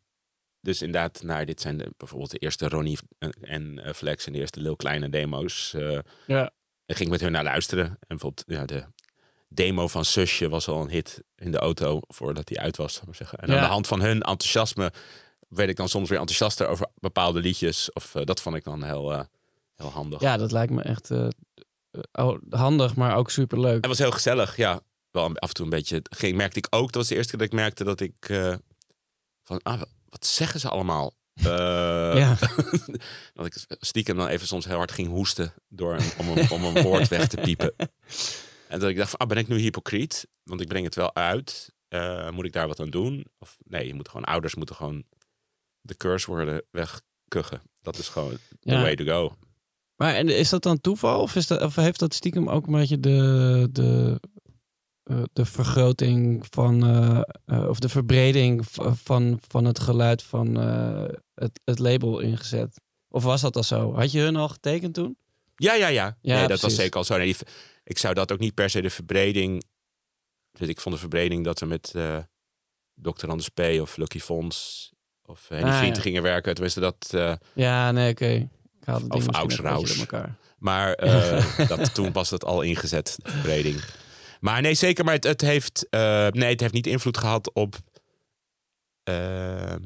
Dus 0.61 0.81
inderdaad, 0.81 1.23
nou, 1.23 1.45
dit 1.45 1.61
zijn 1.61 1.77
de, 1.77 1.93
bijvoorbeeld 1.97 2.31
de 2.31 2.37
eerste 2.37 2.69
Ronnie 2.69 2.97
en, 3.19 3.31
en 3.81 3.95
Flex 3.95 4.25
en 4.25 4.33
de 4.33 4.39
eerste 4.39 4.59
Lil 4.61 4.75
Kleine 4.75 5.09
demo's. 5.09 5.71
Ja. 6.25 6.51
en 6.85 6.95
ging 6.95 6.99
ik 6.99 7.09
met 7.09 7.21
hun 7.21 7.31
naar 7.31 7.43
luisteren. 7.43 7.85
En 7.85 7.97
bijvoorbeeld 8.07 8.43
ja, 8.47 8.65
de 8.65 8.85
demo 9.49 9.87
van 9.87 10.05
Susje 10.05 10.49
was 10.49 10.67
al 10.67 10.81
een 10.81 10.89
hit 10.89 11.23
in 11.35 11.51
de 11.51 11.57
auto 11.57 11.99
voordat 12.07 12.47
die 12.47 12.59
uit 12.59 12.77
was. 12.77 12.97
ik 12.97 13.05
maar 13.05 13.15
zeggen. 13.15 13.37
En 13.39 13.47
Ja. 13.49 13.55
aan 13.55 13.61
de 13.61 13.67
hand 13.69 13.87
van 13.87 14.01
hun 14.01 14.21
enthousiasme 14.21 14.91
werd 15.47 15.69
ik 15.69 15.75
dan 15.75 15.89
soms 15.89 16.09
weer 16.09 16.19
enthousiaster 16.19 16.67
over 16.67 16.87
bepaalde 16.99 17.39
liedjes. 17.39 17.93
Of 17.93 18.15
eh, 18.15 18.23
dat 18.23 18.41
vond 18.41 18.55
ik 18.55 18.63
dan 18.63 18.83
heel, 18.83 19.13
eh, 19.13 19.21
heel 19.75 19.91
handig. 19.91 20.21
Ja, 20.21 20.37
dat 20.37 20.51
lijkt 20.51 20.71
me 20.71 20.81
echt 20.81 21.11
eh, 21.11 21.27
oh, 22.11 22.41
handig, 22.49 22.95
maar 22.95 23.15
ook 23.15 23.29
superleuk. 23.29 23.75
Het 23.75 23.85
was 23.85 23.97
heel 23.97 24.11
gezellig, 24.11 24.55
ja. 24.55 24.81
Wel 25.11 25.35
af 25.35 25.47
en 25.47 25.53
toe 25.53 25.65
een 25.65 25.71
beetje. 25.71 26.01
Ging, 26.09 26.35
merkte 26.35 26.57
ik 26.57 26.67
ook, 26.69 26.85
dat 26.85 26.95
was 26.95 27.07
de 27.07 27.15
eerste 27.15 27.29
keer 27.29 27.39
dat 27.39 27.47
ik 27.47 27.59
merkte 27.59 27.83
dat 27.83 27.99
ik. 27.99 28.15
van, 29.43 29.59
ah, 29.63 29.81
wat 30.05 30.25
zeggen 30.25 30.59
ze 30.59 30.69
allemaal? 30.69 31.13
Ja. 32.17 32.37
dat 33.33 33.45
ik 33.45 33.65
stiekem 33.67 34.17
dan 34.17 34.27
even 34.27 34.47
soms 34.47 34.65
heel 34.65 34.77
hard 34.77 34.91
ging 34.91 35.07
hoesten 35.07 35.53
door 35.69 35.93
een, 35.93 36.11
om, 36.17 36.29
een, 36.29 36.51
om 36.51 36.63
een 36.63 36.83
woord 36.83 37.07
weg 37.07 37.27
te 37.27 37.37
piepen. 37.37 37.73
En 38.67 38.79
dat 38.79 38.89
ik 38.89 38.97
dacht 38.97 39.09
van, 39.09 39.19
ah, 39.19 39.27
ben 39.27 39.37
ik 39.37 39.47
nu 39.47 39.57
hypocriet? 39.57 40.27
Want 40.43 40.61
ik 40.61 40.67
breng 40.67 40.85
het 40.85 40.95
wel 40.95 41.15
uit. 41.15 41.73
Moet 42.31 42.45
ik 42.45 42.53
daar 42.53 42.67
wat 42.67 42.79
aan 42.79 42.89
doen? 42.89 43.25
Of 43.39 43.57
nee, 43.63 43.87
je 43.87 43.93
moet 43.93 44.09
gewoon, 44.09 44.23
ouders 44.23 44.55
moeten 44.55 44.75
gewoon 44.75 45.03
de 45.87 45.97
cursewoorden 45.97 46.63
wegkuchen. 46.71 47.61
Dat 47.81 47.97
is 47.97 48.07
gewoon 48.07 48.37
the 48.59 48.71
Ja. 48.71 48.81
way 48.81 48.95
to 48.95 49.03
go. 49.05 49.35
Maar 49.95 50.15
en 50.15 50.29
is 50.29 50.49
dat 50.49 50.63
dan 50.63 50.81
toeval? 50.81 51.21
Of, 51.21 51.35
is 51.35 51.47
dat, 51.47 51.61
of 51.61 51.75
heeft 51.75 51.99
dat 51.99 52.13
stiekem 52.13 52.49
ook 52.49 52.67
een 52.67 52.73
beetje 52.73 52.99
de, 52.99 53.69
de, 53.71 54.19
eh, 55.03 55.23
de 55.33 55.45
vergroting 55.45 56.45
van, 56.49 56.85
eh, 56.85 57.21
eh, 57.45 57.69
of 57.69 57.79
de 57.79 57.89
verbreding 57.89 58.65
van, 59.03 59.39
van 59.47 59.65
het 59.65 59.79
geluid 59.79 60.23
van 60.23 60.55
het, 61.35 61.59
het 61.63 61.79
label 61.79 62.19
ingezet? 62.19 62.81
Of 63.09 63.23
was 63.23 63.41
dat 63.41 63.55
al 63.55 63.63
zo? 63.63 63.93
Had 63.93 64.11
je 64.11 64.19
hun 64.19 64.35
al 64.35 64.49
getekend 64.49 64.93
toen? 64.93 65.17
Ja, 65.55 65.73
ja, 65.73 65.87
ja. 65.87 66.17
Ja, 66.21 66.37
nee, 66.37 66.47
dat 66.47 66.61
was 66.61 66.75
zeker 66.75 66.97
al 66.97 67.03
zo. 67.03 67.17
Nee, 67.17 67.35
ik 67.83 67.97
zou 67.97 68.13
dat 68.13 68.31
ook 68.31 68.39
niet 68.39 68.53
per 68.53 68.69
se 68.69 68.81
de 68.81 68.89
verbreding. 68.89 69.63
Dus 70.51 70.67
ik 70.67 70.79
vond 70.79 70.95
de 70.95 71.01
verbreding 71.01 71.43
dat 71.43 71.59
we 71.59 71.65
met 71.65 71.93
Dr. 72.93 73.27
Anders 73.29 73.49
P. 73.49 73.59
of 73.59 73.97
Lucky 73.97 74.19
Fons 74.19 74.89
of 75.29 75.47
Henny 75.47 75.69
Ah, 75.69 75.77
Vrienden 75.77 75.95
ja. 75.97 76.01
gingen 76.01 76.21
werken. 76.23 76.53
Tenminste, 76.53 76.79
dat. 76.79 77.09
eh, 77.13 77.33
Ja, 77.53 77.91
nee, 77.91 78.11
oké. 78.11 78.25
Het 78.25 78.95
Of 78.95 78.99
ding 79.01 79.25
misschien 79.27 79.47
net 79.47 79.57
een 79.59 79.65
Ouds 79.65 79.81
beetje 79.91 80.05
door 80.07 80.19
elkaar. 80.19 80.35
maar 80.57 80.93
eh, 81.09 81.67
dat, 81.67 81.93
toen 81.93 82.11
was 82.11 82.29
het 82.29 82.45
al 82.45 82.61
ingezet, 82.61 83.17
de 83.23 83.29
verbreding. 83.31 83.83
Maar 84.39 84.61
nee, 84.61 84.73
zeker. 84.73 85.05
Maar 85.05 85.13
het, 85.13 85.23
het 85.23 85.41
heeft, 85.41 85.87
nee, 86.31 86.49
het 86.51 86.59
heeft 86.59 86.73
niet 86.73 86.87
invloed 86.87 87.17
gehad 87.17 87.53
op 87.53 87.75
ehm, 89.03 89.81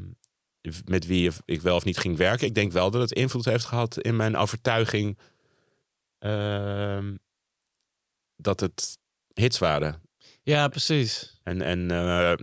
met 0.86 1.06
wie 1.06 1.32
ik 1.46 1.62
wel 1.62 1.76
of 1.76 1.84
niet 1.86 1.98
ging 1.98 2.18
werken. 2.18 2.48
Ik 2.48 2.56
denk 2.56 2.72
wel 2.72 2.92
dat 2.92 3.02
het 3.02 3.12
invloed 3.12 3.46
heeft 3.46 3.66
gehad 3.66 3.98
in 4.02 4.16
mijn 4.16 4.36
overtuiging 4.38 5.18
ehm, 6.20 7.16
dat 8.36 8.60
het 8.60 8.98
hits 9.34 9.58
waren. 9.60 10.02
Ja, 10.44 10.68
precies. 10.68 11.40
En, 11.44 11.62
en 11.62 11.88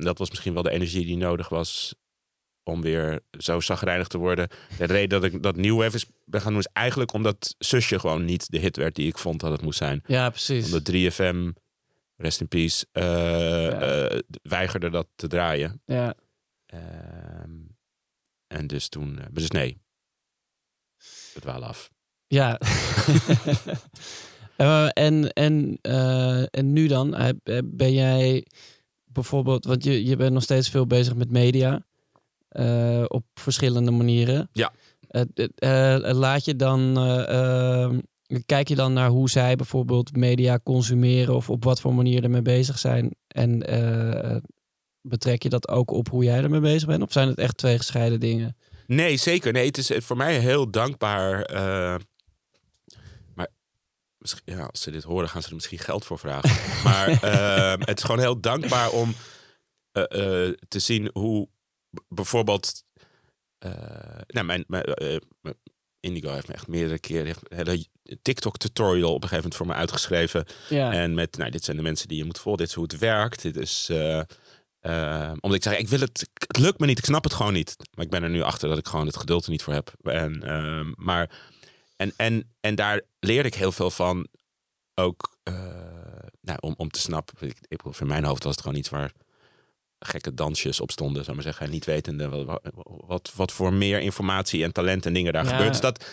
dat 0.01 0.19
was 0.19 0.31
misschien 0.31 0.55
wel 0.55 0.63
de 0.63 0.71
energie 0.71 1.05
die 1.05 1.17
nodig 1.17 1.49
was 1.49 1.95
om 2.69 2.83
weer 2.83 3.21
zo 3.39 3.61
zagrijnig 3.61 4.09
te 4.09 4.19
worden. 4.19 4.49
De 4.79 4.85
reden 4.85 5.21
dat 5.21 5.33
ik 5.33 5.43
dat 5.43 5.57
nieuw 5.57 5.83
even 5.83 6.01
ben 6.25 6.41
gaan 6.41 6.51
doen 6.51 6.61
is 6.61 6.69
eigenlijk 6.73 7.13
omdat 7.13 7.55
Zusje 7.59 7.99
gewoon 7.99 8.25
niet 8.25 8.51
de 8.51 8.59
hit 8.59 8.77
werd 8.77 8.95
die 8.95 9.07
ik 9.07 9.19
vond 9.19 9.41
dat 9.41 9.51
het 9.51 9.63
moest 9.63 9.79
zijn. 9.79 10.03
Ja, 10.07 10.31
precies. 10.31 10.65
Omdat 10.65 10.85
3FM, 10.93 11.53
rest 12.17 12.41
in 12.41 12.49
peace, 12.49 12.87
eh, 12.93 14.19
weigerde 14.43 14.91
dat 14.91 15.07
te 15.15 15.27
draaien. 15.27 15.83
Ja. 15.85 16.15
Ehm, 16.67 17.51
en 18.47 18.67
dus 18.67 18.89
toen, 18.89 19.19
eh, 19.19 19.27
dus 19.31 19.51
nee. 19.51 19.81
Het 21.33 21.43
dwaal 21.43 21.65
af. 21.65 21.91
Ja. 22.27 22.59
En, 24.93 25.33
en, 25.33 25.79
en 26.51 26.73
nu 26.73 26.87
dan? 26.87 27.39
Ben 27.65 27.93
jij 27.93 28.47
bijvoorbeeld, 29.05 29.65
want 29.65 29.85
je, 29.85 30.05
je 30.05 30.17
bent 30.17 30.33
nog 30.33 30.43
steeds 30.43 30.69
veel 30.69 30.87
bezig 30.87 31.15
met 31.15 31.31
media. 31.31 31.87
Eh, 32.49 33.05
op 33.09 33.25
verschillende 33.35 33.91
manieren. 33.91 34.49
Ja. 34.53 34.73
Eh, 35.09 35.97
eh, 35.97 36.17
laat 36.17 36.45
je 36.45 36.57
dan, 36.57 36.97
eh, 36.99 37.85
eh, 37.85 37.99
kijk 38.47 38.69
je 38.69 38.75
dan 38.75 38.93
naar 38.93 39.09
hoe 39.09 39.31
zij 39.31 39.57
bijvoorbeeld 39.57 40.17
media 40.17 40.59
consumeren 40.63 41.35
of 41.35 41.51
op 41.51 41.65
wat 41.65 41.81
voor 41.81 41.95
manier 41.95 42.25
ermee 42.25 42.43
bezig 42.43 42.79
zijn? 42.79 43.15
En 43.29 43.59
betrek 45.01 45.43
je 45.43 45.49
dat 45.49 45.69
ook 45.69 45.91
op 45.91 46.09
hoe 46.09 46.25
jij 46.25 46.43
ermee 46.43 46.61
bezig 46.61 46.89
bent? 46.89 47.03
Of 47.03 47.13
zijn 47.13 47.29
het 47.29 47.39
echt 47.39 47.57
twee 47.57 47.77
gescheiden 47.77 48.21
dingen? 48.21 48.57
Nee, 48.87 49.17
zeker. 49.17 49.53
Nee, 49.53 49.67
het 49.67 49.79
is 49.79 49.91
voor 49.97 50.17
mij 50.17 50.39
heel 50.39 50.71
dankbaar. 50.71 51.51
maar 53.35 53.49
ja, 54.45 54.65
als 54.65 54.81
ze 54.83 54.91
dit 54.91 55.03
horen, 55.03 55.29
gaan 55.29 55.43
ze 55.43 55.49
er 55.49 55.55
misschien 55.55 55.79
geld 55.79 56.05
voor 56.05 56.19
vragen. 56.19 56.51
maar 56.91 57.09
eh, 57.09 57.87
het 57.87 57.99
is 57.99 58.05
gewoon 58.05 58.21
heel 58.21 58.41
dankbaar 58.41 58.91
om 58.91 59.15
te 60.69 60.79
zien 60.79 61.11
hoe 61.13 61.49
bijvoorbeeld. 62.09 62.83
eh, 63.59 63.73
nou, 64.27 64.47
mijn, 64.47 64.65
mijn, 64.67 64.85
eh, 64.85 65.17
mijn- 65.41 65.57
Indigo 66.01 66.33
heeft 66.33 66.49
me 66.49 66.55
echt 66.55 66.67
meerdere 66.69 66.99
keren 66.99 67.27
heeft 67.27 67.41
een 67.49 67.57
hele 67.67 67.87
TikTok-tutorial 68.23 69.09
op 69.15 69.23
een 69.23 69.29
gegeven 69.29 69.37
moment 69.37 69.55
voor 69.57 69.67
me 69.67 69.73
uitgeschreven. 69.73 70.45
Ja. 70.69 70.93
En 70.93 71.15
met, 71.15 71.37
nou, 71.37 71.51
dit 71.51 71.65
zijn 71.65 71.77
de 71.77 71.83
mensen 71.83 72.09
die 72.09 72.19
je 72.19 72.25
moet 72.25 72.39
volgen. 72.39 72.61
Dit 72.61 72.69
is 72.69 72.75
hoe 72.75 72.85
het 72.85 72.99
werkt. 72.99 73.43
Dit 73.43 73.57
is. 73.57 73.89
eh, 73.91 74.19
eh, 74.81 75.33
omdat 75.41 75.55
ik 75.55 75.63
zeg, 75.63 75.79
ik 75.79 75.89
wil 75.89 76.01
het. 76.01 76.29
Het 76.47 76.59
lukt 76.59 76.79
me 76.81 76.87
niet. 76.87 76.99
Ik 76.99 77.05
snap 77.05 77.25
het 77.25 77.35
gewoon 77.35 77.53
niet. 77.53 77.77
Maar 77.95 78.05
ik 78.05 78.11
ben 78.11 78.23
er 78.23 78.31
nu 78.31 78.43
achter 78.43 78.69
dat 78.69 78.79
ik 78.79 78.87
gewoon 78.87 79.07
het 79.07 79.17
geduld 79.17 79.45
er 79.45 79.51
niet 79.51 79.63
voor 79.63 79.73
heb. 79.73 79.93
En, 80.03 80.43
ehm, 80.43 80.93
maar, 80.97 81.31
en, 81.97 82.13
en, 82.17 82.55
en 82.61 82.75
daar 82.75 83.01
leerde 83.21 83.49
ik 83.49 83.55
heel 83.55 83.73
veel 83.73 83.91
van. 83.91 84.27
Ook 84.95 85.37
eh, 85.43 85.55
nou, 86.41 86.59
om, 86.61 86.75
om 86.77 86.91
te 86.91 87.01
snappen. 87.01 87.49
Ik, 87.49 87.57
ik, 87.69 87.81
voor 87.85 88.07
mijn 88.07 88.25
hoofd 88.25 88.43
was 88.43 88.53
het 88.53 88.63
gewoon 88.63 88.79
iets 88.79 88.89
waar 88.89 89.13
gekke 89.99 90.35
dansjes 90.35 90.81
op 90.81 90.91
stonden, 90.91 91.23
zou 91.25 91.35
maar 91.37 91.45
zeggen. 91.45 91.67
En 91.67 91.73
niet 91.73 91.85
wetende 91.85 92.29
wat, 92.29 92.61
wat, 92.85 93.33
wat 93.35 93.53
voor 93.53 93.73
meer 93.73 94.01
informatie 94.01 94.65
en 94.65 94.73
talent 94.73 95.07
en 95.07 95.13
dingen 95.13 95.33
daar 95.33 95.45
Ja. 95.45 95.51
gebeurt. 95.51 95.71
Dus 95.73 95.81
dat, 95.81 96.05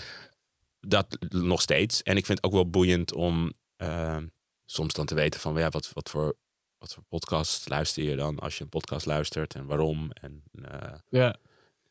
dat 0.80 1.18
nog 1.30 1.62
steeds. 1.62 2.04
En 2.04 2.18
ik 2.18 2.26
vind 2.26 2.38
het 2.38 2.48
ook 2.48 2.54
wel 2.54 2.70
boeiend 2.70 3.14
om. 3.14 3.54
eh, 3.76 4.18
soms 4.66 4.94
dan 4.94 5.06
te 5.06 5.16
weten 5.16 5.40
van 5.40 5.56
ja, 5.58 5.70
wat, 5.70 5.90
wat, 5.94 6.10
voor, 6.10 6.36
wat 6.78 6.94
voor 6.94 7.04
podcast 7.04 7.70
luister 7.70 8.04
je 8.04 8.16
dan 8.16 8.40
als 8.40 8.58
je 8.58 8.64
een 8.64 8.70
podcast 8.70 9.06
luistert 9.06 9.56
en 9.56 9.66
waarom. 9.66 10.12
En, 10.12 10.44
eh, 10.64 10.94
Ja. 11.10 11.36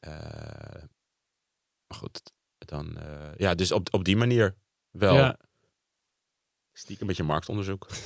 eh, 0.01 0.83
maar 1.87 1.99
goed, 1.99 2.21
dan 2.59 2.99
ja, 3.37 3.55
dus 3.55 3.73
op, 3.73 3.89
op 3.95 4.05
die 4.05 4.17
manier 4.17 4.55
wel. 4.91 5.15
Ja. 5.15 5.39
Stiekem 6.73 7.01
een 7.01 7.07
beetje 7.07 7.23
marktonderzoek. 7.23 7.87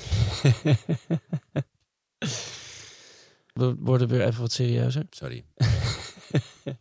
We 3.58 3.74
worden 3.78 4.08
weer 4.08 4.24
even 4.26 4.40
wat 4.40 4.52
serieuzer. 4.52 5.06
Sorry. 5.10 5.44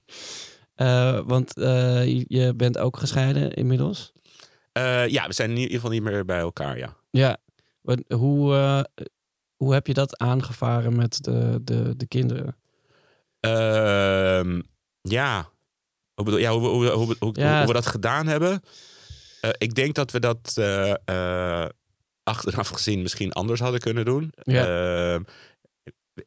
Eh, 0.76 1.20
want 1.26 1.58
eh, 1.58 2.06
je- 2.28 2.54
bent 2.56 2.78
ook 2.78 2.98
gescheiden 2.98 3.54
inmiddels. 3.54 4.14
Eh, 4.72 5.08
ja, 5.08 5.28
we 5.28 5.34
zijn 5.34 5.50
in 5.50 5.58
ieder 5.58 5.74
geval 5.76 5.90
niet 5.92 6.02
meer 6.04 6.26
bij 6.26 6.40
elkaar, 6.40 6.78
ja. 6.78 6.96
Ja. 7.10 7.38
Hoe, 8.08 8.86
hoe 9.56 9.74
heb 9.74 9.88
je 9.88 9.94
dat 9.94 10.18
aangevaren 10.18 10.96
met 10.96 11.24
de, 11.24 11.60
de, 11.64 11.94
de 11.98 12.06
kinderen? 12.08 12.56
Ehm, 13.40 14.62
ja. 15.02 15.50
Hoe, 16.14 16.26
bedoel, 16.26 16.40
ja, 16.40 16.52
hoe, 16.52 16.68
hoe, 16.68 16.90
hoe, 16.90 17.16
hoe, 17.20 17.40
Ja. 17.40 17.58
hoe 17.58 17.68
we 17.68 17.74
dat 17.74 17.86
gedaan 17.88 18.28
hebben. 18.28 18.62
Ik 19.58 19.76
denk 19.76 19.96
dat 19.96 20.12
we 20.12 20.20
dat 20.20 20.54
achteraf 22.24 22.68
gezien 22.70 23.02
misschien 23.02 23.32
anders 23.32 23.60
hadden 23.60 23.80
kunnen 23.80 24.06
doen. 24.06 24.32
Ja. 24.36 24.66
Ehm, 25.14 25.24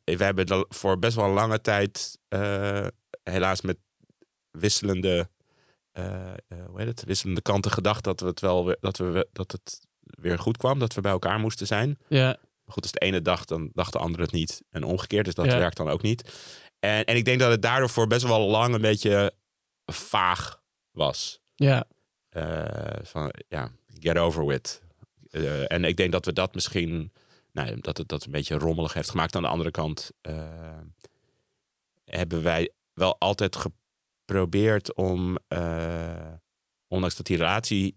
we 0.04 0.24
hebben 0.24 0.66
voor 0.68 0.98
best 0.98 1.16
wel 1.16 1.24
een 1.24 1.30
lange 1.32 1.60
tijd 1.60 2.18
eh, 2.28 2.86
helaas 3.22 3.60
met 3.60 3.76
wisselende, 4.50 5.28
eh, 5.92 6.30
eh, 6.32 6.36
hoe 6.66 6.78
heet 6.78 6.86
het? 6.88 7.04
wisselende 7.04 7.40
kanten 7.42 7.70
gedacht 7.70 8.04
dat, 8.04 8.20
we 8.20 8.26
het 8.26 8.40
wel 8.40 8.64
weer, 8.64 8.76
dat, 8.80 8.96
we, 8.96 9.28
dat 9.32 9.52
het 9.52 9.80
weer 10.00 10.38
goed 10.38 10.56
kwam. 10.56 10.78
Dat 10.78 10.94
we 10.94 11.00
bij 11.00 11.12
elkaar 11.12 11.38
moesten 11.38 11.66
zijn. 11.66 11.98
Ja. 12.08 12.26
Maar 12.64 12.74
goed, 12.74 12.82
als 12.82 12.92
de 12.92 12.98
ene 13.00 13.22
dacht, 13.22 13.48
dan 13.48 13.70
dacht 13.72 13.92
de 13.92 13.98
andere 13.98 14.22
het 14.22 14.32
niet. 14.32 14.62
En 14.70 14.84
omgekeerd, 14.84 15.24
dus 15.24 15.34
dat 15.34 15.46
Ja. 15.46 15.58
werkt 15.58 15.76
dan 15.76 15.88
ook 15.88 16.02
niet. 16.02 16.32
En, 16.78 17.04
en 17.04 17.16
ik 17.16 17.24
denk 17.24 17.40
dat 17.40 17.50
het 17.50 17.62
daardoor 17.62 17.90
voor 17.90 18.06
best 18.06 18.26
wel 18.26 18.40
lang 18.48 18.74
een 18.74 18.80
beetje 18.80 19.32
vaag 19.92 20.62
was. 20.90 21.40
Ja. 21.54 21.84
Van, 23.02 23.32
ja, 23.48 23.70
get 23.98 24.18
over 24.18 24.46
with. 24.46 24.82
En 25.66 25.84
ik 25.84 25.96
denk 25.96 26.12
dat 26.12 26.24
we 26.24 26.32
dat 26.32 26.54
misschien, 26.54 27.12
nou, 27.52 27.80
dat 27.80 27.96
het 27.96 28.08
dat 28.08 28.24
een 28.24 28.30
beetje 28.30 28.58
rommelig 28.58 28.92
heeft 28.92 29.10
gemaakt. 29.10 29.36
Aan 29.36 29.42
de 29.42 29.48
andere 29.48 29.70
kant 29.70 30.10
eh, 30.20 30.78
hebben 32.04 32.42
wij 32.42 32.70
wel 32.94 33.16
altijd 33.18 33.56
geprobeerd 33.56 34.94
om, 34.94 35.38
eh, 35.48 36.32
ondanks 36.88 37.16
dat 37.16 37.26
die 37.26 37.36
relatie 37.36 37.96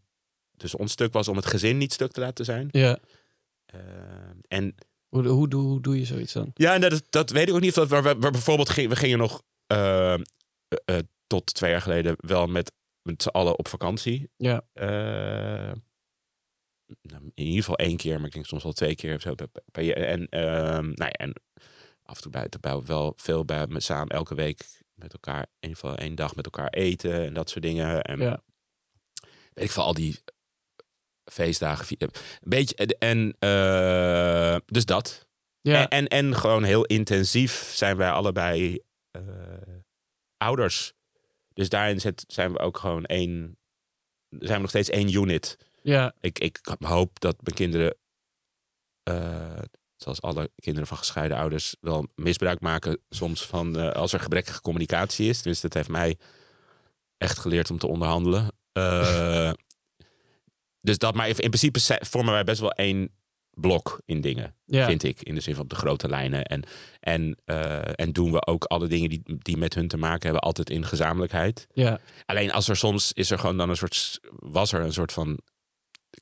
tussen 0.58 0.80
ons 0.80 0.91
stuk 0.91 1.14
was, 1.14 1.28
om 1.28 1.36
het 1.36 1.45
gezin 1.45 1.78
niet 1.78 1.93
stuk 1.93 2.12
te 2.12 2.20
laten 2.20 2.45
zijn. 2.45 2.68
ja. 2.72 2.97
Eh, 3.66 3.80
en 4.47 4.76
Hoe, 5.08 5.28
hoe, 5.28 5.47
doe, 5.47 5.62
hoe 5.62 5.82
doe 5.82 5.99
je 5.99 6.06
zoiets 6.06 6.34
dan? 6.34 6.51
ja, 6.54 6.74
en 6.74 6.82
dat, 6.82 7.04
dat 7.10 7.30
weet 7.30 7.47
ik 7.47 7.54
ook 7.54 7.62
niet. 7.62 7.74
Dat, 7.76 7.88
waar, 7.89 8.01
waar 8.04 8.18
bijvoorbeeld 8.32 8.70
ging, 8.70 8.89
we 8.89 8.95
gingen 8.95 9.18
nog 9.18 9.41
tot 11.28 11.54
twee 11.54 11.72
jaar 11.72 11.82
geleden 11.82 12.16
wel 12.18 12.47
met, 12.47 12.72
met 13.01 13.24
z'n 13.24 13.30
allen 13.30 13.58
op 13.58 13.68
vakantie. 13.68 14.30
Ja. 14.38 14.62
Nou, 17.01 17.23
in 17.23 17.45
ieder 17.45 17.59
geval 17.59 17.77
één 17.77 17.97
keer, 17.97 18.17
maar 18.17 18.25
ik 18.25 18.33
denk 18.33 18.45
soms 18.45 18.63
wel 18.63 18.71
twee 18.73 18.95
keer 18.95 19.15
of 19.15 19.21
zo. 19.21 19.35
En, 19.91 20.29
ehm, 20.29 20.83
nou 20.85 20.93
ja, 20.95 21.11
en 21.11 21.33
af 22.03 22.15
en 22.15 22.21
toe 22.21 22.31
buiten 22.31 22.61
bij, 22.61 22.81
wel 22.81 23.13
veel 23.15 23.45
bij 23.45 23.67
me 23.67 23.79
samen 23.79 24.15
elke 24.15 24.35
week 24.35 24.81
met 24.93 25.13
elkaar, 25.13 25.41
in 25.41 25.69
ieder 25.69 25.77
geval 25.77 25.97
één 25.97 26.15
dag 26.15 26.35
met 26.35 26.45
elkaar 26.45 26.69
eten 26.69 27.25
en 27.25 27.33
dat 27.33 27.49
soort 27.49 27.63
dingen. 27.63 28.01
En 28.01 28.19
Ja. 28.19 28.43
weet 29.53 29.65
ik 29.65 29.71
veel, 29.71 29.83
al 29.83 29.93
die 29.93 30.19
feestdagen. 31.31 31.95
Een 31.99 32.09
beetje, 32.41 32.75
en 32.99 33.35
eh, 33.39 34.57
dus 34.65 34.85
dat. 34.85 35.27
Ja. 35.61 35.89
En, 35.89 36.07
en, 36.07 36.07
en 36.07 36.35
gewoon 36.35 36.63
heel 36.63 36.85
intensief 36.85 37.71
zijn 37.75 37.97
wij 37.97 38.11
allebei 38.11 38.79
eh, 39.11 39.21
ouders. 40.37 40.93
Dus 41.53 41.69
daarin 41.69 41.99
zijn 42.27 42.51
we 42.53 42.59
ook 42.59 42.77
gewoon 42.77 43.05
één. 43.05 43.57
Zijn 44.29 44.53
we 44.55 44.61
nog 44.61 44.69
steeds 44.69 44.89
één 44.89 45.13
unit. 45.13 45.57
Ja. 45.84 46.13
Ik, 46.21 46.39
ik 46.39 46.59
hoop 46.79 47.19
dat 47.19 47.36
mijn 47.41 47.55
kinderen, 47.55 47.95
eh, 49.03 49.61
zoals 49.95 50.21
alle 50.21 50.51
kinderen 50.55 50.88
van 50.88 50.97
gescheiden 50.97 51.38
ouders, 51.38 51.75
wel 51.81 52.07
misbruik 52.15 52.59
maken 52.59 52.99
soms 53.09 53.45
van 53.45 53.79
eh, 53.79 53.91
als 53.91 54.13
er 54.13 54.19
gebrekkige 54.19 54.61
communicatie 54.61 55.29
is. 55.29 55.41
Dus 55.41 55.61
dat 55.61 55.73
heeft 55.73 55.89
mij 55.89 56.17
echt 57.17 57.39
geleerd 57.39 57.71
om 57.71 57.77
te 57.77 57.88
onderhandelen. 57.88 58.47
Eh, 58.71 59.51
dus 60.88 60.97
dat, 60.97 61.15
maar 61.15 61.27
in 61.27 61.36
principe 61.36 61.79
vormen 61.99 62.34
wij 62.34 62.43
best 62.43 62.59
wel 62.59 62.71
één 62.71 63.09
blok 63.53 64.01
in 64.05 64.21
dingen 64.21 64.55
Ja. 64.65 64.86
vind 64.86 65.03
ik. 65.03 65.21
In 65.21 65.36
de 65.36 65.41
zin 65.41 65.53
van 65.53 65.63
op 65.63 65.69
de 65.69 65.75
grote 65.75 66.09
lijnen. 66.09 66.45
En, 66.45 66.63
en, 66.99 67.38
en 67.95 68.11
doen 68.11 68.31
we 68.31 68.45
ook 68.45 68.63
alle 68.63 68.88
dingen 68.88 69.09
die, 69.09 69.21
die 69.25 69.57
met 69.57 69.73
hun 69.73 69.88
te 69.88 69.97
maken 69.97 70.21
hebben, 70.23 70.41
altijd 70.41 70.69
in 70.69 70.86
gezamenlijkheid. 70.86 71.67
Ja. 71.73 71.99
Alleen 72.25 72.51
als 72.51 72.67
er 72.69 72.77
soms 72.77 73.11
is 73.13 73.31
er 73.31 73.39
gewoon 73.39 73.57
dan 73.57 73.69
een 73.69 73.77
soort, 73.77 74.19
was 74.31 74.73
er 74.73 74.81
een 74.81 74.93
soort 74.93 75.11
van 75.11 75.39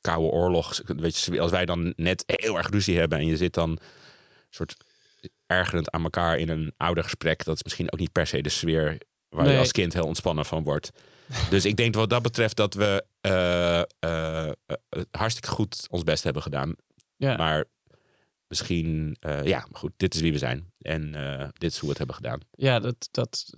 koude 0.02 0.28
oorlog. 0.28 0.80
Weet 0.86 1.18
je, 1.18 1.40
als 1.40 1.50
wij 1.50 1.64
dan 1.64 1.92
net 1.96 2.24
heel 2.26 2.56
erg 2.56 2.70
ruzie 2.70 2.98
hebben 2.98 3.18
en 3.18 3.26
je 3.26 3.36
zit 3.36 3.54
dan 3.54 3.70
een 3.70 3.78
soort 4.50 4.76
ergerend 5.46 5.90
aan 5.90 6.02
elkaar 6.02 6.38
in 6.38 6.48
een 6.48 6.72
oudergesprek. 6.76 7.44
Dat 7.44 7.56
is 7.56 7.62
misschien 7.62 7.92
ook 7.92 7.98
niet 7.98 8.12
per 8.12 8.26
se 8.26 8.40
de 8.40 8.48
sfeer 8.48 8.98
waar 9.28 9.44
Nee. 9.44 9.52
je 9.52 9.58
als 9.58 9.72
kind 9.72 9.92
heel 9.92 10.06
ontspannen 10.06 10.44
van 10.44 10.62
wordt. 10.62 10.90
Dus 11.50 11.64
ik 11.64 11.76
denk 11.76 11.94
wat 11.94 12.10
dat 12.10 12.22
betreft 12.22 12.56
dat 12.56 12.74
we 12.74 13.04
eh, 13.20 13.80
eh, 13.80 14.48
eh, 14.48 15.02
hartstikke 15.10 15.48
goed 15.48 15.86
ons 15.90 16.02
best 16.02 16.24
hebben 16.24 16.42
gedaan. 16.42 16.74
Ja. 17.16 17.36
Maar 17.36 17.64
misschien, 18.46 19.16
ja, 19.20 19.66
maar 19.70 19.80
goed, 19.80 19.92
dit 19.96 20.14
is 20.14 20.20
wie 20.20 20.32
we 20.32 20.38
zijn. 20.38 20.72
En 20.78 21.12
dit 21.58 21.70
is 21.70 21.78
hoe 21.78 21.82
we 21.82 21.88
het 21.88 21.98
hebben 21.98 22.16
gedaan. 22.16 22.40
Ja, 22.50 22.80
dat, 22.80 23.08
dat, 23.10 23.52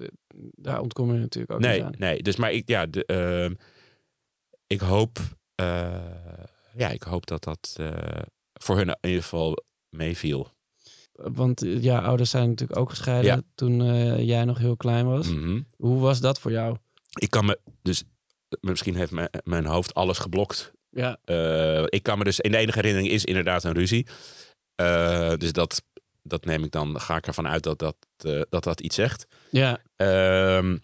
daar 0.50 0.80
ontkom 0.80 1.12
je 1.12 1.18
natuurlijk 1.18 1.52
ook 1.52 1.60
nee, 1.60 1.76
niet 1.76 1.84
aan. 1.84 1.94
nee. 1.98 2.22
Dus 2.22 2.36
maar 2.36 2.52
ik, 2.52 2.68
ja, 2.68 2.86
de, 2.86 3.06
ehm, 3.06 3.54
ik 4.66 4.80
hoop, 4.80 5.18
ja, 6.76 6.88
ik 6.90 7.02
hoop 7.02 7.26
dat 7.26 7.44
dat 7.44 7.74
eh, 7.76 8.22
voor 8.52 8.76
hun 8.76 8.88
in 8.88 8.96
ieder 9.08 9.22
geval 9.22 9.64
meeviel. 9.88 10.52
Want 11.12 11.62
eh, 11.62 11.82
ja, 11.82 11.98
ouders 12.00 12.30
zijn 12.30 12.48
natuurlijk 12.48 12.78
ook 12.78 12.90
gescheiden 12.90 13.30
Ja. 13.36 13.42
toen 13.54 13.80
eh, 13.82 14.18
jij 14.26 14.44
nog 14.44 14.58
heel 14.58 14.76
klein 14.76 15.06
was. 15.06 15.28
Mhm. 15.28 15.60
Hoe 15.76 16.00
was 16.00 16.20
dat 16.20 16.40
voor 16.40 16.50
jou? 16.50 16.76
Ik 17.18 17.30
kan 17.30 17.44
me, 17.44 17.58
dus 17.82 18.02
misschien 18.60 18.94
heeft 18.94 19.10
mijn, 19.12 19.28
mijn 19.44 19.66
hoofd 19.66 19.94
alles 19.94 20.18
geblokt. 20.18 20.72
Ja. 20.90 21.18
Eh, 21.24 21.84
ik 21.88 22.02
kan 22.02 22.18
me 22.18 22.24
dus, 22.24 22.40
in 22.40 22.50
de 22.50 22.56
enige 22.56 22.78
herinnering 22.78 23.12
is 23.12 23.24
inderdaad 23.24 23.64
een 23.64 23.72
ruzie. 23.72 24.06
Eh, 24.74 25.34
dus 25.36 25.52
dat, 25.52 25.82
dat 26.22 26.44
neem 26.44 26.64
ik 26.64 26.70
dan, 26.70 27.00
ga 27.00 27.16
ik 27.16 27.26
ervan 27.26 27.48
uit 27.48 27.62
dat 27.62 27.78
dat, 27.78 27.96
eh, 28.16 28.40
dat, 28.48 28.64
dat 28.64 28.80
iets 28.80 28.94
zegt. 28.94 29.26
Ja. 29.50 29.78
Ehm, 29.96 30.76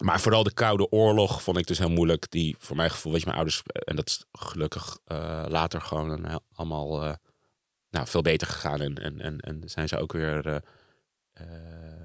maar 0.00 0.20
vooral 0.20 0.42
de 0.42 0.52
Koude 0.54 0.90
Oorlog 0.90 1.42
vond 1.42 1.56
ik 1.58 1.66
dus 1.66 1.78
heel 1.78 1.90
moeilijk. 1.90 2.30
Die 2.30 2.56
voor 2.58 2.76
mijn 2.76 2.90
gevoel, 2.90 3.12
weet 3.12 3.20
je, 3.20 3.26
mijn 3.26 3.38
ouders, 3.38 3.62
en 3.84 3.96
dat 3.96 4.08
is 4.08 4.24
gelukkig 4.32 4.98
eh, 5.04 5.44
later 5.48 5.80
gewoon 5.80 6.26
heel- 6.26 6.44
allemaal 6.54 7.02
eh, 7.04 7.14
nou, 7.90 8.06
veel 8.06 8.22
beter 8.22 8.46
gegaan. 8.46 8.80
En, 8.80 8.94
en, 8.98 9.20
en, 9.20 9.40
en 9.40 9.62
zijn 9.68 9.88
ze 9.88 9.98
ook 9.98 10.12
weer 10.12 10.46
eh, 10.46 10.56
eh, 11.32 12.02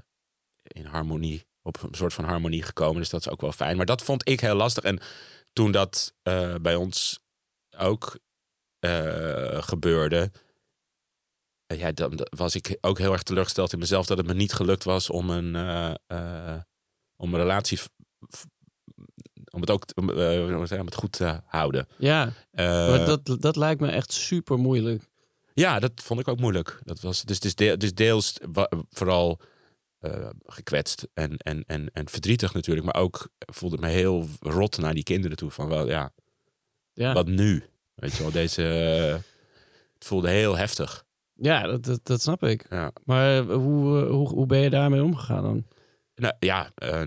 in 0.63 0.85
harmonie, 0.85 1.45
op 1.61 1.83
een 1.83 1.93
soort 1.95 2.13
van 2.13 2.25
harmonie 2.25 2.63
gekomen. 2.63 2.99
Dus 2.99 3.09
dat 3.09 3.19
is 3.19 3.29
ook 3.29 3.41
wel 3.41 3.51
fijn. 3.51 3.77
Maar 3.77 3.85
dat 3.85 4.01
vond 4.03 4.29
ik 4.29 4.39
heel 4.39 4.55
lastig. 4.55 4.83
En 4.83 4.99
toen 5.53 5.71
dat 5.71 6.13
eh, 6.21 6.55
bij 6.61 6.75
ons 6.75 7.19
ook 7.77 8.19
eh, 8.79 9.61
gebeurde, 9.63 10.31
eh, 11.65 11.79
ja, 11.79 11.91
dan 11.91 12.27
was 12.29 12.55
ik 12.55 12.77
ook 12.81 12.97
heel 12.97 13.11
erg 13.11 13.23
teleurgesteld 13.23 13.73
in 13.73 13.79
mezelf 13.79 14.05
dat 14.05 14.17
het 14.17 14.27
me 14.27 14.33
niet 14.33 14.53
gelukt 14.53 14.83
was 14.83 15.09
om 15.09 15.29
een, 15.29 15.55
eh, 15.55 15.93
eh, 16.07 16.61
om 17.15 17.33
een 17.33 17.39
relatie, 17.39 17.79
om 19.51 19.61
het 19.61 19.69
ook 19.69 19.85
om, 19.95 20.09
eh, 20.09 20.55
om 20.79 20.85
het 20.85 20.95
goed 20.95 21.11
te 21.11 21.41
houden. 21.45 21.87
Ja. 21.97 22.31
Eh, 22.51 22.65
maar 22.65 23.05
dat, 23.05 23.41
dat 23.41 23.55
lijkt 23.55 23.81
me 23.81 23.87
echt 23.87 24.11
super 24.11 24.57
moeilijk. 24.57 25.03
ja, 25.53 25.79
dat 25.79 25.91
vond 25.95 26.19
ik 26.19 26.27
ook 26.27 26.39
moeilijk. 26.39 26.79
Dat 26.83 26.99
was, 26.99 27.21
dus, 27.23 27.39
dus, 27.39 27.55
deel, 27.55 27.77
dus 27.77 27.93
deels 27.93 28.37
vooral 28.89 29.39
eh, 29.99 30.29
gekwetst 30.45 31.07
en, 31.13 31.37
en, 31.37 31.63
en, 31.67 31.89
en 31.93 32.09
verdrietig 32.09 32.53
natuurlijk. 32.53 32.85
Maar 32.85 33.03
ook 33.03 33.29
voelde 33.39 33.75
ik 33.75 33.81
me 33.81 33.87
heel 33.89 34.27
rot 34.39 34.77
naar 34.77 34.93
die 34.93 35.03
kinderen 35.03 35.37
toe. 35.37 35.51
Van 35.51 35.67
wel, 35.67 35.87
ja, 35.87 36.11
Ja. 36.93 37.13
wat 37.13 37.27
nu? 37.27 37.63
Weet 37.95 38.15
je 38.15 38.23
wel, 38.23 38.31
deze... 38.31 38.61
het 39.93 40.05
voelde 40.05 40.29
heel 40.29 40.57
heftig. 40.57 41.05
Ja, 41.33 41.67
dat, 41.67 41.83
dat, 41.83 41.99
dat 42.03 42.21
snap 42.21 42.43
ik. 42.43 42.65
Ja. 42.69 42.91
Maar 43.03 43.43
hoe, 43.43 44.05
hoe, 44.05 44.27
hoe 44.27 44.45
ben 44.45 44.59
je 44.59 44.69
daarmee 44.69 45.03
omgegaan 45.03 45.43
dan? 45.43 45.65
Nou 46.15 46.33
ja, 46.39 46.71
eh, 46.75 47.01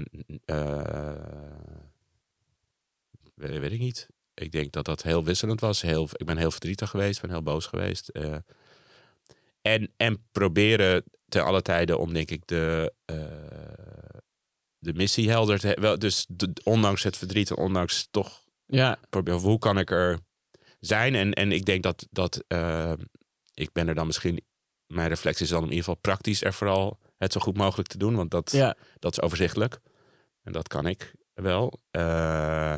eh, 0.44 1.14
weet, 3.34 3.58
weet 3.58 3.72
ik 3.72 3.78
niet. 3.78 4.06
Ik 4.34 4.52
denk 4.52 4.72
dat 4.72 4.84
dat 4.84 5.02
heel 5.02 5.24
wisselend 5.24 5.60
was. 5.60 5.82
Heel, 5.82 6.08
ik 6.12 6.26
ben 6.26 6.36
heel 6.36 6.50
verdrietig 6.50 6.90
geweest, 6.90 7.20
ben 7.20 7.30
heel 7.30 7.42
boos 7.42 7.66
geweest. 7.66 8.08
eh. 8.08 8.36
en, 9.62 9.92
en 9.96 10.26
proberen 10.32 11.04
ten 11.28 11.44
alle 11.44 11.62
tijden 11.62 11.98
om, 11.98 12.12
denk 12.12 12.30
ik, 12.30 12.42
de, 12.46 12.92
de 14.78 14.92
missie 14.94 15.30
helder 15.30 15.58
te 15.58 15.66
hebben. 15.66 16.00
Dus 16.00 16.26
de- 16.28 16.52
ondanks 16.64 17.02
het 17.02 17.16
verdriet 17.16 17.50
en 17.50 17.56
ondanks 17.56 18.08
toch 18.10 18.44
Ja. 18.66 18.98
proberen, 19.10 19.40
hoe 19.40 19.58
kan 19.58 19.78
ik 19.78 19.90
er 19.90 20.18
zijn. 20.80 21.14
En, 21.14 21.32
en 21.32 21.52
ik 21.52 21.64
denk 21.64 21.82
dat, 21.82 22.06
dat 22.10 22.44
uh, 22.48 22.92
ik 23.54 23.72
ben 23.72 23.88
er 23.88 23.94
dan 23.94 24.06
misschien, 24.06 24.44
mijn 24.86 25.08
reflex 25.08 25.40
is 25.40 25.48
dan 25.48 25.58
in 25.62 25.68
ieder 25.68 25.78
geval 25.84 26.00
praktisch 26.00 26.42
er 26.44 26.52
vooral 26.54 26.98
het 27.18 27.32
zo 27.32 27.40
goed 27.40 27.56
mogelijk 27.56 27.88
te 27.88 27.98
doen. 27.98 28.14
Want 28.14 28.30
dat, 28.30 28.50
Ja. 28.52 28.76
dat 28.98 29.12
is 29.12 29.20
overzichtelijk. 29.20 29.80
En 30.42 30.52
dat 30.52 30.68
kan 30.68 30.86
ik 30.86 31.12
wel. 31.34 31.80
Uh, 31.92 32.72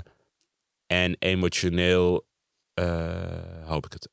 en 0.87 1.17
emotioneel 1.19 2.27
uh, 2.75 3.67
hoop 3.67 3.87
ik 3.87 3.93
het 3.93 4.09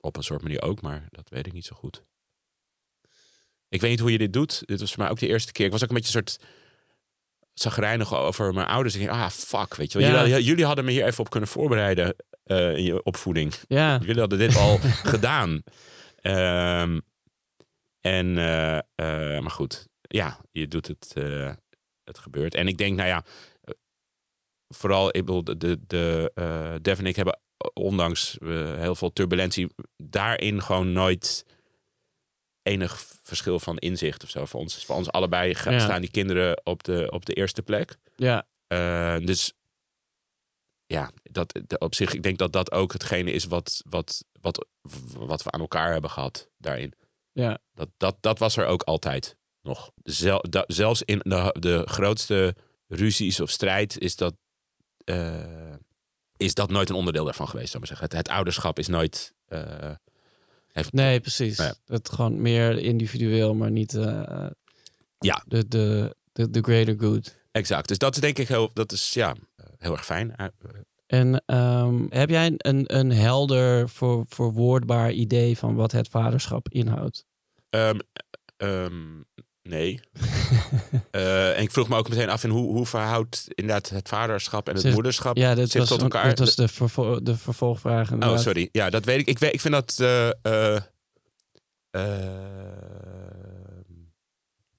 op 0.00 0.16
een 0.16 0.22
soort 0.22 0.42
manier 0.42 0.62
ook, 0.62 0.80
maar 0.80 1.06
dat 1.10 1.28
weet 1.28 1.46
ik 1.46 1.52
niet 1.52 1.64
zo 1.64 1.76
goed. 1.76 2.02
Ik 3.68 3.80
weet 3.80 3.90
niet 3.90 4.00
hoe 4.00 4.12
je 4.12 4.18
dit 4.18 4.32
doet. 4.32 4.62
Dit 4.66 4.80
was 4.80 4.92
voor 4.92 5.02
mij 5.02 5.10
ook 5.10 5.18
de 5.18 5.26
eerste 5.26 5.52
keer. 5.52 5.66
Ik 5.66 5.72
was 5.72 5.82
ook 5.82 5.88
een 5.88 5.94
beetje 5.94 6.18
een 6.18 6.26
soort 6.26 6.44
zagrijnig 7.54 8.14
over 8.14 8.54
mijn 8.54 8.66
ouders. 8.66 8.94
Ik 8.94 9.00
denk, 9.00 9.12
ah, 9.12 9.28
fuck, 9.30 9.74
weet 9.74 9.92
je 9.92 9.98
wel. 9.98 10.08
Ja. 10.08 10.26
Jullie, 10.26 10.44
jullie 10.44 10.64
hadden 10.64 10.84
me 10.84 10.90
hier 10.90 11.04
even 11.04 11.20
op 11.20 11.30
kunnen 11.30 11.48
voorbereiden 11.48 12.16
uh, 12.46 12.76
in 12.76 12.82
je 12.82 13.02
opvoeding. 13.02 13.54
Ja. 13.68 13.98
Jullie 13.98 14.20
hadden 14.20 14.38
dit 14.38 14.56
al 14.56 14.78
gedaan. 15.12 15.62
Um, 16.22 17.02
en, 18.06 18.26
uh, 18.26 18.72
uh, 18.74 19.40
maar 19.40 19.50
goed, 19.50 19.88
ja, 20.00 20.40
je 20.50 20.68
doet 20.68 20.86
het, 20.86 21.12
uh, 21.18 21.52
het 22.04 22.18
gebeurt. 22.18 22.54
En 22.54 22.68
ik 22.68 22.76
denk, 22.76 22.96
nou 22.96 23.08
ja, 23.08 23.24
vooral, 24.74 25.08
ik 25.08 25.24
bedoel, 25.24 25.44
de, 25.44 25.56
de, 25.56 25.80
de 25.86 26.78
Dev 26.82 26.98
en 26.98 27.06
ik 27.06 27.16
hebben 27.16 27.40
ondanks 27.72 28.36
heel 28.76 28.94
veel 28.94 29.12
turbulentie 29.12 29.68
daarin 29.96 30.62
gewoon 30.62 30.92
nooit 30.92 31.44
enig 32.62 32.98
verschil 33.22 33.58
van 33.58 33.78
inzicht 33.78 34.22
of 34.22 34.30
zo. 34.30 34.44
Voor 34.44 34.60
ons, 34.60 34.84
voor 34.84 34.96
ons 34.96 35.10
allebei 35.10 35.54
gaan, 35.54 35.72
Ja. 35.72 35.78
staan 35.78 36.00
die 36.00 36.10
kinderen 36.10 36.60
op 36.64 36.82
de, 36.84 37.10
op 37.10 37.26
de 37.26 37.32
eerste 37.32 37.62
plek. 37.62 37.96
Ja. 38.16 38.46
Uh, 38.68 39.26
dus 39.26 39.52
ja, 40.86 41.10
dat, 41.22 41.60
de, 41.66 41.78
op 41.78 41.94
zich, 41.94 42.14
ik 42.14 42.22
denk 42.22 42.38
dat 42.38 42.52
dat 42.52 42.72
ook 42.72 42.92
hetgene 42.92 43.30
is 43.30 43.44
wat, 43.44 43.82
wat, 43.88 44.24
wat, 44.40 44.66
wat 45.16 45.42
we 45.42 45.50
aan 45.50 45.60
elkaar 45.60 45.92
hebben 45.92 46.10
gehad 46.10 46.48
daarin. 46.58 46.92
Ja. 47.36 47.58
Dat, 47.74 47.88
dat, 47.96 48.16
dat 48.20 48.38
was 48.38 48.56
er 48.56 48.66
ook 48.66 48.82
altijd 48.82 49.36
nog. 49.62 49.90
Zel, 50.02 50.44
da, 50.48 50.64
zelfs 50.66 51.02
in 51.02 51.20
de, 51.22 51.56
de 51.58 51.82
grootste 51.84 52.54
ruzies 52.88 53.40
of 53.40 53.50
strijd 53.50 53.98
is 53.98 54.16
dat, 54.16 54.34
uh, 55.04 55.74
is 56.36 56.54
dat 56.54 56.70
nooit 56.70 56.88
een 56.88 56.94
onderdeel 56.94 57.24
daarvan 57.24 57.48
geweest, 57.48 57.70
zou 57.70 57.82
ik 57.82 57.88
maar 57.88 57.98
zeggen. 57.98 58.16
Het, 58.16 58.26
het 58.26 58.36
ouderschap 58.36 58.78
is 58.78 58.86
nooit. 58.86 59.34
Uh, 59.48 59.90
heeft, 60.72 60.92
nee, 60.92 61.20
precies. 61.20 61.58
Nou 61.58 61.74
ja. 61.84 61.94
Het 61.94 62.10
gewoon 62.10 62.42
meer 62.42 62.78
individueel, 62.78 63.54
maar 63.54 63.70
niet 63.70 63.92
uh, 63.92 64.46
ja. 65.18 65.44
de, 65.46 65.68
de, 65.68 66.16
de, 66.32 66.50
de 66.50 66.60
greater 66.60 66.94
good. 66.98 67.36
Exact. 67.52 67.88
Dus 67.88 67.98
dat 67.98 68.14
is 68.14 68.20
denk 68.20 68.38
ik 68.38 68.48
heel, 68.48 68.70
dat 68.72 68.92
is, 68.92 69.14
ja, 69.14 69.34
heel 69.78 69.92
erg 69.92 70.04
fijn. 70.04 70.34
En 71.06 71.42
um, 71.46 72.06
heb 72.10 72.30
jij 72.30 72.54
een, 72.56 72.96
een 72.96 73.10
helder 73.12 73.88
voor, 73.88 74.24
verwoordbaar 74.28 75.12
idee 75.12 75.58
van 75.58 75.74
wat 75.74 75.92
het 75.92 76.08
vaderschap 76.08 76.68
inhoudt? 76.68 77.24
Um, 77.70 78.00
um, 78.56 79.24
nee. 79.62 80.00
uh, 81.12 81.50
en 81.56 81.62
ik 81.62 81.70
vroeg 81.70 81.88
me 81.88 81.96
ook 81.96 82.08
meteen 82.08 82.28
af 82.28 82.44
in 82.44 82.50
hoe, 82.50 82.72
hoe 82.72 82.86
verhoudt 82.86 83.46
inderdaad 83.48 83.88
het 83.88 84.08
vaderschap 84.08 84.68
en 84.68 84.74
het 84.74 84.92
moederschap 84.92 85.36
ja, 85.36 85.54
dat 85.54 85.70
zich 85.70 85.80
was, 85.80 85.88
tot 85.88 86.02
elkaar? 86.02 86.28
Dat 86.28 86.38
was 86.38 86.54
de, 86.54 86.68
vervo 86.68 87.22
de 87.22 87.36
vervolgvraag. 87.36 88.12
Oh, 88.12 88.38
sorry. 88.38 88.68
Ja, 88.72 88.90
dat 88.90 89.04
weet 89.04 89.20
ik. 89.20 89.26
Ik, 89.26 89.38
weet, 89.38 89.54
ik 89.54 89.60
vind 89.60 89.74
dat. 89.74 89.98
Uh, 90.00 90.30
uh, 90.46 90.82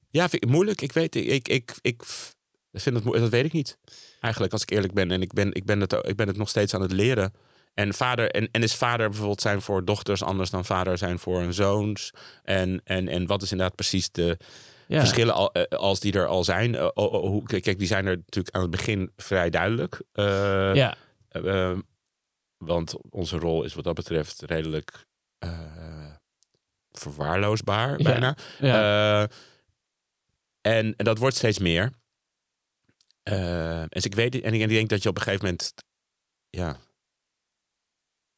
ja, 0.10 0.30
vind 0.30 0.44
ik 0.44 0.50
moeilijk. 0.50 0.82
Ik 0.82 0.92
weet, 0.92 1.16
ik, 1.16 1.48
ik, 1.48 1.48
ik, 1.48 1.72
ik 1.82 2.04
vind 2.74 2.96
het 2.96 3.14
dat 3.14 3.30
weet 3.30 3.46
ik 3.46 3.54
niet. 3.54 3.78
Eigenlijk, 4.20 4.54
als 4.54 4.62
ik 4.62 4.70
eerlijk 4.70 4.94
ben. 4.94 5.12
En 5.12 5.22
ik 5.22 5.34
ben, 5.34 5.54
ik 5.54 5.66
ben, 5.66 5.80
het, 5.80 5.94
ik 5.94 6.16
ben 6.16 6.28
het 6.28 6.38
nog 6.38 6.50
steeds 6.50 6.74
aan 6.74 6.82
het 6.82 6.92
leren. 6.92 7.34
En, 7.74 7.94
vader, 7.94 8.32
en, 8.32 8.50
en 8.52 8.64
is 8.64 8.76
vader 8.76 9.08
bijvoorbeeld 9.10 9.42
zijn 9.42 9.62
voor 9.62 9.86
dochters 9.86 10.24
anders 10.24 10.50
dan 10.50 10.66
vader 10.66 10.98
zijn 10.98 11.20
voor 11.20 11.42
een 11.42 11.54
zoons? 11.54 12.12
En, 12.44 12.82
en, 12.84 13.08
en 13.08 13.26
wat 13.28 13.42
is 13.42 13.52
inderdaad 13.52 13.76
precies 13.76 14.12
de 14.12 14.38
Ja. 14.88 15.00
verschillen 15.00 15.34
al, 15.34 15.52
eh, 15.52 15.78
als 15.78 16.00
die 16.00 16.14
er 16.14 16.28
al 16.28 16.44
zijn? 16.44 16.74
Uh, 16.74 16.88
oh, 16.94 17.12
hoe, 17.22 17.44
kijk, 17.44 17.78
die 17.80 17.88
zijn 17.88 18.06
er 18.06 18.16
natuurlijk 18.16 18.56
aan 18.56 18.62
het 18.62 18.72
begin 18.72 19.12
vrij 19.18 19.50
duidelijk. 19.50 20.02
Uh, 20.14 20.76
Ja. 20.76 20.96
uh, 21.32 21.78
want 22.58 22.96
onze 23.10 23.38
rol 23.38 23.64
is 23.64 23.74
wat 23.74 23.84
dat 23.84 23.96
betreft 23.96 24.42
redelijk 24.46 25.06
verwaarloosbaar, 26.92 27.90
Ja. 27.98 28.04
bijna. 28.04 28.36
Ja. 28.60 29.22
Uh, 29.22 29.28
en, 30.62 30.94
en 30.96 31.06
dat 31.06 31.18
wordt 31.18 31.36
steeds 31.36 31.60
meer. 31.60 31.92
Uh, 33.28 33.82
en 33.82 33.88
dus 33.90 34.06
ik 34.06 34.16
weet 34.16 34.42
en 34.42 34.54
ik 34.54 34.70
denk 34.70 34.90
dat 34.90 35.04
je 35.04 35.10
op 35.10 35.16
een 35.16 35.22
gegeven 35.22 35.46
moment, 35.46 35.74
ja, 36.50 36.78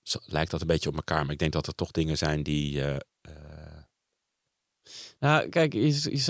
zo, 0.01 0.19
lijkt 0.25 0.51
dat 0.51 0.61
een 0.61 0.67
beetje 0.67 0.89
op 0.89 0.95
elkaar, 0.95 1.23
maar 1.23 1.33
ik 1.33 1.39
denk 1.39 1.51
dat 1.53 1.67
er 1.67 1.75
toch 1.75 1.91
dingen 1.91 2.17
zijn 2.17 2.43
die. 2.43 2.77
Uh, 2.77 2.97
nou, 5.19 5.49
kijk, 5.49 5.73
is, 5.73 6.07
is, 6.07 6.29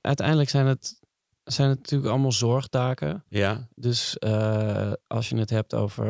uiteindelijk 0.00 0.48
zijn 0.48 0.66
het, 0.66 1.00
zijn 1.44 1.68
het 1.68 1.78
natuurlijk 1.78 2.10
allemaal 2.10 2.32
zorgtaken. 2.32 3.24
Ja. 3.28 3.68
Dus 3.74 4.20
als 5.06 5.28
je 5.28 5.36
het 5.36 5.50
hebt 5.50 5.74
over 5.74 6.08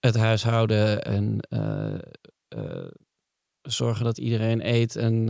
het 0.00 0.16
huishouden 0.16 1.02
en 1.04 1.40
zorgen 3.72 4.04
dat 4.04 4.18
iedereen 4.18 4.68
eet 4.74 4.96
en 4.96 5.28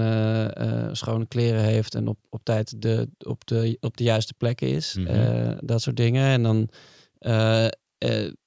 schone 0.92 1.26
kleren 1.26 1.62
heeft 1.62 1.94
en 1.94 2.08
op, 2.08 2.18
op 2.28 2.44
tijd 2.44 2.82
de, 2.82 3.08
op, 3.18 3.46
de, 3.46 3.76
op 3.80 3.96
de 3.96 4.04
juiste 4.04 4.34
plekken 4.34 4.68
is. 4.68 4.94
Mhm. 4.94 5.12
Mm 5.12 5.18
-hmm. 5.18 5.58
dat 5.60 5.82
soort 5.82 5.96
dingen. 5.96 6.24
En 6.24 6.42
dan 6.42 6.68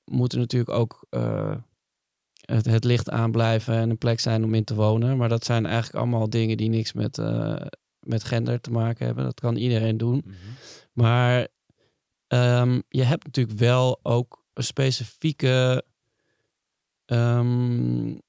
moet 0.06 0.34
er 0.34 0.40
natuurlijk 0.40 0.78
ook 0.78 1.06
het, 2.42 2.66
het 2.66 2.84
licht 2.84 3.10
aanblijven 3.10 3.74
en 3.74 3.90
een 3.90 3.98
plek 3.98 4.20
zijn 4.20 4.44
om 4.44 4.54
in 4.54 4.64
te 4.64 4.76
wonen. 4.76 5.18
Maar 5.18 5.30
dat 5.30 5.46
zijn 5.46 5.66
eigenlijk 5.66 5.96
allemaal 5.96 6.30
dingen 6.30 6.58
die 6.58 6.70
niks 6.70 6.94
met, 6.94 7.18
met 8.00 8.24
gender 8.24 8.62
te 8.62 8.72
maken 8.72 9.06
hebben. 9.06 9.24
Dat 9.24 9.40
kan 9.40 9.56
iedereen 9.56 9.98
doen. 9.98 10.22
Mm 10.26 10.32
-hmm. 10.32 10.56
Maar 10.94 11.48
um, 12.28 12.84
je 12.90 13.04
hebt 13.04 13.26
natuurlijk 13.26 13.60
wel 13.60 14.00
ook 14.04 14.46
een 14.54 14.64
specifieke 14.64 15.84
um, 17.06 18.22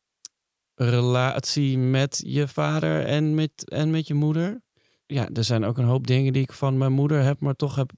relatie 0.91 1.79
met 1.79 2.23
je 2.27 2.49
vader 2.49 3.05
en 3.05 3.35
met, 3.35 3.71
en 3.71 3.91
met 3.91 4.07
je 4.07 4.15
moeder. 4.15 4.63
Ja, 5.07 5.29
er 5.33 5.45
zijn 5.45 5.65
ook 5.65 5.79
een 5.79 5.85
hoop 5.85 6.07
dingen 6.07 6.33
die 6.33 6.43
ik 6.43 6.53
van 6.53 6.79
mijn 6.79 6.93
moeder 6.93 7.23
heb, 7.23 7.41
maar 7.41 7.55
toch, 7.55 7.75
heb 7.75 7.91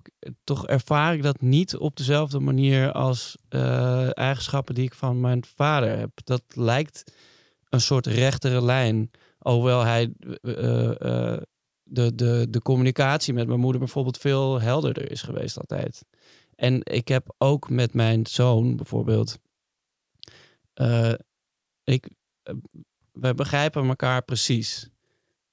toch 0.44 0.66
ervaar 0.66 1.14
ik 1.14 1.22
dat 1.22 1.40
niet 1.40 1.76
op 1.76 1.96
dezelfde 1.96 2.38
manier 2.38 2.92
als 2.92 3.36
uh, 3.50 4.18
eigenschappen 4.18 4.74
die 4.74 4.84
ik 4.84 4.94
van 4.94 5.20
mijn 5.20 5.44
vader 5.56 5.98
heb. 5.98 6.10
Dat 6.24 6.42
lijkt 6.48 7.12
een 7.68 7.80
soort 7.80 8.06
rechtere 8.06 8.62
lijn. 8.62 9.10
Hoewel 9.38 9.84
hij 9.84 10.12
uh, 10.20 11.36
de, 11.82 12.14
de, 12.14 12.46
de 12.50 12.62
communicatie 12.62 13.34
met 13.34 13.46
mijn 13.46 13.60
moeder 13.60 13.80
bijvoorbeeld 13.80 14.18
veel 14.18 14.60
helderder 14.60 15.10
is 15.10 15.22
geweest 15.22 15.58
altijd. 15.58 16.04
En 16.54 16.80
ik 16.82 17.08
heb 17.08 17.34
ook 17.38 17.70
met 17.70 17.94
mijn 17.94 18.26
zoon 18.26 18.76
bijvoorbeeld. 18.76 19.38
Ik, 21.84 22.08
we 23.12 23.34
begrijpen 23.34 23.88
elkaar 23.88 24.22
precies. 24.22 24.88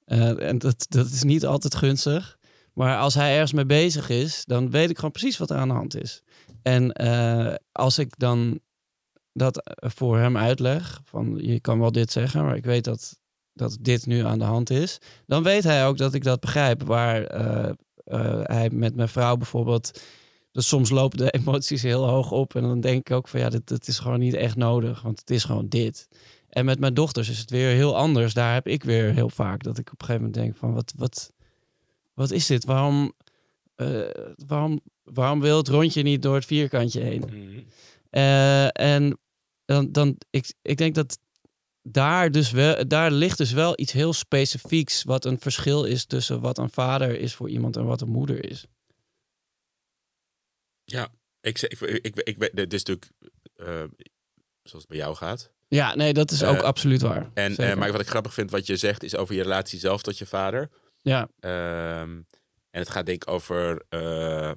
Uh, 0.06 0.48
en 0.48 0.58
dat, 0.58 0.86
dat 0.88 1.06
is 1.06 1.22
niet 1.22 1.46
altijd 1.46 1.74
gunstig. 1.74 2.38
Maar 2.72 2.98
als 2.98 3.14
hij 3.14 3.32
ergens 3.32 3.52
mee 3.52 3.66
bezig 3.66 4.08
is, 4.08 4.44
dan 4.44 4.70
weet 4.70 4.90
ik 4.90 4.96
gewoon 4.96 5.10
precies 5.10 5.38
wat 5.38 5.50
er 5.50 5.56
aan 5.56 5.68
de 5.68 5.74
hand 5.74 5.96
is. 5.96 6.22
En 6.62 6.92
als 7.72 7.98
ik 7.98 8.18
dan 8.18 8.60
dat 9.32 9.76
voor 9.76 10.18
hem 10.18 10.36
uitleg, 10.36 11.00
van 11.04 11.38
je 11.40 11.60
kan 11.60 11.80
wel 11.80 11.92
dit 11.92 12.12
zeggen, 12.12 12.44
maar 12.44 12.56
ik 12.56 12.64
weet 12.64 12.84
dat 12.84 13.20
dat 13.52 13.78
dit 13.80 14.06
nu 14.06 14.24
aan 14.24 14.38
de 14.38 14.44
hand 14.44 14.70
is, 14.70 14.98
dan 15.26 15.42
weet 15.42 15.64
hij 15.64 15.86
ook 15.86 15.96
dat 15.96 16.14
ik 16.14 16.24
dat 16.24 16.40
begrijp. 16.40 16.82
Waar 16.82 17.22
hij 18.42 18.70
met 18.70 18.96
mijn 18.96 19.08
vrouw 19.08 19.36
bijvoorbeeld, 19.36 20.00
dus 20.52 20.68
soms 20.68 20.90
lopen 20.90 21.18
de 21.18 21.30
emoties 21.40 21.82
heel 21.82 22.08
hoog 22.08 22.30
op 22.30 22.54
en 22.54 22.62
dan 22.62 22.80
denk 22.80 23.08
ik 23.08 23.16
ook 23.16 23.28
van 23.28 23.40
ja, 23.40 23.48
dit, 23.48 23.68
dit 23.68 23.88
is 23.88 23.98
gewoon 23.98 24.18
niet 24.18 24.34
echt 24.34 24.56
nodig, 24.56 25.02
want 25.02 25.20
het 25.20 25.30
is 25.30 25.44
gewoon 25.44 25.68
dit. 25.68 26.08
En 26.52 26.64
met 26.64 26.78
mijn 26.78 26.94
dochters 26.94 27.28
is 27.28 27.38
het 27.38 27.50
weer 27.50 27.74
heel 27.74 27.96
anders. 27.96 28.34
Daar 28.34 28.54
heb 28.54 28.66
ik 28.66 28.84
weer 28.84 29.12
heel 29.14 29.30
vaak 29.30 29.62
dat 29.62 29.78
ik 29.78 29.92
op 29.92 30.00
een 30.00 30.06
gegeven 30.06 30.26
moment 30.26 30.44
denk 30.44 30.56
van 30.56 30.74
wat, 30.74 30.92
wat, 30.96 31.32
wat 32.14 32.30
is 32.30 32.46
dit? 32.46 32.64
Waarom, 32.64 33.12
uh, 33.76 34.10
waarom, 34.46 34.80
waarom 35.02 35.40
wil 35.40 35.56
het 35.56 35.68
rondje 35.68 36.02
niet 36.02 36.22
door 36.22 36.34
het 36.34 36.44
vierkantje 36.44 37.00
heen? 37.00 37.20
Mhm. 37.20 37.36
Mm 37.36 37.64
-hmm. 38.10 38.68
en 38.68 39.18
dan, 39.64 39.92
dan 39.92 40.18
ik, 40.30 40.52
ik 40.62 40.76
denk 40.76 40.94
dat 40.94 41.18
daar, 41.82 42.30
dus 42.30 42.50
wel, 42.50 42.88
daar 42.88 43.10
ligt 43.10 43.38
dus 43.38 43.52
wel 43.52 43.80
iets 43.80 43.92
heel 43.92 44.12
specifieks 44.12 45.02
wat 45.02 45.24
een 45.24 45.38
verschil 45.38 45.84
is 45.84 46.04
tussen 46.04 46.40
wat 46.40 46.58
een 46.58 46.70
vader 46.70 47.18
is 47.18 47.34
voor 47.34 47.50
iemand 47.50 47.76
en 47.76 47.84
wat 47.84 48.00
een 48.00 48.08
moeder 48.08 48.50
is. 48.50 48.66
Ja, 50.84 51.08
ik, 51.40 51.60
ik, 51.60 51.80
ik, 51.80 52.16
ik, 52.16 52.36
ik 52.38 52.50
dit 52.54 52.72
is 52.72 52.84
natuurlijk 52.84 53.10
uh, 53.56 53.66
zoals 54.62 54.82
het 54.82 54.88
bij 54.88 54.96
jou 54.96 55.14
gaat. 55.14 55.52
Ja, 55.74 55.94
nee, 55.94 56.12
dat 56.12 56.30
is 56.30 56.44
ook 56.44 56.56
Uh, 56.56 56.62
absoluut 56.62 57.00
waar. 57.00 57.30
En, 57.34 57.60
uh, 57.60 57.74
maar 57.74 57.92
wat 57.92 58.00
ik 58.00 58.08
grappig 58.08 58.34
vind, 58.34 58.50
wat 58.50 58.66
je 58.66 58.76
zegt, 58.76 59.02
is 59.02 59.16
over 59.16 59.34
je 59.34 59.42
relatie 59.42 59.78
zelf 59.78 60.02
tot 60.02 60.18
je 60.18 60.26
vader. 60.26 60.70
Ja. 61.02 61.20
Um, 62.00 62.26
en 62.70 62.80
het 62.80 62.90
gaat 62.90 63.06
denk 63.06 63.22
ik 63.22 63.30
over. 63.30 63.82
uh, 63.90 64.50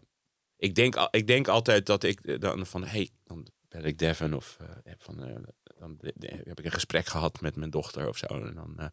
ik, 0.58 0.76
denk, 0.76 1.08
ik 1.12 1.28
denk 1.28 1.48
altijd 1.48 1.86
dat 1.86 2.04
ik 2.04 2.42
dan 2.42 2.66
van, 2.66 2.84
hey, 2.86 3.10
dan 3.24 3.48
bel 3.68 3.84
ik 3.84 3.98
Devin 3.98 4.36
of 4.36 4.58
eh, 4.84 4.94
van, 4.98 5.24
eh, 5.24 5.36
dan 5.80 5.98
heb 6.44 6.60
ik 6.60 6.66
een 6.66 6.72
gesprek 6.72 7.06
gehad 7.06 7.42
met 7.42 7.56
mijn 7.56 7.70
dochter 7.70 8.08
of 8.08 8.18
zo. 8.18 8.26
En 8.26 8.54
dan 8.56 8.74
eh, 8.78 8.86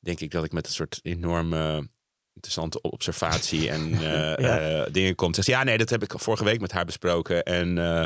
denk 0.00 0.20
ik 0.20 0.30
dat 0.30 0.44
ik 0.44 0.52
met 0.52 0.66
een 0.66 0.72
soort 0.72 1.00
enorme 1.02 1.88
interessante 2.32 2.80
observatie 2.80 3.70
en 3.70 3.92
eh, 3.94 4.00
Ja. 4.36 4.58
eh, 4.84 4.92
dingen 4.92 5.14
komt. 5.14 5.34
Zegt 5.34 5.46
ze, 5.46 5.52
ja, 5.52 5.62
nee, 5.64 5.78
dat 5.78 5.90
heb 5.90 6.02
ik 6.02 6.12
vorige 6.16 6.44
week 6.44 6.60
met 6.60 6.72
haar 6.72 6.84
besproken. 6.84 7.42
En 7.44 7.78
eh, 7.78 8.04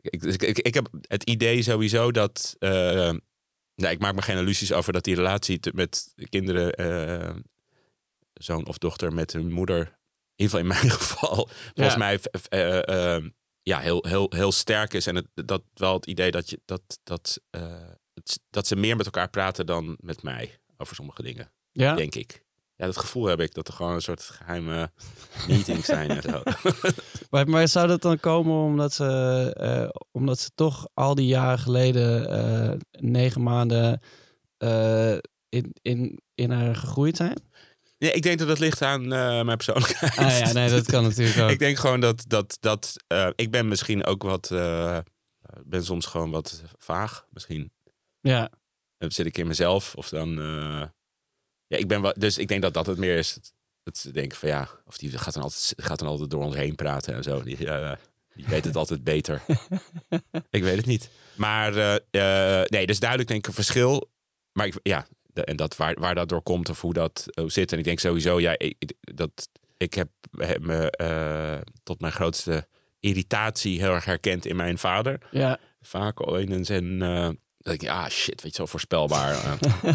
ik, 0.00 0.20
dus 0.20 0.34
ik, 0.34 0.42
ik, 0.42 0.58
ik 0.58 0.74
heb 0.74 0.88
het 1.00 1.22
idee 1.24 1.62
sowieso 1.62 2.10
dat. 2.12 2.56
eh, 2.58 2.70
nou, 3.74 3.92
ik 3.92 3.98
maak 3.98 4.14
me 4.14 4.22
geen 4.22 4.36
illusies 4.38 4.72
over 4.72 4.92
dat 4.92 5.04
die 5.04 5.14
relatie 5.14 5.60
te- 5.60 5.72
met 5.74 6.12
de 6.14 6.28
kinderen, 6.28 6.72
eh, 6.74 7.36
zoon 8.32 8.66
of 8.66 8.78
dochter 8.78 9.12
met 9.12 9.32
hun 9.32 9.52
moeder, 9.52 9.78
in 10.34 10.44
ieder 10.44 10.58
geval 10.58 10.60
in 10.60 10.66
mijn 10.66 10.90
geval, 11.00 11.48
volgens 11.74 11.96
mij 11.96 12.20
eh, 12.48 13.24
ja, 13.62 13.78
heel, 13.80 14.04
heel, 14.08 14.32
heel 14.34 14.52
sterk 14.52 14.92
is. 14.92 15.06
En 15.06 15.14
het, 15.14 15.26
dat 15.34 15.62
wel 15.74 15.94
het 15.94 16.06
idee 16.06 16.30
dat, 16.30 16.50
je, 16.50 16.60
dat, 16.64 17.00
dat, 17.02 17.40
het- 18.14 18.40
dat 18.50 18.66
ze 18.66 18.76
meer 18.76 18.96
met 18.96 19.06
elkaar 19.06 19.30
praten 19.30 19.66
dan 19.66 19.96
met 20.00 20.22
mij 20.22 20.60
over 20.76 20.94
sommige 20.94 21.22
dingen, 21.22 21.52
Ja? 21.72 21.94
denk 21.94 22.14
ik. 22.14 22.44
Ja, 22.80 22.86
dat 22.86 22.98
gevoel 22.98 23.26
heb 23.26 23.40
ik 23.40 23.54
dat 23.54 23.68
er 23.68 23.74
gewoon 23.74 23.94
een 23.94 24.02
soort 24.02 24.22
geheime 24.22 24.90
meetings 25.48 25.86
zijn 25.86 26.10
en 26.10 26.22
zo. 26.22 26.42
Maar, 27.30 27.48
maar 27.48 27.68
zou 27.68 27.86
dat 27.88 28.02
dan 28.02 28.20
komen 28.20 28.56
omdat 28.64 28.92
ze, 28.92 29.04
eh, 29.56 30.00
omdat 30.12 30.38
ze 30.38 30.50
toch 30.54 30.88
al 30.94 31.14
die 31.14 31.26
jaren 31.26 31.58
geleden 31.58 32.30
eh, 32.30 32.78
negen 32.90 33.42
maanden 33.42 34.00
eh, 34.56 35.16
in, 35.48 35.72
in, 35.82 36.20
in 36.34 36.50
haar 36.50 36.76
gegroeid 36.76 37.16
zijn? 37.16 37.42
Nee, 37.98 38.12
ik 38.12 38.22
denk 38.22 38.38
dat 38.38 38.48
dat 38.48 38.58
ligt 38.58 38.82
aan 38.82 39.08
mijn 39.08 39.56
persoonlijkheid. 39.56 40.16
Ah 40.16 40.38
ja, 40.38 40.52
nee, 40.52 40.70
dat 40.70 40.86
kan 40.86 41.02
natuurlijk 41.02 41.38
ook. 41.42 41.50
ik 41.50 41.58
denk 41.58 41.78
gewoon 41.78 42.00
dat, 42.00 42.24
dat, 42.26 42.56
dat 42.60 42.96
ik 43.34 43.50
ben 43.50 43.68
misschien 43.68 44.04
ook 44.04 44.22
wat, 44.22 44.48
ben 45.64 45.84
soms 45.84 46.06
gewoon 46.06 46.30
wat 46.30 46.62
vaag, 46.78 47.26
misschien. 47.30 47.72
Ja, 48.20 48.50
Dan 48.98 49.10
zit 49.10 49.26
ik 49.26 49.38
in 49.38 49.46
mezelf 49.46 49.94
of 49.94 50.08
dan, 50.08 50.38
ja, 51.70 51.76
ik 51.76 51.88
ben 51.88 52.14
dus 52.18 52.38
ik 52.38 52.48
denk 52.48 52.62
dat 52.62 52.74
dat 52.74 52.86
het 52.86 52.98
meer 52.98 53.16
is. 53.16 53.38
Dat, 53.82 53.96
ze 53.98 54.10
denken 54.12 54.38
van 54.38 54.48
ja, 54.48 54.68
of 54.84 54.98
die 54.98 55.18
gaat 55.18 55.34
dan 55.34 55.42
altijd, 55.42 55.72
gaat 55.76 55.98
dan 55.98 56.08
altijd 56.08 56.30
door 56.30 56.44
ons 56.44 56.54
heen 56.54 56.74
praten 56.74 57.14
en 57.14 57.22
zo. 57.22 57.42
Die, 57.42 57.66
eh, 57.66 57.92
die 58.34 58.44
weet 58.46 58.64
het 58.64 58.76
altijd 58.76 59.04
beter. 59.04 59.42
ik 60.50 60.62
weet 60.62 60.76
het 60.76 60.86
niet. 60.86 61.10
Maar 61.34 61.76
eh, 61.76 62.60
eh, 62.60 62.66
nee, 62.66 62.86
dus 62.86 62.98
duidelijk 63.00 63.28
denk 63.28 63.40
ik 63.40 63.46
een 63.48 63.54
verschil. 63.64 64.10
Maar 64.52 64.66
ik, 64.66 64.74
ja, 64.82 65.06
de- 65.22 65.44
en 65.44 65.56
dat 65.56 65.76
waar, 65.76 65.94
waar 66.00 66.14
dat 66.14 66.28
door 66.28 66.42
komt 66.42 66.68
of 66.68 66.80
hoe 66.80 66.92
dat 66.92 67.24
eh, 67.30 67.44
zit. 67.46 67.72
En 67.72 67.78
ik 67.78 67.84
denk 67.84 67.98
sowieso, 68.00 68.40
ja, 68.40 68.54
ik, 68.58 68.92
dat, 69.00 69.48
ik 69.76 69.94
heb, 69.94 70.08
heb 70.36 70.60
me 70.60 71.62
tot 71.82 72.00
mijn 72.00 72.12
grootste 72.12 72.66
irritatie 73.00 73.80
heel 73.80 73.94
erg 73.94 74.04
herkend 74.04 74.46
in 74.46 74.56
mijn 74.56 74.78
vader. 74.78 75.18
ja. 75.30 75.58
Vaak 75.82 76.26
ooit 76.28 76.50
in 76.50 76.64
zijn. 76.64 76.98
Dat 77.62 77.74
ik, 77.74 77.88
ah 77.88 78.08
shit, 78.08 78.42
weet 78.42 78.56
je, 78.56 78.62
zo 78.62 78.66
voorspelbaar. 78.66 79.32
eh. 79.34 79.94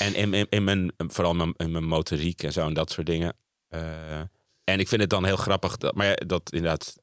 en 0.06 0.14
in, 0.14 0.34
in, 0.34 0.46
in 0.48 0.64
mijn, 0.64 0.92
vooral 0.96 1.34
mijn, 1.34 1.54
in 1.56 1.70
mijn 1.72 1.84
motoriek 1.84 2.42
en 2.42 2.52
zo 2.52 2.66
en 2.66 2.74
dat 2.74 2.90
soort 2.90 3.06
dingen. 3.06 3.36
Eh, 3.68 4.18
en 4.64 4.78
ik 4.80 4.88
vind 4.88 5.00
het 5.00 5.10
dan 5.10 5.24
heel 5.24 5.36
grappig 5.36 5.76
dat, 5.76 5.94
maar 5.94 6.06
ja, 6.06 6.14
dat 6.14 6.52
inderdaad. 6.52 6.94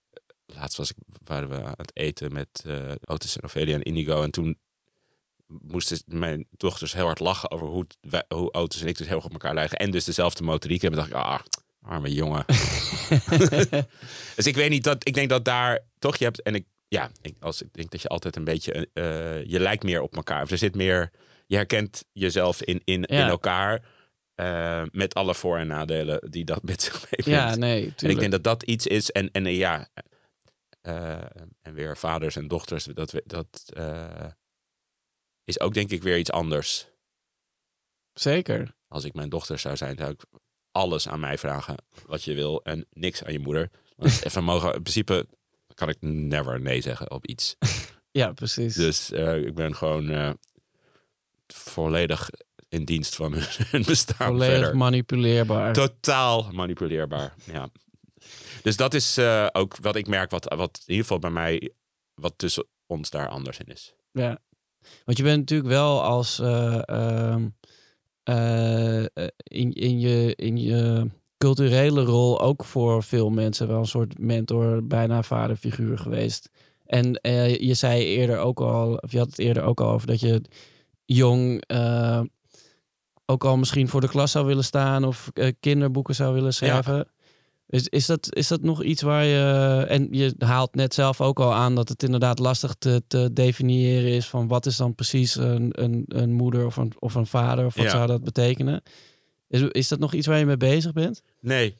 Laatst 0.45 0.77
was 0.77 0.89
ik, 0.89 0.95
waren 1.23 1.49
we 1.49 1.55
aan 1.63 1.73
het 1.77 1.91
eten 1.95 2.33
met 2.33 2.63
eh 2.65 2.91
Otis 3.05 3.35
en 3.37 3.43
Ophelia 3.43 3.75
en 3.75 3.81
Indigo. 3.83 4.23
En 4.23 4.31
toen 4.31 4.57
moesten 5.47 6.01
mijn 6.05 6.47
dochters 6.51 6.93
heel 6.93 7.05
hard 7.05 7.19
lachen 7.19 7.51
over 7.51 7.67
hoe, 7.67 7.85
wij- 8.01 8.25
hoe 8.27 8.53
Otis 8.53 8.81
en 8.81 8.87
ik 8.87 8.97
dus 8.97 9.07
heel 9.07 9.15
erg 9.15 9.25
op 9.25 9.31
elkaar 9.31 9.53
lijken. 9.53 9.77
En 9.77 9.91
dus 9.91 10.03
dezelfde 10.03 10.43
motoriek 10.43 10.81
hebben. 10.81 10.99
dacht 10.99 11.11
ik, 11.11 11.17
ah, 11.17 11.39
arme 11.81 12.13
jongen. 12.13 12.45
dus 14.35 14.45
ik 14.45 14.55
weet 14.55 14.69
niet, 14.69 14.83
dat, 14.83 15.07
ik 15.07 15.13
denk 15.13 15.29
dat 15.29 15.45
daar 15.45 15.79
toch 15.99 16.15
je 16.17 16.23
hebt. 16.23 16.41
En 16.41 16.55
ik, 16.55 16.65
ja, 16.91 17.11
ik, 17.21 17.35
als, 17.39 17.61
ik 17.61 17.73
denk 17.73 17.91
dat 17.91 18.01
je 18.01 18.07
altijd 18.07 18.35
een 18.35 18.43
beetje, 18.43 18.89
eh, 18.93 19.45
je 19.45 19.59
lijkt 19.59 19.83
meer 19.83 20.01
op 20.01 20.15
elkaar. 20.15 20.41
Of 20.43 20.51
er 20.51 20.57
zit 20.57 20.75
meer, 20.75 21.11
je 21.47 21.55
herkent 21.55 22.05
jezelf 22.11 22.61
in, 22.61 22.81
in, 22.83 23.03
Ja. 23.07 23.23
in 23.23 23.29
elkaar. 23.29 23.85
eh, 24.35 24.83
met 24.91 25.13
alle 25.13 25.35
voor- 25.35 25.57
en 25.57 25.67
nadelen 25.67 26.31
die 26.31 26.45
dat 26.45 26.63
met 26.71 26.81
zich 26.81 26.93
meebrengt. 26.93 27.25
ja, 27.25 27.55
nee, 27.55 27.81
En 27.81 27.87
ik 27.87 27.97
tuurlijk. 27.97 28.19
denk 28.19 28.31
dat 28.31 28.43
dat 28.43 28.63
iets 28.63 28.87
is. 28.87 29.11
En, 29.11 29.31
en 29.31 29.45
eh, 29.45 29.57
ja, 29.57 29.89
eh, 30.81 31.21
en 31.61 31.73
weer 31.73 31.97
vaders 31.97 32.35
en 32.35 32.47
dochters, 32.47 32.83
dat, 32.83 33.21
dat 33.25 33.63
eh, 33.73 34.25
is 35.43 35.59
ook 35.59 35.73
denk 35.73 35.91
ik 35.91 36.03
weer 36.03 36.17
iets 36.17 36.31
anders. 36.31 36.87
Zeker. 38.13 38.75
Als 38.87 39.03
ik 39.03 39.13
mijn 39.13 39.29
dochter 39.29 39.59
zou 39.59 39.77
zijn, 39.77 39.97
zou 39.97 40.11
ik 40.11 40.23
alles 40.71 41.07
aan 41.07 41.19
mij 41.19 41.37
vragen 41.37 41.75
wat 42.05 42.23
je 42.23 42.33
wil 42.33 42.63
en 42.63 42.85
niks 42.91 43.23
aan 43.23 43.31
je 43.33 43.39
moeder. 43.39 43.69
Want 43.95 44.21
even 44.25 44.43
mogen, 44.43 44.73
in 44.73 44.81
principe 44.81 45.27
kan 45.81 45.89
ik 45.89 45.97
never 46.01 46.61
nee 46.61 46.81
zeggen 46.81 47.11
op 47.11 47.25
iets. 47.27 47.55
Ja, 48.13 48.31
precies. 48.31 48.73
Dus 48.75 49.11
eh, 49.11 49.35
ik 49.37 49.55
ben 49.55 49.75
gewoon 49.75 50.09
eh, 50.09 50.29
volledig 51.47 52.29
in 52.69 52.85
dienst 52.85 53.15
van 53.15 53.33
hun, 53.71 53.83
bestaan 53.83 54.27
Volledig 54.27 54.55
verder. 54.55 54.77
manipuleerbaar. 54.77 55.73
Totaal 55.73 56.49
manipuleerbaar. 56.51 57.33
Ja. 57.51 57.69
Dus 58.63 58.77
dat 58.77 58.93
is 58.93 59.17
eh, 59.17 59.47
ook 59.51 59.77
wat 59.81 59.95
ik 59.95 60.07
merk, 60.07 60.31
wat, 60.31 60.53
wat 60.55 60.75
in 60.77 60.81
ieder 60.93 61.01
geval 61.03 61.19
bij 61.19 61.29
mij, 61.29 61.71
wat 62.13 62.33
tussen 62.37 62.65
ons 62.85 63.09
daar 63.09 63.27
anders 63.27 63.57
in 63.57 63.67
is. 63.67 63.93
Ja. 64.11 64.39
Want 65.05 65.17
je 65.17 65.23
bent 65.23 65.37
natuurlijk 65.39 65.69
wel 65.69 66.03
als 66.03 66.39
eh, 66.39 66.81
ehm, 66.89 67.47
eh, 68.23 68.99
eh, 69.03 69.07
in, 69.43 69.73
in, 69.73 69.99
je, 69.99 70.35
in 70.35 70.57
je 70.57 71.09
culturele 71.41 72.03
rol 72.03 72.41
ook 72.41 72.65
voor 72.65 73.03
veel 73.03 73.29
mensen 73.29 73.67
wel 73.67 73.79
een 73.79 73.85
soort 73.85 74.19
mentor, 74.19 74.85
bijna 74.87 75.23
vaderfiguur 75.23 75.97
geweest. 75.97 76.49
En 76.85 77.15
eh, 77.15 77.57
je 77.59 77.73
zei 77.73 78.03
eerder 78.03 78.37
ook 78.37 78.59
al, 78.59 78.95
of 78.95 79.11
je 79.11 79.17
had 79.17 79.27
het 79.29 79.39
eerder 79.39 79.63
ook 79.63 79.81
al 79.81 79.89
over 79.89 80.07
dat 80.07 80.19
je 80.19 80.41
jong 81.05 81.63
eh, 81.67 82.21
ook 83.25 83.45
al 83.45 83.57
misschien 83.57 83.87
voor 83.87 84.01
de 84.01 84.09
klas 84.09 84.31
zou 84.31 84.45
willen 84.45 84.63
staan 84.63 85.03
of 85.03 85.29
eh, 85.33 85.51
kinderboeken 85.59 86.15
zou 86.15 86.33
willen 86.33 86.53
schrijven. 86.53 87.07
Is, 87.67 87.87
is, 87.87 88.05
dat, 88.05 88.35
is 88.35 88.47
dat 88.47 88.61
nog 88.61 88.83
iets 88.83 89.01
waar 89.01 89.25
je. 89.25 89.85
En 89.87 90.07
je 90.11 90.33
haalt 90.37 90.75
net 90.75 90.93
zelf 90.93 91.21
ook 91.21 91.39
al 91.39 91.53
aan 91.53 91.75
dat 91.75 91.89
het 91.89 92.03
inderdaad 92.03 92.39
lastig 92.39 92.75
te, 92.79 93.03
te 93.07 93.29
definiëren 93.33 94.11
is 94.11 94.27
van 94.27 94.47
wat 94.47 94.65
is 94.65 94.77
dan 94.77 94.95
precies 94.95 95.35
een, 95.35 95.69
een, 95.71 96.03
een 96.07 96.31
moeder 96.31 96.65
of 96.65 96.75
een, 96.77 96.93
of 96.99 97.15
een 97.15 97.25
vader 97.27 97.65
of 97.65 97.75
wat 97.75 97.85
Ja. 97.85 97.91
zou 97.91 98.07
dat 98.07 98.23
betekenen? 98.23 98.81
Is, 99.51 99.61
is 99.61 99.87
dat 99.87 99.99
nog 99.99 100.13
iets 100.13 100.27
waar 100.27 100.37
je 100.37 100.45
mee 100.45 100.57
bezig 100.57 100.93
bent? 100.93 101.21
Nee, 101.39 101.75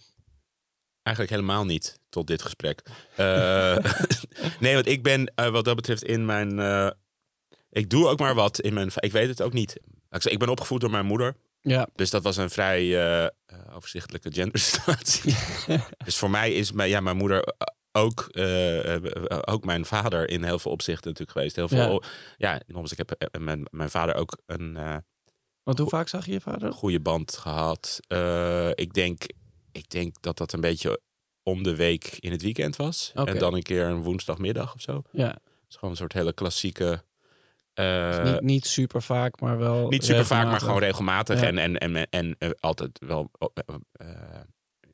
eigenlijk 1.04 1.36
helemaal 1.36 1.66
niet 1.66 2.00
tot 2.10 2.28
dit 2.28 2.42
gesprek. 2.42 2.82
Eh, 3.16 3.78
nee, 4.60 4.74
want 4.74 4.88
ik 4.88 5.04
ben 5.04 5.32
eh, 5.36 5.50
wat 5.50 5.66
dat 5.66 5.76
betreft 5.76 6.04
in 6.04 6.26
mijn. 6.26 6.60
eh, 6.60 6.90
ik 7.70 7.90
doe 7.90 8.08
ook 8.08 8.20
maar 8.20 8.36
wat 8.36 8.60
in 8.60 8.74
mijn. 8.74 8.92
Ik 8.96 9.12
weet 9.12 9.28
het 9.28 9.42
ook 9.42 9.54
niet. 9.54 9.80
Ik 10.10 10.40
ben 10.40 10.50
opgevoed 10.50 10.82
door 10.82 10.90
mijn 10.90 11.06
moeder. 11.06 11.36
Ja, 11.62 11.88
Dus 11.96 12.10
dat 12.10 12.24
was 12.24 12.38
een 12.38 12.50
vrij 12.50 13.32
overzichtelijke 13.74 14.32
gendersituatie. 14.34 15.36
dus 16.06 16.18
voor 16.18 16.30
mij 16.30 16.52
is 16.54 16.72
mijn, 16.72 16.90
ja, 16.90 17.00
mijn 17.00 17.18
moeder 17.18 17.54
ook, 17.92 18.30
ook 19.46 19.66
mijn 19.66 19.86
vader 19.86 20.30
in 20.30 20.44
heel 20.44 20.60
veel 20.60 20.72
opzichten 20.72 21.10
natuurlijk 21.10 21.38
geweest. 21.38 21.56
Heel 21.56 21.68
veel, 21.68 22.04
ja, 22.38 22.62
nogmaals, 22.68 22.92
ik 22.92 22.98
heb 22.98 23.40
mijn, 23.40 23.68
mijn 23.72 23.90
vader 23.90 24.16
ook 24.16 24.38
een 24.46 25.04
want 25.64 25.78
hoe 25.78 25.90
vaak 25.90 26.08
zag 26.08 26.26
je 26.26 26.32
je 26.32 26.42
vader? 26.42 26.74
goede 26.74 27.00
band 27.00 27.38
gehad. 27.38 28.00
Eh, 28.08 28.70
ik, 28.70 28.94
denk, 28.94 29.24
ik 29.72 29.90
denk 29.90 30.16
dat 30.22 30.38
dat 30.38 30.54
een 30.54 30.62
beetje 30.62 31.02
om 31.44 31.64
de 31.64 31.76
week 31.76 32.18
in 32.20 32.32
het 32.32 32.42
weekend 32.42 32.76
was. 32.76 33.12
En 33.14 33.38
dan 33.38 33.54
een 33.54 33.62
keer 33.64 33.86
een 33.86 34.02
woensdagmiddag 34.02 34.74
of 34.74 34.82
zo. 34.82 35.02
Ja, 35.12 35.28
Het 35.28 35.40
is 35.70 35.76
gewoon 35.76 35.90
een 35.92 35.98
soort 35.98 36.14
hele 36.14 36.34
klassieke... 36.34 37.04
eh, 37.74 38.24
niet, 38.24 38.42
niet 38.42 38.66
super 38.66 39.02
vaak, 39.02 39.40
maar 39.40 39.58
wel. 39.58 39.88
niet 39.90 40.06
super 40.06 40.26
vaak, 40.26 40.46
maar 40.46 40.60
gewoon 40.60 40.80
regelmatig. 40.80 41.42
Ja. 41.42 41.48
En, 41.48 41.58
en, 41.58 41.78
en, 41.78 42.10
en, 42.10 42.36
eh, 42.40 42.50
altijd 42.60 43.00
wel 43.06 43.32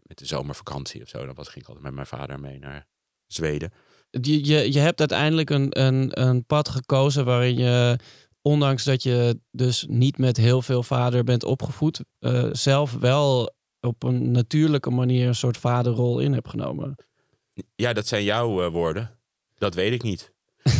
met 0.08 0.18
de 0.18 0.26
zomervakantie 0.26 1.02
of 1.02 1.10
zo. 1.10 1.26
Dan 1.26 1.36
was, 1.36 1.48
ging 1.48 1.62
ik 1.62 1.68
altijd 1.68 1.86
met 1.86 1.94
mijn 1.94 2.08
vader 2.08 2.40
mee 2.40 2.60
naar 2.60 2.88
Zweden. 3.28 3.72
je, 4.10 4.46
je, 4.46 4.72
je 4.74 4.80
hebt 4.80 5.00
uiteindelijk 5.00 5.50
een, 5.50 5.82
een, 5.82 6.22
een 6.22 6.46
pad 6.46 6.70
gekozen 6.70 7.26
waarin 7.26 7.58
je, 7.58 7.98
ondanks 8.48 8.84
dat 8.84 9.04
je 9.04 9.40
dus 9.52 9.86
niet 9.90 10.18
met 10.18 10.38
heel 10.38 10.62
veel 10.62 10.84
vader 10.84 11.24
bent 11.24 11.44
opgevoed, 11.44 12.00
eh, 12.20 12.50
zelf 12.52 12.92
wel 12.92 13.56
op 13.80 14.04
een 14.04 14.32
natuurlijke 14.32 14.90
manier 14.90 15.28
een 15.28 15.36
soort 15.36 15.58
vaderrol 15.58 16.20
in 16.20 16.34
hebt 16.34 16.50
genomen. 16.50 16.96
Ja, 17.76 17.94
dat 17.94 18.08
zijn 18.08 18.24
jouw 18.24 18.64
eh, 18.64 18.72
woorden. 18.72 19.20
Dat 19.58 19.74
weet 19.74 19.94
ik 19.94 20.04
niet. 20.04 20.32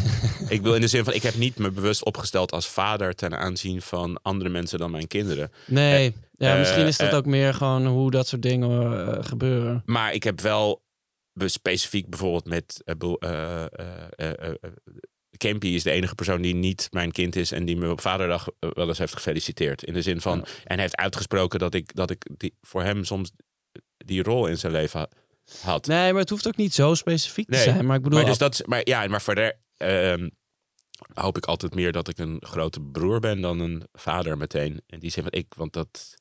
ik 0.50 0.62
wil 0.62 0.76
in 0.76 0.82
de 0.82 0.88
zin 0.88 1.04
van, 1.04 1.14
ik 1.14 1.22
heb 1.22 1.36
niet 1.36 1.58
me 1.58 1.72
bewust 1.72 2.06
opgesteld 2.06 2.52
als 2.52 2.68
vader 2.68 3.16
ten 3.16 3.38
aanzien 3.38 3.82
van 3.82 4.20
andere 4.22 4.50
mensen 4.50 4.80
dan 4.80 4.92
mijn 4.92 5.08
kinderen. 5.08 5.52
Nee, 5.66 6.16
ja, 6.32 6.52
eh, 6.52 6.60
misschien 6.60 6.86
is 6.88 6.98
dat 6.98 7.12
eh, 7.12 7.18
ook 7.18 7.26
meer 7.26 7.54
gewoon 7.54 7.86
hoe 7.86 8.12
dat 8.12 8.28
soort 8.28 8.42
dingen 8.42 9.26
gebeuren. 9.26 9.82
Maar 9.86 10.14
ik 10.14 10.24
heb 10.24 10.42
wel 10.42 10.82
specifiek 11.46 12.10
bijvoorbeeld 12.10 12.46
met. 12.46 12.82
Eh, 15.40 15.50
eh, 15.50 15.50
eh, 15.50 15.52
eh, 15.52 15.52
eh, 15.52 15.52
Campy 15.54 15.68
is 15.68 15.84
de 15.84 15.92
enige 15.92 16.16
persoon 16.16 16.42
die 16.42 16.56
niet 16.56 16.88
mijn 16.92 17.12
kind 17.12 17.36
is 17.36 17.52
en 17.52 17.66
die 17.66 17.78
me 17.78 17.90
op 17.92 18.02
vaderdag 18.02 18.48
eh, 18.60 18.70
wel 18.74 18.88
eens 18.88 18.98
heeft 18.98 19.14
gefeliciteerd. 19.14 19.84
In 19.84 19.94
de 19.94 20.02
zin 20.02 20.22
van. 20.22 20.46
En 20.64 20.80
heeft 20.80 20.96
uitgesproken 20.96 21.60
dat 21.60 21.74
ik, 21.74 21.96
dat 21.96 22.10
ik 22.10 22.26
die, 22.38 22.54
voor 22.62 22.84
hem 22.84 23.04
soms 23.04 23.32
die 23.98 24.24
rol 24.24 24.48
in 24.48 24.58
zijn 24.58 24.72
leven 24.72 25.00
ha- 25.00 25.10
had. 25.62 25.86
Nee, 25.88 26.12
maar 26.12 26.22
het 26.22 26.30
hoeft 26.30 26.48
ook 26.48 26.56
niet 26.58 26.74
zo 26.74 26.94
specifiek 26.94 27.50
Nee, 27.50 27.64
te 27.64 27.70
zijn. 27.72 27.86
Maar 27.86 27.98
ik 27.98 28.04
bedoel, 28.04 28.20
maar, 28.20 28.28
dus 28.28 28.38
dat, 28.38 28.62
maar 28.66 28.82
ja, 28.84 29.08
maar 29.08 29.22
verder. 29.22 29.60
ehm, 29.78 30.30
hoop 31.14 31.38
ik 31.38 31.46
altijd 31.46 31.76
meer 31.76 31.92
dat 31.92 32.08
ik 32.08 32.18
een 32.18 32.38
grote 32.46 32.82
broer 32.82 33.20
ben 33.20 33.42
dan 33.42 33.60
een 33.60 33.84
vader 33.94 34.38
meteen. 34.38 34.82
En 34.88 35.00
die 35.00 35.10
zin 35.12 35.24
van 35.24 35.32
ik, 35.32 35.54
want 35.56 35.74
dat 35.74 36.16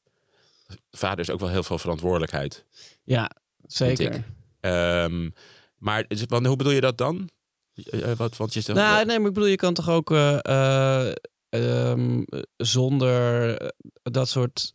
vader 0.91 1.19
is 1.19 1.31
ook 1.31 1.41
wel 1.41 1.49
heel 1.49 1.63
veel 1.63 1.79
verantwoordelijkheid. 1.79 2.65
Ja, 3.05 3.31
zeker. 3.67 4.25
Um, 4.61 5.33
maar 5.79 6.07
hoe 6.29 6.57
bedoel 6.57 6.71
je 6.73 6.81
dat 6.81 6.99
dan? 6.99 7.29
Uh, 7.77 8.13
wat, 8.13 8.37
want 8.37 8.55
je 8.55 8.61
zegt, 8.61 8.79
nou, 8.79 9.07
nee, 9.07 9.19
maar 9.19 9.29
ik 9.29 9.35
bedoel, 9.35 9.49
je 9.49 9.57
kan 9.57 9.75
toch 9.75 9.91
ook 9.91 10.11
uh, 10.11 11.13
um, 11.49 12.25
zonder 12.57 13.57
dat 14.03 14.29
soort 14.29 14.73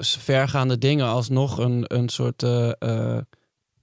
vergaande 0.00 0.78
dingen 0.78 1.06
alsnog 1.06 1.58
een, 1.58 1.84
een 1.86 2.08
soort 2.08 2.44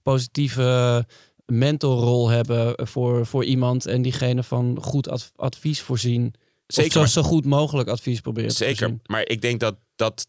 positieve 0.02 1.06
mentorrol 1.46 2.28
hebben 2.28 2.86
voor, 2.86 3.26
voor 3.26 3.44
iemand 3.44 3.86
en 3.86 4.02
diegene 4.02 4.42
van 4.42 4.78
goed 4.80 5.32
advies 5.36 5.80
voorzien. 5.80 6.34
Zeker. 6.66 7.00
Of 7.00 7.08
zo, 7.08 7.22
zo 7.22 7.28
goed 7.28 7.44
mogelijk 7.44 7.88
advies 7.88 8.20
proberen 8.20 8.50
Zeker, 8.50 8.96
maar 9.06 9.28
ik 9.28 9.40
denk 9.40 9.60
dat 9.60 9.76
dat 9.96 10.28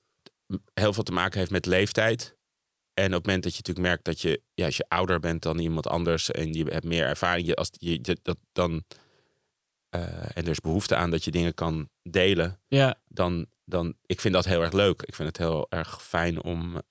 heel 0.74 0.94
veel 0.94 1.04
te 1.04 1.12
maken 1.12 1.40
heeft 1.40 1.52
met 1.52 1.66
leeftijd. 1.66 2.38
En 3.00 3.06
op 3.06 3.14
het 3.14 3.26
moment 3.26 3.44
dat 3.44 3.52
je 3.52 3.58
natuurlijk 3.58 3.88
merkt 3.88 4.06
dat 4.06 4.22
je, 4.22 4.42
ja, 4.54 4.66
als 4.66 4.78
je 4.78 4.86
ouder 4.88 5.20
bent 5.20 5.42
dan 5.42 5.60
iemand 5.60 5.88
anders 5.88 6.32
en 6.32 6.54
je 6.54 6.64
hebt 6.64 6.86
meer 6.86 7.06
ervaring, 7.06 7.56
als 7.56 7.70
je, 7.72 8.18
dat, 8.22 8.38
dan, 8.52 8.84
uh, 9.96 10.02
en 10.38 10.44
er 10.44 10.50
is 10.50 10.60
behoefte 10.60 10.96
aan 10.96 11.12
dat 11.12 11.24
je 11.24 11.32
dingen 11.32 11.54
kan 11.54 11.90
delen, 12.02 12.60
ja. 12.68 13.00
dan, 13.08 13.46
dan, 13.66 13.94
ik 14.06 14.22
vind 14.22 14.34
dat 14.34 14.46
heel 14.46 14.62
erg 14.62 14.74
leuk. 14.74 15.02
Ik 15.02 15.16
vind 15.16 15.28
het 15.28 15.38
heel 15.38 15.66
erg 15.70 16.04
fijn 16.04 16.44
om 16.44 16.76
uh, 16.76 16.82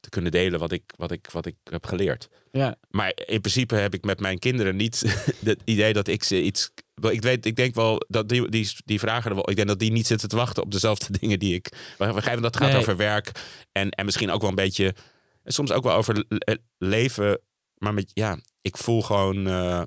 te 0.00 0.08
kunnen 0.08 0.32
delen 0.32 0.60
wat 0.60 0.72
ik, 0.72 0.82
wat, 0.96 1.10
ik, 1.10 1.28
wat 1.30 1.46
ik 1.46 1.56
heb 1.70 1.86
geleerd. 1.86 2.28
Ja. 2.50 2.76
Maar 2.90 3.12
in 3.26 3.40
principe 3.40 3.74
heb 3.74 3.94
ik 3.94 4.04
met 4.04 4.20
mijn 4.20 4.38
kinderen 4.38 4.76
niet 4.76 5.02
het 5.44 5.60
idee 5.64 5.92
dat 5.92 6.08
ik 6.08 6.22
ze 6.24 6.42
iets. 6.42 6.70
Ik, 7.10 7.22
weet, 7.22 7.46
ik 7.46 7.56
denk 7.56 7.74
wel 7.74 8.04
dat 8.08 8.28
die, 8.28 8.48
die, 8.48 8.72
die 8.84 8.98
vragen 8.98 9.30
er 9.30 9.36
wel. 9.36 9.50
Ik 9.50 9.56
denk 9.56 9.68
dat 9.68 9.78
die 9.78 9.92
niet 9.92 10.06
zitten 10.06 10.28
te 10.28 10.36
wachten 10.36 10.62
op 10.62 10.72
dezelfde 10.72 11.06
dingen 11.18 11.38
die 11.38 11.54
ik. 11.54 11.94
We 11.98 12.22
geven 12.22 12.42
dat 12.42 12.56
gaat 12.56 12.74
over 12.74 12.96
werk. 12.96 13.30
En, 13.72 13.90
en 13.90 14.04
misschien 14.04 14.30
ook 14.30 14.40
wel 14.40 14.50
een 14.50 14.56
beetje. 14.56 14.94
Soms 15.44 15.72
ook 15.72 15.84
wel 15.84 15.94
over 15.94 16.24
leven. 16.78 17.40
Maar 17.78 17.94
met, 17.94 18.10
ja, 18.14 18.38
ik 18.60 18.76
voel 18.76 19.02
gewoon. 19.02 19.36
Uh, 19.48 19.82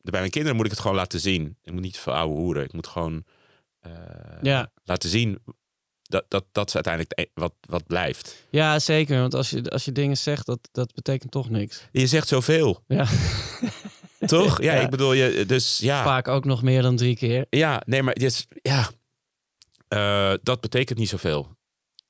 bij 0.00 0.20
mijn 0.20 0.30
kinderen 0.30 0.56
moet 0.56 0.64
ik 0.64 0.70
het 0.70 0.80
gewoon 0.80 0.96
laten 0.96 1.20
zien. 1.20 1.56
Ik 1.62 1.72
moet 1.72 1.82
niet 1.82 1.98
veel 1.98 2.14
ouwe 2.14 2.34
hoeren. 2.34 2.64
Ik 2.64 2.72
moet 2.72 2.86
gewoon. 2.86 3.24
Uh, 3.86 3.92
ja. 4.42 4.72
laten 4.84 5.08
zien 5.08 5.38
dat, 6.02 6.24
dat, 6.28 6.44
dat 6.52 6.68
is 6.68 6.74
uiteindelijk 6.74 7.18
e- 7.18 7.30
wat, 7.34 7.54
wat 7.60 7.86
blijft. 7.86 8.46
Ja, 8.50 8.78
zeker. 8.78 9.20
Want 9.20 9.34
als 9.34 9.50
je, 9.50 9.70
als 9.70 9.84
je 9.84 9.92
dingen 9.92 10.16
zegt, 10.16 10.46
dat, 10.46 10.68
dat 10.72 10.94
betekent 10.94 11.30
toch 11.30 11.50
niks. 11.50 11.88
Je 11.92 12.06
zegt 12.06 12.28
zoveel. 12.28 12.82
Ja. 12.86 13.06
Toch? 14.26 14.62
Ja, 14.62 14.72
ik 14.72 14.90
bedoel, 14.90 15.12
je, 15.12 15.46
dus 15.46 15.78
ja. 15.78 16.02
Vaak 16.04 16.28
ook 16.28 16.44
nog 16.44 16.62
meer 16.62 16.82
dan 16.82 16.96
drie 16.96 17.16
keer. 17.16 17.46
Ja, 17.50 17.82
nee, 17.86 18.02
maar 18.02 18.14
dus, 18.14 18.46
ja. 18.62 18.90
Uh, 19.88 20.34
dat 20.42 20.60
betekent 20.60 20.98
niet 20.98 21.08
zoveel. 21.08 21.56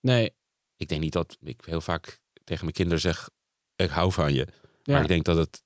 Nee. 0.01 0.35
Ik 0.77 0.89
denk 0.89 1.01
niet 1.01 1.13
dat 1.13 1.37
ik 1.43 1.63
heel 1.65 1.81
vaak 1.81 2.21
tegen 2.47 2.63
mijn 2.63 2.77
kinderen 2.77 3.01
zeg, 3.01 3.29
ik 3.77 3.91
hou 3.91 4.13
van 4.13 4.33
je. 4.33 4.47
Ja. 4.83 4.93
Maar 4.93 5.03
ik 5.03 5.09
denk 5.09 5.25
dat 5.25 5.37
het 5.37 5.63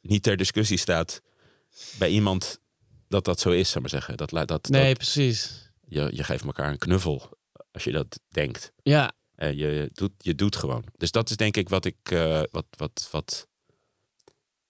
niet 0.00 0.22
ter 0.22 0.36
discussie 0.36 0.78
staat 0.78 1.22
bij 1.98 2.08
iemand 2.08 2.60
dat 3.08 3.24
dat 3.24 3.40
zo 3.40 3.50
is, 3.50 3.68
zou 3.68 3.80
maar 3.80 3.90
zeggen. 3.90 4.16
Dat, 4.16 4.30
dat, 4.30 4.68
nee, 4.68 4.88
dat, 4.88 4.96
precies. 4.96 5.70
Je, 5.88 6.08
je 6.12 6.24
geeft 6.24 6.44
elkaar 6.44 6.70
een 6.70 6.78
knuffel 6.78 7.38
als 7.72 7.84
je 7.84 7.92
dat 7.92 8.20
denkt. 8.28 8.72
Ja. 8.82 9.12
Je, 9.36 9.90
doet, 9.92 10.12
je 10.18 10.34
doet 10.34 10.56
gewoon. 10.56 10.84
Dus 10.96 11.10
dat 11.10 11.30
is 11.30 11.36
denk 11.36 11.56
ik 11.56 11.68
wat 11.68 11.84
ik, 11.84 12.10
uh, 12.12 12.42
wat, 12.50 12.66
wat, 12.70 13.08
wat, 13.10 13.48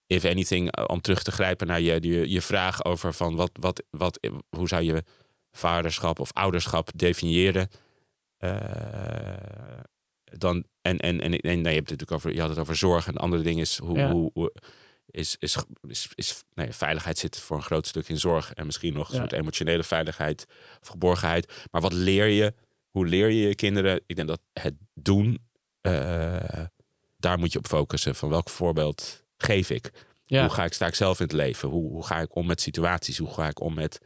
if 0.06 0.24
anything, 0.24 0.70
eh, 0.70 0.84
om 0.86 1.00
terug 1.00 1.22
te 1.22 1.32
grijpen 1.32 1.66
naar 1.66 1.80
je, 1.80 1.98
je, 2.00 2.30
je 2.30 2.40
vraag 2.40 2.84
over 2.84 3.14
van 3.14 3.34
wat, 3.34 3.50
wat, 3.60 3.82
wat, 3.90 4.28
hoe 4.48 4.68
zou 4.68 4.82
je 4.82 5.04
vaderschap 5.52 6.18
of 6.18 6.32
ouderschap 6.32 6.90
definiëren? 6.94 7.68
Dan, 10.38 10.64
en, 10.82 10.98
en, 10.98 11.20
en, 11.20 11.32
en 11.38 11.60
nee, 11.60 11.72
je, 11.72 11.78
hebt 11.78 11.90
het 11.90 12.00
natuurlijk 12.00 12.12
over, 12.12 12.34
je 12.34 12.40
had 12.40 12.50
het 12.50 12.58
over 12.58 12.76
zorg 12.76 13.06
en 13.06 13.16
andere 13.16 13.42
dingen 13.42 13.60
is 13.60 13.78
hoe, 13.78 14.00
hoe, 14.00 14.52
is, 15.06 15.36
is, 15.38 15.56
is, 15.88 16.08
is 16.14 16.44
nee, 16.54 16.72
veiligheid 16.72 17.18
zit 17.18 17.38
voor 17.38 17.56
een 17.56 17.62
groot 17.62 17.86
stuk 17.86 18.08
in 18.08 18.18
zorg 18.18 18.52
en 18.52 18.66
misschien 18.66 18.94
nog 18.94 19.08
een 19.08 19.16
soort 19.16 19.32
emotionele 19.32 19.84
veiligheid 19.84 20.46
of 20.80 20.88
geborgenheid. 20.88 21.52
Maar 21.70 21.80
wat 21.80 21.92
leer 21.92 22.26
je 22.26 22.54
hoe 22.94 23.06
leer 23.06 23.30
je 23.30 23.48
je 23.48 23.54
kinderen? 23.54 24.00
Ik 24.06 24.16
denk 24.16 24.28
dat 24.28 24.40
het 24.52 24.74
doen, 24.92 25.46
uh, 25.82 26.64
daar 27.16 27.38
moet 27.38 27.52
je 27.52 27.58
op 27.58 27.66
focussen. 27.66 28.14
Van 28.14 28.28
welk 28.28 28.50
voorbeeld 28.50 29.24
geef 29.36 29.70
ik? 29.70 29.90
Hoe 30.26 30.50
ga 30.50 30.64
ik, 30.64 30.72
sta 30.72 30.86
ik 30.86 30.94
zelf 30.94 31.18
in 31.18 31.24
het 31.24 31.34
leven? 31.34 31.68
Hoe, 31.68 31.90
hoe 31.90 32.06
ga 32.06 32.20
ik 32.20 32.34
om 32.34 32.46
met 32.46 32.60
situaties? 32.60 33.18
Hoe 33.18 33.34
ga 33.34 33.48
ik 33.48 33.60
om 33.60 33.74
met, 33.74 34.00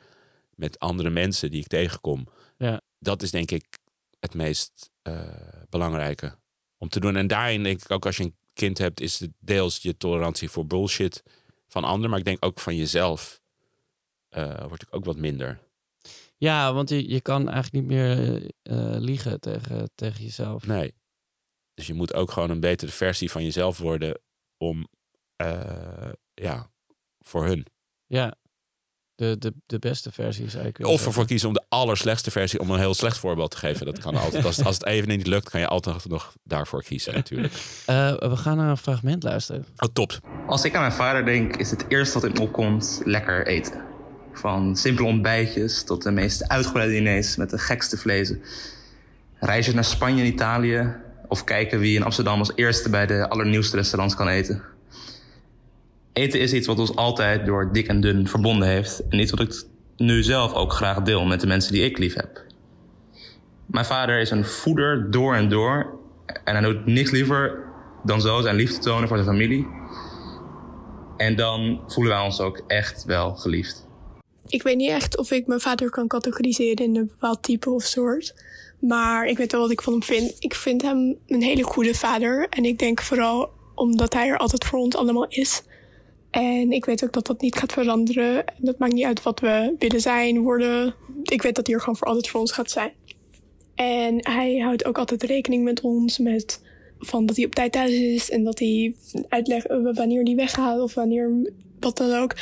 met 0.55 0.79
andere 0.79 1.11
mensen 1.11 1.51
die 1.51 1.61
ik 1.61 1.67
tegenkom? 1.67 2.27
Ja. 2.57 2.81
Dat 2.99 3.23
is 3.23 3.31
denk 3.31 3.51
ik 3.51 3.79
het 4.21 4.35
meest 4.35 4.91
uh, 5.03 5.23
belangrijke 5.69 6.39
om 6.79 6.89
te 6.89 7.01
doen. 7.01 7.17
En 7.17 7.27
daarin 7.27 7.63
denk 7.63 7.83
ik 7.83 7.91
ook 7.91 8.07
als 8.07 8.17
je 8.17 8.23
een 8.23 8.37
kind 8.53 8.79
hebt, 8.79 9.01
is 9.01 9.21
het 9.21 9.31
deels 9.39 9.79
je 9.79 9.97
tolerantie 9.97 10.51
voor 10.51 10.67
bullshit 10.67 11.23
van 11.69 11.85
anderen. 11.85 12.11
Maar 12.11 12.19
ik 12.19 12.25
denk 12.25 12.45
ook 12.45 12.61
van 12.61 12.77
jezelf 12.77 13.41
uh, 14.31 14.65
word 14.67 14.83
ik 14.83 14.89
ook 14.95 15.05
wat 15.05 15.17
minder. 15.17 15.61
Ja, 16.37 16.73
want 16.73 16.89
je, 16.89 17.09
je 17.09 17.21
kan 17.21 17.49
eigenlijk 17.49 17.73
niet 17.73 17.97
meer 17.97 18.43
uh, 18.43 18.97
liegen 18.99 19.41
tegen, 19.41 19.91
tegen 19.95 20.25
jezelf. 20.25 20.67
Nee. 20.67 20.95
Dus 21.75 21.87
je 21.87 21.95
moet 21.95 22.15
ook 22.15 22.31
gewoon 22.31 22.51
een 22.51 22.61
betere 22.61 22.91
versie 22.91 23.31
van 23.31 23.45
jezelf 23.45 23.79
worden 23.79 24.21
om, 24.57 24.89
uh, 25.43 26.13
ja, 26.35 26.71
voor 27.19 27.45
hun. 27.45 27.67
Ja, 28.07 28.35
de, 29.19 29.37
de, 29.39 29.53
de 29.67 29.79
beste 29.79 30.13
versie 30.13 30.45
is 30.45 30.55
eigenlijk. 30.55 30.91
Of 30.91 31.07
ervoor 31.07 31.27
kiezen 31.27 31.49
om 31.49 31.55
de 31.55 31.65
allerslechtste 31.69 32.31
versie, 32.31 32.61
om 32.61 32.71
een 32.71 32.79
heel 32.79 32.95
slecht 32.95 33.19
voorbeeld 33.19 33.51
te 33.51 33.57
geven. 33.57 33.87
Dat 33.87 33.99
kan 33.99 34.17
altijd. 34.25 34.45
Als 34.45 34.57
het, 34.57 34.67
als 34.67 34.75
het 34.75 34.87
even 34.87 35.09
niet 35.09 35.27
lukt, 35.27 35.51
kan 35.51 35.61
je 35.61 35.67
altijd 35.67 36.09
nog 36.09 36.33
daarvoor 36.45 36.83
kiezen, 36.83 37.15
natuurlijk. 37.15 37.53
Uh, 37.53 38.11
we 38.33 38.37
gaan 38.37 38.57
naar 38.57 38.71
een 38.71 38.77
fragment 38.77 39.23
luisteren. 39.23 39.67
Oh, 39.77 39.89
top. 39.93 40.19
Als 40.47 40.65
ik 40.65 40.75
aan 40.75 40.81
mijn 40.81 40.93
vader 40.93 41.25
denk, 41.25 41.57
is 41.57 41.71
het 41.71 41.85
eerste 41.89 42.21
wat 42.21 42.29
in 42.29 42.35
me 42.35 42.41
opkomt 42.41 43.01
lekker 43.05 43.47
eten. 43.47 43.83
Van 44.33 44.77
simpele 44.77 45.09
ontbijtjes 45.09 45.85
tot 45.85 46.03
de 46.03 46.11
meest 46.11 46.49
uitgebreide 46.49 46.93
diners 46.93 47.37
met 47.37 47.51
de 47.51 47.59
gekste 47.59 47.97
vlezen. 47.97 48.43
Reizen 49.41 49.75
naar 49.75 49.85
Spanje 49.85 50.23
en 50.23 50.29
Italië 50.29 50.95
of 51.29 51.45
kijken 51.45 51.79
wie 51.79 51.97
in 51.97 52.05
Amsterdam 52.05 52.39
als 52.39 52.53
eerste 52.55 52.91
bij 52.91 53.07
de 53.07 53.29
allernieuwste 53.29 53.77
restaurants 53.77 54.15
kan 54.15 54.29
eten. 54.29 54.63
Eten 56.19 56.41
is 56.41 56.53
iets 56.53 56.67
wat 56.67 56.79
ons 56.79 56.97
altijd 56.97 57.47
door 57.47 57.73
dik 57.73 57.87
en 57.87 58.01
dun 58.01 58.29
verbonden 58.29 58.69
heeft 58.69 59.03
en 59.09 59.19
iets 59.19 59.31
wat 59.31 59.41
ik 59.41 59.63
nu 59.97 60.23
zelf 60.23 60.53
ook 60.53 60.73
graag 60.73 61.03
deel 61.03 61.25
met 61.25 61.41
de 61.41 61.47
mensen 61.47 61.73
die 61.73 61.85
ik 61.85 61.99
lief 61.99 62.15
heb. 62.15 62.45
Mijn 63.67 63.85
vader 63.85 64.21
is 64.21 64.31
een 64.31 64.45
voeder 64.45 65.11
door 65.11 65.35
en 65.35 65.49
door 65.49 65.99
en 66.45 66.55
hij 66.55 66.61
doet 66.65 66.87
niks 66.87 67.11
liever 67.11 67.65
dan 68.05 68.21
zo 68.21 68.41
zijn 68.41 68.57
liefde 68.57 68.79
tonen 68.79 69.09
voor 69.09 69.17
zijn 69.17 69.29
familie. 69.29 69.67
En 71.17 71.37
dan 71.37 71.81
voelen 71.87 72.13
wij 72.13 72.23
ons 72.23 72.41
ook 72.41 72.63
echt 72.67 73.05
wel 73.05 73.35
geliefd. 73.35 73.87
Ik 74.49 74.63
weet 74.63 74.77
niet 74.77 74.91
echt 74.91 75.19
of 75.19 75.31
ik 75.31 75.47
mijn 75.47 75.61
vader 75.61 75.91
kan 75.91 76.07
categoriseren 76.09 76.85
in 76.85 76.97
een 76.97 77.07
bepaald 77.07 77.43
type 77.43 77.71
of 77.71 77.83
soort. 77.83 78.35
Maar 78.81 79.27
ik 79.27 79.37
weet 79.37 79.53
wel 79.53 79.61
wat 79.61 79.71
ik 79.71 79.83
van 79.83 79.93
hem 79.93 80.03
vind. 80.03 80.37
Ik 80.39 80.55
vind 80.55 80.83
hem 80.83 81.17
een 81.27 81.43
hele 81.43 81.63
goede 81.63 81.95
vader. 81.95 82.47
En 82.51 82.65
ik 82.65 82.79
denk 82.79 83.03
vooral 83.03 83.51
omdat 83.75 84.15
hij 84.15 84.29
er 84.29 84.39
altijd 84.39 84.65
voor 84.65 84.79
ons 84.79 84.97
allemaal 84.97 85.27
is. 85.29 85.63
En 86.31 86.73
ik 86.73 86.85
weet 86.85 87.05
ook 87.05 87.13
dat 87.13 87.27
dat 87.27 87.41
niet 87.41 87.57
gaat 87.57 87.73
veranderen. 87.73 88.47
En 88.47 88.55
dat 88.61 88.79
maakt 88.79 88.93
niet 88.93 89.05
uit 89.05 89.23
wat 89.23 89.41
we 89.41 89.75
willen 89.79 90.01
zijn, 90.01 90.43
worden. 90.43 90.95
Ik 91.23 91.43
weet 91.43 91.55
dat 91.55 91.67
hij 91.67 91.75
er 91.75 91.81
gewoon 91.81 91.97
voor 91.97 92.07
altijd 92.07 92.29
voor 92.29 92.41
ons 92.41 92.53
gaat 92.53 92.71
zijn. 92.71 92.93
En 93.75 94.29
hij 94.29 94.59
houdt 94.59 94.85
ook 94.85 94.99
altijd 94.99 95.23
rekening 95.23 95.65
met 95.65 95.81
ons. 95.81 96.19
Met 96.19 96.63
van 96.99 97.27
dat 97.27 97.37
hij 97.37 97.45
op 97.45 97.55
tijd 97.55 97.73
thuis 97.73 97.91
is. 97.91 98.31
En 98.31 98.45
dat 98.45 98.59
hij 98.59 98.95
uitlegt 99.29 99.67
wanneer 99.69 100.23
hij 100.23 100.35
weggaat 100.35 100.81
of 100.81 100.95
wanneer 100.95 101.53
wat 101.81 101.97
dan 101.97 102.15
ook. 102.15 102.35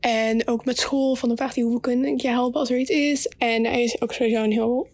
En 0.00 0.48
ook 0.48 0.64
met 0.64 0.78
school, 0.78 1.14
van 1.14 1.28
de 1.28 1.36
vraagt 1.36 1.54
hij 1.54 1.64
hoe 1.64 1.80
kan 1.80 2.04
ik 2.04 2.20
je 2.20 2.28
helpen 2.28 2.60
als 2.60 2.70
er 2.70 2.78
iets 2.78 2.90
is. 2.90 3.28
En 3.38 3.64
hij 3.64 3.82
is 3.82 4.00
ook 4.00 4.12
sowieso 4.12 4.42
een 4.42 4.52
heel 4.52 4.88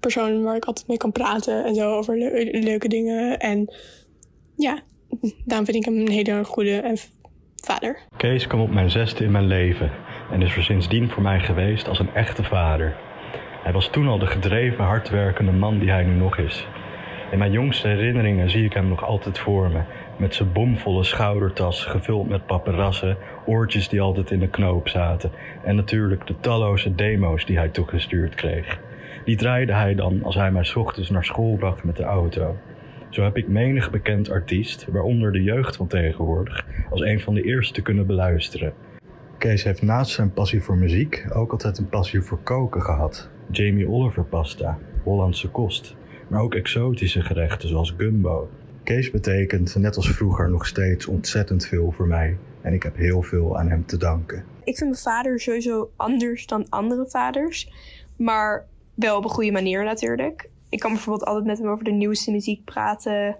persoon 0.00 0.42
waar 0.42 0.56
ik 0.56 0.64
altijd 0.64 0.86
mee 0.86 0.96
kan 0.96 1.12
praten 1.12 1.64
en 1.64 1.74
zo 1.74 1.96
over 1.96 2.16
leuke 2.62 2.88
dingen. 2.88 3.38
En 3.38 3.74
ja, 4.56 4.82
daarom 5.44 5.66
vind 5.66 5.76
ik 5.76 5.84
hem 5.84 5.98
een 5.98 6.10
hele 6.10 6.44
goede 6.44 6.96
vader. 7.64 7.98
Kees 8.16 8.46
kwam 8.46 8.60
op 8.60 8.70
mijn 8.70 8.90
zesde 8.90 9.24
in 9.24 9.30
mijn 9.30 9.46
leven 9.46 9.90
en 10.30 10.42
is 10.42 10.56
er 10.56 10.62
sindsdien 10.62 11.10
voor 11.10 11.22
mij 11.22 11.40
geweest 11.40 11.88
als 11.88 11.98
een 11.98 12.14
echte 12.14 12.42
vader. 12.42 12.94
Hij 13.62 13.72
was 13.72 13.88
toen 13.88 14.08
al 14.08 14.18
de 14.18 14.26
gedreven, 14.26 14.84
hardwerkende 14.84 15.52
man 15.52 15.78
die 15.78 15.90
hij 15.90 16.04
nu 16.04 16.14
nog 16.14 16.38
is. 16.38 16.66
In 17.30 17.38
mijn 17.38 17.52
jongste 17.52 17.88
herinneringen 17.88 18.50
zie 18.50 18.64
ik 18.64 18.72
hem 18.72 18.88
nog 18.88 19.04
altijd 19.04 19.38
voor 19.38 19.70
me 19.70 19.80
met 20.16 20.34
zijn 20.34 20.52
bomvolle 20.52 21.04
schoudertas 21.04 21.84
gevuld 21.84 22.28
met 22.28 22.46
paparassen, 22.46 23.16
oortjes 23.46 23.88
die 23.88 24.00
altijd 24.00 24.30
in 24.30 24.38
de 24.38 24.48
knoop 24.48 24.88
zaten 24.88 25.32
en 25.64 25.76
natuurlijk 25.76 26.26
de 26.26 26.40
talloze 26.40 26.94
demo's 26.94 27.44
die 27.44 27.56
hij 27.56 27.68
toegestuurd 27.68 28.34
kreeg. 28.34 28.80
Die 29.24 29.36
draaide 29.36 29.72
hij 29.72 29.94
dan 29.94 30.22
als 30.22 30.34
hij 30.34 30.50
mij 30.50 30.74
ochtends 30.74 31.10
naar 31.10 31.24
school 31.24 31.56
bracht 31.56 31.84
met 31.84 31.96
de 31.96 32.04
auto. 32.04 32.56
Zo 33.14 33.22
heb 33.22 33.36
ik 33.36 33.48
menig 33.48 33.90
bekend 33.90 34.30
artiest, 34.30 34.86
waaronder 34.90 35.32
de 35.32 35.42
jeugd 35.42 35.76
van 35.76 35.86
tegenwoordig, 35.86 36.66
als 36.90 37.00
een 37.00 37.20
van 37.20 37.34
de 37.34 37.42
eerste 37.42 37.82
kunnen 37.82 38.06
beluisteren. 38.06 38.72
Kees 39.38 39.62
heeft 39.62 39.82
naast 39.82 40.12
zijn 40.12 40.32
passie 40.32 40.62
voor 40.62 40.76
muziek 40.76 41.26
ook 41.32 41.52
altijd 41.52 41.78
een 41.78 41.88
passie 41.88 42.20
voor 42.20 42.38
koken 42.42 42.82
gehad. 42.82 43.30
Jamie 43.50 43.88
Oliver 43.88 44.24
pasta, 44.24 44.78
Hollandse 45.02 45.48
kost, 45.48 45.96
maar 46.28 46.40
ook 46.40 46.54
exotische 46.54 47.22
gerechten 47.22 47.68
zoals 47.68 47.94
gumbo. 47.96 48.48
Kees 48.84 49.10
betekent, 49.10 49.76
net 49.76 49.96
als 49.96 50.10
vroeger, 50.10 50.50
nog 50.50 50.66
steeds 50.66 51.06
ontzettend 51.06 51.66
veel 51.66 51.90
voor 51.92 52.06
mij 52.06 52.36
en 52.60 52.72
ik 52.72 52.82
heb 52.82 52.96
heel 52.96 53.22
veel 53.22 53.58
aan 53.58 53.68
hem 53.68 53.86
te 53.86 53.96
danken. 53.96 54.44
Ik 54.64 54.76
vind 54.76 54.90
mijn 54.90 55.02
vader 55.02 55.40
sowieso 55.40 55.90
anders 55.96 56.46
dan 56.46 56.66
andere 56.68 57.06
vaders, 57.08 57.72
maar 58.16 58.66
wel 58.94 59.16
op 59.16 59.24
een 59.24 59.30
goede 59.30 59.52
manier 59.52 59.84
natuurlijk. 59.84 60.52
Ik 60.74 60.80
kan 60.80 60.92
bijvoorbeeld 60.92 61.28
altijd 61.28 61.44
met 61.44 61.58
hem 61.58 61.68
over 61.68 61.84
de 61.84 61.90
nieuwste 61.90 62.30
muziek 62.30 62.64
praten. 62.64 63.36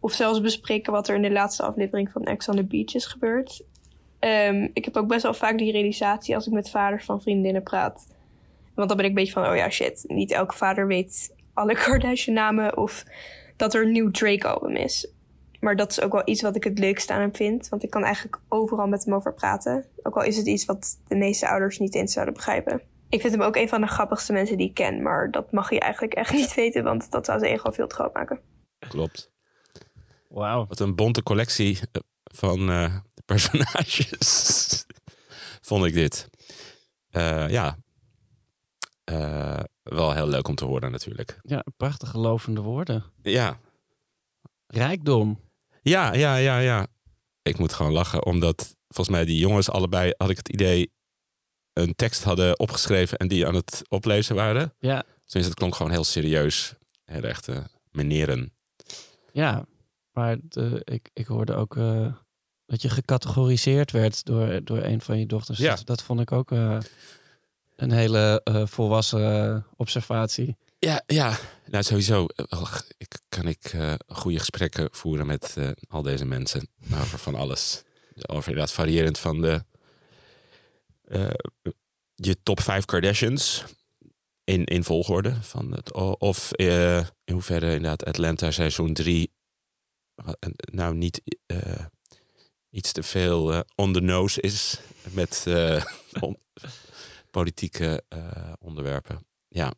Of 0.00 0.12
zelfs 0.12 0.40
bespreken 0.40 0.92
wat 0.92 1.08
er 1.08 1.14
in 1.14 1.22
de 1.22 1.30
laatste 1.30 1.62
aflevering 1.62 2.10
van 2.10 2.24
Ex 2.24 2.48
on 2.48 2.56
the 2.56 2.64
Beach 2.64 2.94
is 2.94 3.06
gebeurd. 3.06 3.64
Ehm, 4.18 4.68
ik 4.72 4.84
heb 4.84 4.96
ook 4.96 5.06
best 5.06 5.22
wel 5.22 5.34
vaak 5.34 5.58
die 5.58 5.72
realisatie 5.72 6.34
als 6.34 6.46
ik 6.46 6.52
met 6.52 6.70
vaders 6.70 7.04
van 7.04 7.22
vriendinnen 7.22 7.62
praat. 7.62 8.06
Want 8.74 8.88
dan 8.88 8.96
ben 8.96 9.06
ik 9.06 9.10
een 9.10 9.16
beetje 9.16 9.32
van, 9.32 9.46
oh 9.46 9.56
ja, 9.56 9.70
shit. 9.70 10.04
Niet 10.06 10.30
elke 10.30 10.56
vader 10.56 10.86
weet 10.86 11.34
alle 11.54 11.74
Kardashian-namen 11.84 12.76
of 12.76 13.04
dat 13.56 13.74
er 13.74 13.82
een 13.82 13.92
nieuw 13.92 14.10
Drake-album 14.10 14.76
is. 14.76 15.08
Maar 15.60 15.76
dat 15.76 15.90
is 15.90 16.00
ook 16.00 16.12
wel 16.12 16.22
iets 16.24 16.42
wat 16.42 16.56
ik 16.56 16.64
het 16.64 16.78
leukste 16.78 17.12
aan 17.12 17.20
hem 17.20 17.34
vind. 17.34 17.68
Want 17.68 17.82
ik 17.82 17.90
kan 17.90 18.04
eigenlijk 18.04 18.38
overal 18.48 18.86
met 18.86 19.04
hem 19.04 19.14
over 19.14 19.34
praten. 19.34 19.84
Ook 20.02 20.16
al 20.16 20.24
is 20.24 20.36
het 20.36 20.46
iets 20.46 20.64
wat 20.64 20.98
de 21.08 21.16
meeste 21.16 21.48
ouders 21.48 21.78
niet 21.78 21.94
eens 21.94 22.12
zouden 22.12 22.34
begrijpen. 22.34 22.80
Ik 23.08 23.20
vind 23.20 23.32
hem 23.32 23.42
ook 23.42 23.56
een 23.56 23.68
van 23.68 23.80
de 23.80 23.86
grappigste 23.86 24.32
mensen 24.32 24.56
die 24.56 24.68
ik 24.68 24.74
ken. 24.74 25.02
Maar 25.02 25.30
dat 25.30 25.52
mag 25.52 25.70
je 25.70 25.80
eigenlijk 25.80 26.14
echt 26.14 26.32
niet 26.32 26.54
weten, 26.60 26.84
want 26.84 27.10
dat 27.10 27.24
zou 27.24 27.38
zijn 27.38 27.52
ego 27.52 27.70
veel 27.70 27.86
te 27.86 27.94
groot 27.94 28.14
maken. 28.14 28.40
Klopt. 28.78 29.30
Wauw. 30.28 30.66
Wat 30.66 30.80
een 30.80 30.94
bonte 30.94 31.22
collectie 31.22 31.78
eh, 31.92 32.02
van 32.24 32.70
uh, 32.70 32.96
personages. 33.24 34.84
Vond 35.68 35.84
ik 35.84 35.94
dit. 35.94 36.28
Uh, 37.10 37.48
ja. 37.48 37.78
Uh, 39.10 39.60
wel 39.82 40.12
heel 40.12 40.28
leuk 40.28 40.48
om 40.48 40.54
te 40.54 40.64
horen 40.64 40.90
natuurlijk. 40.90 41.38
Ja, 41.42 41.64
prachtige 41.76 42.18
lovende 42.18 42.60
woorden. 42.60 43.04
Ja. 43.22 43.58
Rijkdom. 44.66 45.40
Ja, 45.82 46.14
ja, 46.14 46.36
ja, 46.36 46.58
ja. 46.58 46.86
Ik 47.42 47.58
moet 47.58 47.72
gewoon 47.72 47.92
lachen, 47.92 48.24
omdat 48.24 48.76
volgens 48.88 49.16
mij 49.16 49.24
die 49.24 49.38
jongens 49.38 49.70
allebei, 49.70 50.12
had 50.16 50.30
ik 50.30 50.36
het 50.36 50.48
idee, 50.48 50.92
een 51.78 51.94
tekst 51.94 52.22
hadden 52.22 52.58
opgeschreven 52.58 53.18
en 53.18 53.28
die 53.28 53.46
aan 53.46 53.54
het 53.54 53.82
oplezen 53.88 54.34
waren. 54.34 54.74
Ja. 54.78 55.04
Dus 55.26 55.44
het 55.44 55.54
klonk 55.54 55.74
gewoon 55.74 55.92
heel 55.92 56.04
serieus. 56.04 56.74
Heel 57.04 57.22
echt 57.22 57.48
uh, 57.48 57.58
meneren. 57.90 58.52
Ja, 59.32 59.66
maar 60.12 60.36
de, 60.42 60.80
ik, 60.84 61.10
ik 61.12 61.26
hoorde 61.26 61.54
ook 61.54 61.76
uh, 61.76 62.12
dat 62.66 62.82
je 62.82 62.88
gecategoriseerd 62.88 63.90
werd 63.90 64.24
door, 64.24 64.64
door 64.64 64.82
een 64.82 65.00
van 65.00 65.18
je 65.18 65.26
dochters. 65.26 65.58
Ja. 65.58 65.74
Dat, 65.74 65.86
dat 65.86 66.02
vond 66.02 66.20
ik 66.20 66.32
ook 66.32 66.50
uh, 66.50 66.78
een 67.76 67.90
hele 67.90 68.40
volwassen 68.68 69.66
observatie. 69.76 70.56
Ja, 70.78 71.02
ja. 71.06 71.38
Nou, 71.66 71.84
sowieso 71.84 72.26
ik, 72.96 73.18
kan 73.28 73.46
ik 73.48 73.76
goede 74.06 74.38
gesprekken 74.38 74.88
voeren 74.90 75.26
met 75.26 75.56
al 75.88 76.02
deze 76.02 76.24
mensen 76.24 76.68
over 77.02 77.18
van 77.18 77.34
alles. 77.34 77.82
Over 78.26 78.48
inderdaad 78.50 78.74
variërend 78.74 79.18
van 79.18 79.40
de 79.40 79.64
je 82.14 82.42
top 82.42 82.60
5 82.60 82.84
Kardashians 82.84 83.64
in, 84.44 84.64
in 84.64 84.84
volgorde. 84.84 85.42
Van 85.42 85.72
het, 85.72 85.92
of 86.18 86.50
uh, 86.56 86.96
in 86.98 87.32
hoeverre 87.32 87.66
inderdaad 87.66 88.04
Atlanta 88.04 88.50
seizoen 88.50 88.94
3 88.94 89.32
nou 90.72 90.94
niet 90.94 91.22
uh, 91.46 91.84
iets 92.70 92.92
te 92.92 93.02
veel 93.02 93.64
on 93.74 93.92
the 93.92 94.00
nose 94.00 94.40
is 94.40 94.80
met 95.10 95.46
on, 96.20 96.36
politieke 97.30 98.04
onderwerpen. 98.58 99.26
Ja. 99.48 99.74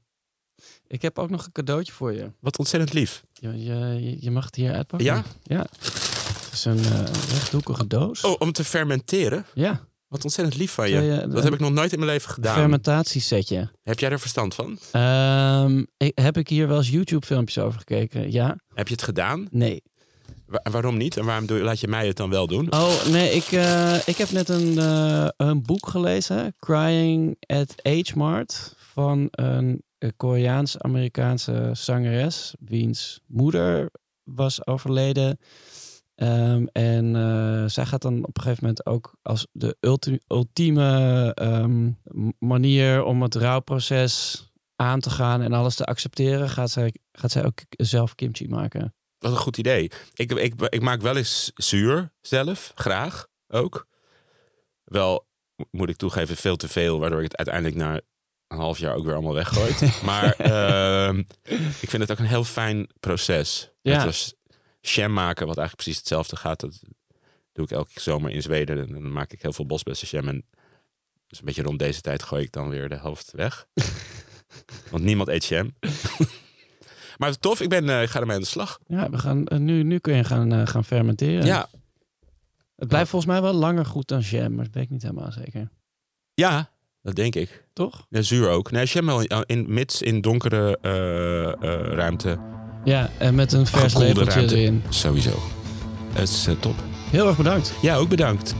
Ik 0.87 1.03
heb 1.03 1.19
ook 1.19 1.31
nog 1.31 1.45
een 1.45 1.53
cadeautje 1.53 1.93
voor 1.93 2.13
je. 2.13 2.33
Wat 2.41 2.59
ontzettend 2.59 2.93
lief. 2.93 3.25
Je, 3.33 3.65
je, 3.65 4.17
je 4.21 4.31
mag 4.31 4.45
het 4.45 4.55
hier 4.55 4.73
uitpakken. 4.73 5.09
Ja? 5.09 5.25
Ja. 5.43 5.67
Het 5.79 6.53
is 6.53 6.65
een 6.65 6.83
rechthoekige 7.07 7.87
doos. 7.87 8.25
Oh, 8.25 8.35
om 8.39 8.53
te 8.53 8.65
fermenteren? 8.65 9.47
Ja. 9.55 9.89
Wat 10.11 10.25
ontzettend 10.25 10.57
lief 10.57 10.73
van 10.73 10.91
je. 10.91 11.01
je 11.01 11.29
dat 11.29 11.43
heb 11.45 11.53
ik 11.53 11.61
nog 11.61 11.73
nooit 11.73 11.93
in 11.93 11.99
mijn 11.99 12.11
leven 12.11 12.31
gedaan. 12.31 12.55
Fermentatiesetje. 12.55 13.71
Heb 13.83 13.99
jij 13.99 14.11
er 14.11 14.21
verstand 14.21 14.55
van? 14.55 14.79
Um, 15.03 15.87
ik, 15.97 16.19
heb 16.19 16.37
ik 16.37 16.49
hier 16.49 16.69
wel 16.69 16.77
eens 16.77 16.91
YouTube-filmpjes 16.91 17.59
over 17.65 17.79
gekeken? 17.79 18.33
Ja. 18.33 18.59
Heb 18.75 18.89
je 18.89 18.95
het 18.95 19.03
gedaan? 19.03 19.49
Nee. 19.51 19.83
Wa 20.47 20.61
waarom 20.71 20.97
niet? 20.97 21.17
En 21.17 21.25
waarom 21.25 21.47
doe, 21.47 21.59
laat 21.59 21.81
je 21.81 21.89
mij 21.89 22.07
het 22.07 22.17
dan 22.17 22.31
wel 22.31 22.47
doen? 22.47 22.73
Oh, 22.73 23.07
nee. 23.07 23.31
Ik, 23.31 23.53
uh, 23.53 24.09
ik 24.09 24.17
heb 24.17 24.31
net 24.31 24.49
een, 24.49 24.73
uh, 24.73 25.29
een 25.37 25.63
boek 25.63 25.89
gelezen. 25.89 26.55
Crying 26.59 27.37
at 27.47 27.75
Age 27.83 28.13
Mart. 28.15 28.75
Van 28.93 29.29
een 29.31 29.83
Koreaans-Amerikaanse 30.17 31.71
zangeres. 31.73 32.55
Wiens 32.59 33.21
moeder 33.27 33.91
was 34.25 34.67
overleden. 34.67 35.39
Um, 36.23 36.69
en 36.73 37.15
uh, 37.15 37.65
zij 37.67 37.87
gaat 37.87 38.03
dan 38.03 38.25
op 38.25 38.37
een 38.37 38.43
gegeven 38.43 38.63
moment 38.65 38.87
ook 38.87 39.15
als 39.23 39.47
de 39.53 39.77
ulti 39.81 40.19
ultieme 40.27 41.37
um, 41.43 41.99
manier 42.39 43.05
om 43.05 43.23
het 43.23 43.35
rouwproces 43.35 44.45
aan 44.77 45.01
te 45.01 45.11
gaan 45.11 45.43
en 45.43 45.53
alles 45.53 45.75
te 45.75 45.85
accepteren, 45.85 46.49
gaat 46.49 46.71
zij, 46.71 46.95
gaat 47.13 47.31
zij 47.31 47.45
ook 47.45 47.59
zelf 47.69 48.15
kimchi 48.15 48.49
maken. 48.49 48.95
Wat 49.19 49.31
een 49.31 49.37
goed 49.37 49.59
idee. 49.59 49.91
Ik, 50.15 50.33
ik, 50.33 50.61
ik 50.69 50.81
maak 50.81 51.01
wel 51.01 51.17
eens 51.17 51.51
zuur 51.55 52.13
zelf, 52.21 52.73
graag 52.75 53.27
ook. 53.49 53.87
Wel, 54.85 55.27
moet 55.71 55.89
ik 55.89 55.97
toegeven, 55.97 56.37
veel 56.37 56.57
te 56.57 56.69
veel, 56.69 56.99
waardoor 57.01 57.23
ik 57.23 57.31
het 57.31 57.37
uiteindelijk 57.37 57.77
na 57.77 58.01
een 58.47 58.59
half 58.59 58.79
jaar 58.79 58.95
ook 58.95 59.05
weer 59.05 59.15
allemaal 59.15 59.35
weggooit. 59.35 60.03
maar 60.03 60.35
uh, 60.41 61.19
ik 61.81 61.91
vind 61.91 62.03
het 62.03 62.11
ook 62.11 62.19
een 62.19 62.25
heel 62.25 62.45
fijn 62.45 62.89
proces. 63.01 63.71
Ja. 63.83 64.05
Was 64.05 64.35
jam 64.81 65.13
maken, 65.13 65.47
wat 65.47 65.57
eigenlijk 65.57 65.77
precies 65.77 65.99
hetzelfde 65.99 66.37
gaat. 66.37 66.61
Dat 66.61 66.81
doe 67.53 67.65
ik 67.65 67.71
elke 67.71 68.01
zomer 68.01 68.31
in 68.31 68.43
Zweden. 68.43 68.79
En 68.79 68.93
dan 68.93 69.13
maak 69.13 69.33
ik 69.33 69.43
heel 69.43 69.53
veel 69.53 69.67
bosbessenjam. 69.67 70.29
En 70.29 70.45
dus 71.27 71.39
een 71.39 71.45
beetje 71.45 71.63
rond 71.63 71.79
deze 71.79 72.01
tijd 72.01 72.23
gooi 72.23 72.43
ik 72.43 72.53
dan 72.53 72.69
weer 72.69 72.89
de 72.89 72.97
helft 72.97 73.31
weg. 73.33 73.67
Want 74.91 75.05
niemand 75.05 75.29
eet 75.29 75.45
jam. 75.45 75.75
maar 77.19 77.39
tof, 77.39 77.61
ik, 77.61 77.69
ben, 77.69 77.85
uh, 77.85 78.03
ik 78.03 78.09
ga 78.09 78.21
ermee 78.21 78.35
aan 78.35 78.43
de 78.43 78.49
slag. 78.49 78.79
Ja, 78.87 79.11
we 79.11 79.19
gaan, 79.19 79.45
uh, 79.53 79.59
nu, 79.59 79.83
nu 79.83 79.99
kun 79.99 80.17
je 80.17 80.25
gaan, 80.25 80.53
uh, 80.53 80.67
gaan 80.67 80.85
fermenteren. 80.85 81.45
Ja. 81.45 81.69
Het 82.77 82.89
blijft 82.89 83.11
volgens 83.11 83.33
mij 83.33 83.43
wel 83.43 83.53
langer 83.53 83.87
goed 83.87 84.09
dan 84.09 84.21
jam, 84.21 84.55
maar 84.55 84.65
dat 84.65 84.75
weet 84.75 84.85
ik 84.85 84.91
niet 84.91 85.03
helemaal 85.03 85.33
zeker. 85.33 85.71
Ja, 86.35 86.71
dat 87.03 87.15
denk 87.15 87.35
ik. 87.35 87.69
Toch? 87.73 88.07
Ja, 88.09 88.23
zuur 88.23 88.49
ook. 88.49 88.71
Nee, 88.71 88.87
jam 88.87 89.07
wel 89.07 89.23
in, 89.45 89.73
mits 89.73 90.03
in 90.03 90.21
donkere 90.21 90.79
ruimte. 91.95 92.60
Ja, 92.85 93.11
en 93.19 93.35
met 93.35 93.53
een 93.53 93.67
vers 93.67 93.95
erin. 93.95 94.83
Sowieso. 94.89 95.43
Het 96.13 96.29
is 96.29 96.49
uh, 96.49 96.55
top. 96.61 96.75
Heel 97.11 97.27
erg 97.27 97.37
bedankt. 97.37 97.73
Ja, 97.83 97.97
ook 97.97 98.09
bedankt. 98.09 98.55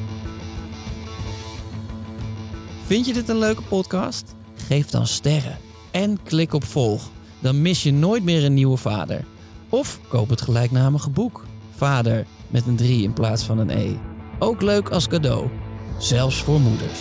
Vind 2.87 3.07
je 3.07 3.13
dit 3.13 3.29
een 3.29 3.39
leuke 3.39 3.63
podcast? 3.63 4.35
Geef 4.67 4.87
dan 4.87 5.07
sterren 5.07 5.59
en 5.91 6.19
klik 6.23 6.53
op 6.55 6.65
volg. 6.65 7.09
Dan 7.39 7.63
mis 7.63 7.83
je 7.83 7.93
nooit 7.93 8.25
meer 8.25 8.45
een 8.45 8.55
nieuwe 8.55 8.77
vader. 8.77 9.25
Of 9.69 10.01
koop 10.09 10.29
het 10.29 10.41
gelijknamige 10.41 11.11
boek. 11.11 11.45
Vader 11.77 12.27
met 12.49 12.67
een 12.67 12.77
3 12.77 13.03
in 13.03 13.13
plaats 13.13 13.43
van 13.43 13.59
een 13.59 13.71
E. 13.71 13.95
Ook 14.39 14.63
leuk 14.63 14.89
als 14.89 15.09
cadeau. 15.09 15.49
Zelfs 15.99 16.43
voor 16.43 16.61
moeders. 16.61 16.99